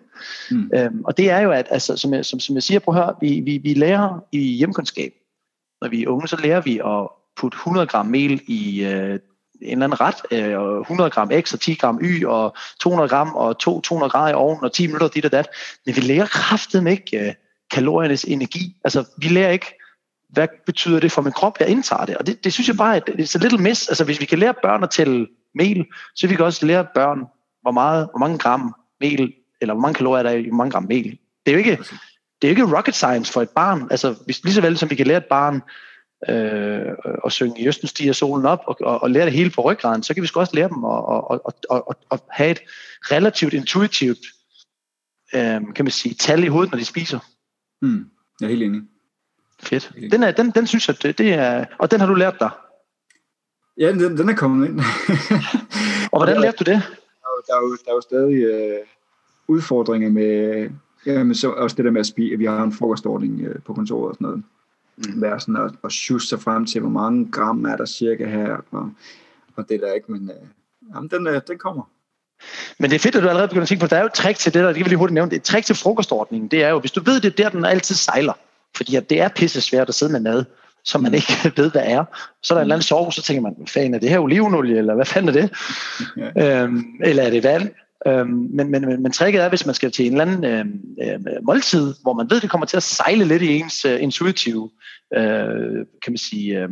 Mm. 0.52 0.72
Øhm, 0.74 1.04
og 1.04 1.17
det 1.17 1.30
er 1.30 1.39
jo, 1.39 1.52
at 1.52 1.67
altså, 1.69 1.98
som, 1.98 2.13
jeg, 2.13 2.26
som, 2.26 2.39
som 2.39 2.56
jeg 2.56 2.63
siger, 2.63 2.80
på 2.80 2.93
her, 2.93 3.17
vi, 3.22 3.39
vi, 3.39 3.58
vi 3.58 3.74
lærer 3.74 4.19
i 4.32 4.39
hjemkundskab. 4.39 5.13
Når 5.82 5.89
vi 5.89 6.04
er 6.04 6.08
unge, 6.08 6.28
så 6.28 6.38
lærer 6.43 6.62
vi 6.62 6.80
at 6.86 7.08
putte 7.38 7.56
100 7.56 7.88
gram 7.88 8.06
mel 8.06 8.41
i 8.48 8.84
øh, 8.84 9.19
en 9.62 9.72
eller 9.72 9.86
anden 9.86 10.02
ret, 10.02 10.15
øh, 10.32 10.82
100 10.82 11.10
gram 11.10 11.32
X 11.41 11.54
og 11.54 11.60
10 11.60 11.74
gram 11.74 12.00
Y 12.04 12.26
og 12.26 12.56
200 12.80 13.10
gram 13.10 13.36
og 13.36 13.60
2, 13.60 13.82
200 13.82 14.10
grader 14.10 14.32
i 14.32 14.34
ovnen 14.34 14.63
og 14.63 14.74
10 14.74 14.88
minutter 14.88 15.08
dit 15.08 15.26
og 15.26 15.32
dat. 15.32 15.48
Men 15.86 15.95
vi 15.95 16.02
lærer 16.02 16.26
kraften 16.26 16.88
ikke 16.88 17.28
øh, 17.28 17.34
kaloriernes 17.72 18.24
energi. 18.24 18.76
Altså, 18.84 19.06
vi 19.17 19.28
lærer 19.28 19.52
ikke, 19.52 19.80
hvad 20.30 20.48
betyder 20.65 21.00
det 21.00 21.12
for 21.12 21.22
min 21.22 21.34
krop, 21.34 21.60
jeg 21.60 21.67
indtager 21.67 22.06
det. 22.06 22.17
Og 22.17 22.28
det, 22.28 22.43
det 22.43 22.54
synes 22.54 22.67
jeg 22.67 22.78
bare, 22.78 22.95
at 22.95 23.04
det 23.08 23.19
er 23.19 23.26
så 23.26 23.39
little 23.39 23.63
miss. 23.63 23.88
Altså, 23.88 24.04
hvis 24.04 24.19
vi 24.19 24.26
kan 24.26 24.39
lære 24.39 24.54
børn 24.63 24.84
at 24.84 24.89
tælle 24.89 25.28
mel, 25.56 25.86
så 26.15 26.28
vi 26.28 26.36
kan 26.36 26.45
også 26.45 26.65
lære 26.65 26.88
børn, 26.95 27.19
hvor, 27.62 27.72
meget, 27.72 28.10
hvor 28.12 28.19
mange 28.19 28.38
gram 28.38 28.76
mel, 29.00 29.34
eller 29.62 29.74
hvor 29.74 29.82
mange 29.82 29.93
kalorier 29.93 30.24
der 30.24 30.30
er 30.30 30.36
i 30.36 30.48
hvor 30.48 30.58
mange 30.58 30.72
gram 30.72 30.86
mel. 30.89 31.17
Det 31.45 31.52
er 31.52 31.52
jo 31.52 31.58
ikke, 31.58 31.78
det 32.41 32.48
er 32.48 32.54
jo 32.54 32.63
ikke 32.63 32.78
rocket 32.78 32.95
science 32.95 33.34
for 33.34 33.41
et 33.41 33.50
barn. 33.50 33.88
Altså, 33.91 34.15
hvis, 34.26 34.43
lige 34.43 34.54
så 34.54 34.62
vel 34.62 34.78
som 34.78 34.89
vi 34.89 34.95
kan 34.95 35.08
lære 35.08 35.17
et 35.17 35.26
barn 35.26 35.62
øh, 36.27 36.91
og 37.23 37.32
synge 37.32 37.62
i 37.62 37.67
Østen 37.67 37.88
stiger 37.88 38.13
solen 38.13 38.45
op 38.45 38.60
og, 38.65 38.77
og, 38.82 39.03
og 39.03 39.12
lære 39.12 39.25
det 39.25 39.34
hele 39.34 39.49
på 39.49 39.62
ryggraden, 39.62 40.03
så 40.03 40.13
kan 40.13 40.23
vi 40.23 40.27
sgu 40.27 40.39
også 40.39 40.55
lære 40.55 40.69
dem 40.69 40.84
at, 40.84 40.91
og, 40.91 41.45
og, 41.45 41.55
og, 41.69 41.95
og 42.10 42.19
have 42.29 42.51
et 42.51 42.60
relativt 43.12 43.53
intuitivt 43.53 44.19
øh, 45.36 45.62
kan 45.75 45.86
man 45.86 45.91
sige, 45.91 46.15
tal 46.15 46.43
i 46.43 46.47
hovedet, 46.47 46.71
når 46.71 46.79
de 46.79 46.86
spiser. 46.86 47.19
Mm, 47.82 48.05
jeg 48.41 48.45
er 48.45 48.49
helt 48.49 48.63
enig. 48.63 48.82
Fedt. 49.63 49.91
Den, 50.12 50.23
er, 50.23 50.32
den, 50.32 50.51
den 50.51 50.67
synes 50.67 50.88
jeg, 50.88 51.03
det, 51.03 51.17
det 51.17 51.34
er... 51.34 51.65
Og 51.77 51.91
den 51.91 51.99
har 51.99 52.08
du 52.08 52.13
lært 52.13 52.36
dig? 52.39 52.49
Ja, 53.77 53.91
den, 53.91 54.17
den 54.17 54.29
er 54.29 54.36
kommet 54.36 54.69
ind. 54.69 54.79
og 56.12 56.19
hvordan 56.19 56.41
lærte 56.41 56.58
du 56.58 56.71
det? 56.71 56.82
Der 57.47 57.55
er 57.55 57.62
jo, 57.62 57.77
der 57.86 57.91
er 57.91 57.95
jo 57.95 58.01
stadig 58.01 58.43
øh, 58.43 58.86
udfordringer 59.47 60.10
med, 60.10 60.69
ja, 61.05 61.23
men 61.23 61.36
så 61.36 61.49
også 61.49 61.75
det 61.75 61.86
der 61.86 61.91
med 61.91 61.99
at 61.99 62.08
spise. 62.08 62.38
Vi 62.38 62.45
har 62.45 62.63
en 62.63 62.73
frokostordning 62.73 63.41
øh, 63.41 63.62
på 63.62 63.73
kontoret 63.73 64.10
og 64.10 64.15
sådan 64.15 64.25
noget 64.25 64.43
mm. 65.07 65.21
være 65.21 65.39
sådan 65.39 65.55
og, 65.55 65.71
og 65.81 65.91
sjusse 65.91 66.27
sig 66.27 66.41
frem 66.41 66.65
til, 66.65 66.81
hvor 66.81 66.89
mange 66.89 67.31
gram 67.31 67.65
er 67.65 67.75
der 67.75 67.85
cirka 67.85 68.25
her, 68.25 68.57
og, 68.71 68.91
og 69.55 69.69
det 69.69 69.79
der 69.79 69.93
ikke, 69.93 70.12
men 70.12 70.29
øh, 70.29 70.47
jamen, 70.95 71.09
den, 71.09 71.27
øh, 71.27 71.41
den 71.47 71.57
kommer. 71.57 71.83
Men 72.79 72.89
det 72.89 72.95
er 72.95 72.99
fedt, 72.99 73.15
at 73.15 73.23
du 73.23 73.27
allerede 73.27 73.47
begynder 73.47 73.62
at 73.62 73.67
tænke 73.67 73.81
på, 73.81 73.88
der 73.88 73.95
er 73.95 74.01
jo 74.01 74.05
et 74.05 74.13
trick 74.13 74.38
til 74.38 74.53
det 74.53 74.62
der, 74.62 74.67
det 74.67 74.75
kan 74.75 74.85
vi 74.85 74.89
lige 74.89 74.97
hurtigt 74.97 75.13
nævne, 75.13 75.31
det 75.31 75.38
et 75.38 75.43
trick 75.43 75.65
til 75.65 75.75
frokostordningen, 75.75 76.47
det 76.47 76.63
er 76.63 76.69
jo, 76.69 76.79
hvis 76.79 76.91
du 76.91 77.03
ved, 77.03 77.21
det 77.21 77.39
er 77.39 77.43
der, 77.43 77.49
den 77.49 77.65
altid 77.65 77.95
sejler, 77.95 78.33
fordi 78.75 78.95
at 78.95 79.09
det 79.09 79.21
er 79.21 79.27
pisse 79.27 79.62
svært 79.62 79.89
at 79.89 79.95
sidde 79.95 80.12
med 80.12 80.19
mad, 80.19 80.45
som 80.83 81.01
man 81.01 81.13
ikke 81.13 81.33
ved, 81.62 81.71
hvad 81.71 81.83
er. 81.85 82.05
Så 82.43 82.53
er 82.53 82.57
der 82.57 82.62
en 82.62 82.65
eller 82.65 82.75
anden 82.75 82.83
sovs, 82.83 83.15
så 83.15 83.21
tænker 83.21 83.41
man, 83.41 83.53
hvad 83.57 83.67
fanden 83.67 83.93
er 83.93 83.99
det 83.99 84.09
her 84.09 84.19
olivenolie, 84.19 84.77
eller 84.77 84.95
hvad 84.95 85.05
fanden 85.05 85.35
er 85.35 85.41
det? 85.41 85.51
Ja. 86.17 86.63
Øhm, 86.63 86.83
eller 87.03 87.23
er 87.23 87.29
det 87.29 87.43
vand? 87.43 87.69
Øhm, 88.07 88.29
men, 88.29 88.71
men, 88.71 88.81
men, 88.85 89.03
men 89.03 89.12
tricket 89.12 89.41
er, 89.41 89.49
hvis 89.49 89.65
man 89.65 89.75
skal 89.75 89.91
til 89.91 90.05
en 90.05 90.12
eller 90.12 90.25
anden 90.25 90.45
øhm, 90.45 90.81
øh, 91.01 91.43
måltid, 91.43 91.93
hvor 92.01 92.13
man 92.13 92.29
ved, 92.29 92.41
det 92.41 92.49
kommer 92.49 92.67
til 92.67 92.77
at 92.77 92.83
sejle 92.83 93.25
lidt 93.25 93.41
i 93.41 93.55
ens 93.55 93.85
øh, 93.85 94.03
intuitive 94.03 94.69
øh, 95.17 95.85
kan 96.03 96.12
man 96.12 96.17
sige, 96.17 96.63
øh, 96.63 96.69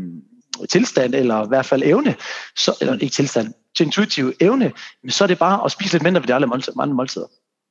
tilstand, 0.69 1.15
eller 1.15 1.45
i 1.45 1.47
hvert 1.47 1.65
fald 1.65 1.83
evne, 1.85 2.15
så, 2.57 2.77
eller 2.81 2.93
ikke 2.93 3.13
tilstand, 3.13 3.53
til 3.77 3.85
intuitiv 3.85 4.33
evne, 4.39 4.71
så 5.09 5.23
er 5.23 5.27
det 5.27 5.39
bare 5.39 5.65
at 5.65 5.71
spise 5.71 5.93
lidt 5.93 6.03
mindre 6.03 6.21
ved 6.21 6.27
de 6.27 6.35
alle 6.35 6.47
måltider. 6.47 6.85
måltider. 6.85 7.25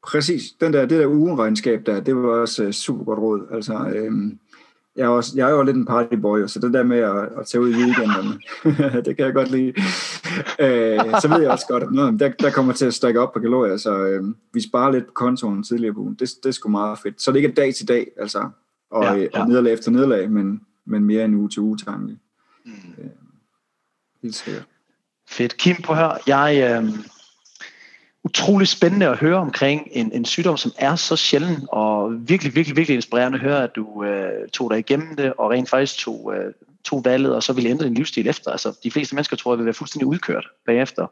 Præcis. 0.06 0.42
Den 0.60 0.72
der, 0.72 0.86
det 0.86 0.98
der 1.00 1.06
ugenregnskab 1.06 1.86
der, 1.86 2.00
det 2.00 2.16
var 2.16 2.28
også 2.28 2.64
øh, 2.64 2.72
super 2.72 3.04
godt 3.04 3.18
råd. 3.18 3.46
Altså, 3.52 3.92
øhm, 3.94 4.38
jeg, 4.96 5.04
er 5.04 5.08
også, 5.08 5.32
jeg 5.36 5.48
er 5.48 5.52
jo 5.52 5.62
lidt 5.62 5.76
en 5.76 5.86
partyboy, 5.86 6.46
så 6.46 6.58
det 6.58 6.72
der 6.72 6.82
med 6.82 6.98
at, 6.98 7.28
at 7.38 7.46
tage 7.46 7.62
ud 7.62 7.70
i 7.70 7.76
weekenderne, 7.76 8.40
det 9.04 9.16
kan 9.16 9.26
jeg 9.26 9.34
godt 9.34 9.50
lide. 9.50 9.68
Øh, 10.58 11.20
så 11.20 11.28
ved 11.28 11.40
jeg 11.40 11.50
også 11.50 11.66
godt, 11.68 11.82
at 11.82 11.92
noget, 11.92 12.20
der, 12.20 12.28
der 12.28 12.50
kommer 12.50 12.72
til 12.72 12.86
at 12.86 12.94
strække 12.94 13.20
op 13.20 13.32
på 13.32 13.40
kalorier, 13.40 13.76
så 13.76 13.98
øh, 13.98 14.24
vi 14.52 14.60
sparer 14.68 14.92
lidt 14.92 15.06
på 15.06 15.12
kontoen 15.12 15.62
tidligere 15.62 15.94
på 15.94 16.00
ugen. 16.00 16.14
Det, 16.14 16.30
det 16.42 16.48
er 16.48 16.52
sgu 16.52 16.68
meget 16.68 16.98
fedt. 16.98 17.22
Så 17.22 17.30
det 17.30 17.36
ikke 17.36 17.48
er 17.48 17.54
dag 17.54 17.74
til 17.74 17.88
dag, 17.88 18.06
altså, 18.20 18.48
og, 18.90 19.04
ja, 19.04 19.14
ja. 19.14 19.40
og 19.40 19.48
nederlag 19.48 19.72
efter 19.72 19.90
nederlag, 19.90 20.30
men, 20.30 20.60
men 20.84 21.04
mere 21.04 21.24
en 21.24 21.34
uge 21.34 21.48
til 21.48 21.62
uge 21.62 21.78
tanke. 21.78 22.16
Mm. 22.64 22.72
Øh, 22.98 23.10
helt 24.22 24.34
sikkert. 24.34 24.64
Fedt. 25.28 25.56
Kim, 25.56 25.76
på 25.84 25.94
hør. 25.94 26.18
Jeg, 26.26 26.82
øh, 26.84 26.88
utrolig 28.26 28.68
spændende 28.68 29.06
at 29.06 29.18
høre 29.18 29.36
omkring 29.36 29.88
en, 29.90 30.12
en 30.12 30.24
sygdom, 30.24 30.56
som 30.56 30.72
er 30.78 30.96
så 30.96 31.16
sjælden, 31.16 31.68
og 31.68 32.12
virkelig, 32.28 32.54
virkelig, 32.54 32.76
virkelig 32.76 32.94
inspirerende 32.94 33.36
at 33.38 33.42
høre, 33.42 33.62
at 33.62 33.76
du 33.76 34.04
øh, 34.04 34.48
tog 34.48 34.70
dig 34.70 34.78
igennem 34.78 35.16
det, 35.16 35.32
og 35.38 35.50
rent 35.50 35.70
faktisk 35.70 35.98
tog, 35.98 36.34
øh, 36.36 36.52
tog 36.84 37.04
valget, 37.04 37.34
og 37.34 37.42
så 37.42 37.52
ville 37.52 37.70
ændre 37.70 37.84
din 37.84 37.94
livsstil 37.94 38.28
efter. 38.28 38.50
Altså, 38.50 38.78
de 38.84 38.90
fleste 38.90 39.14
mennesker 39.14 39.36
tror 39.36 39.52
jeg 39.52 39.58
vil 39.58 39.64
være 39.64 39.74
fuldstændig 39.74 40.06
udkørt 40.06 40.46
bagefter. 40.66 41.06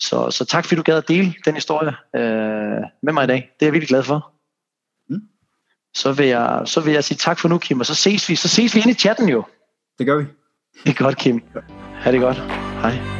Så, 0.00 0.30
så 0.30 0.44
tak 0.44 0.64
fordi 0.64 0.76
du 0.76 0.82
gad 0.82 0.96
at 0.96 1.08
dele 1.08 1.34
den 1.44 1.54
historie 1.54 1.92
øh, 2.16 2.82
med 3.02 3.12
mig 3.12 3.24
i 3.24 3.26
dag. 3.26 3.50
Det 3.60 3.66
er 3.66 3.66
jeg 3.66 3.72
virkelig 3.72 3.88
glad 3.88 4.02
for. 4.02 4.32
Mm. 5.10 5.20
så 5.94 6.12
vil, 6.12 6.26
jeg, 6.26 6.62
så 6.64 6.80
vil 6.80 6.92
jeg 6.92 7.04
sige 7.04 7.18
tak 7.18 7.38
for 7.38 7.48
nu, 7.48 7.58
Kim, 7.58 7.80
og 7.80 7.86
så 7.86 7.94
ses 7.94 8.28
vi, 8.28 8.36
så 8.36 8.48
ses 8.48 8.74
vi 8.74 8.80
ind 8.80 8.90
i 8.90 8.94
chatten 8.94 9.28
jo. 9.28 9.44
Det 9.98 10.06
gør 10.06 10.16
vi. 10.16 10.24
Det 10.84 10.90
er 10.90 11.04
godt, 11.04 11.16
Kim. 11.16 11.42
Ha' 11.94 12.12
det 12.12 12.20
godt. 12.20 12.36
Hej. 12.82 13.15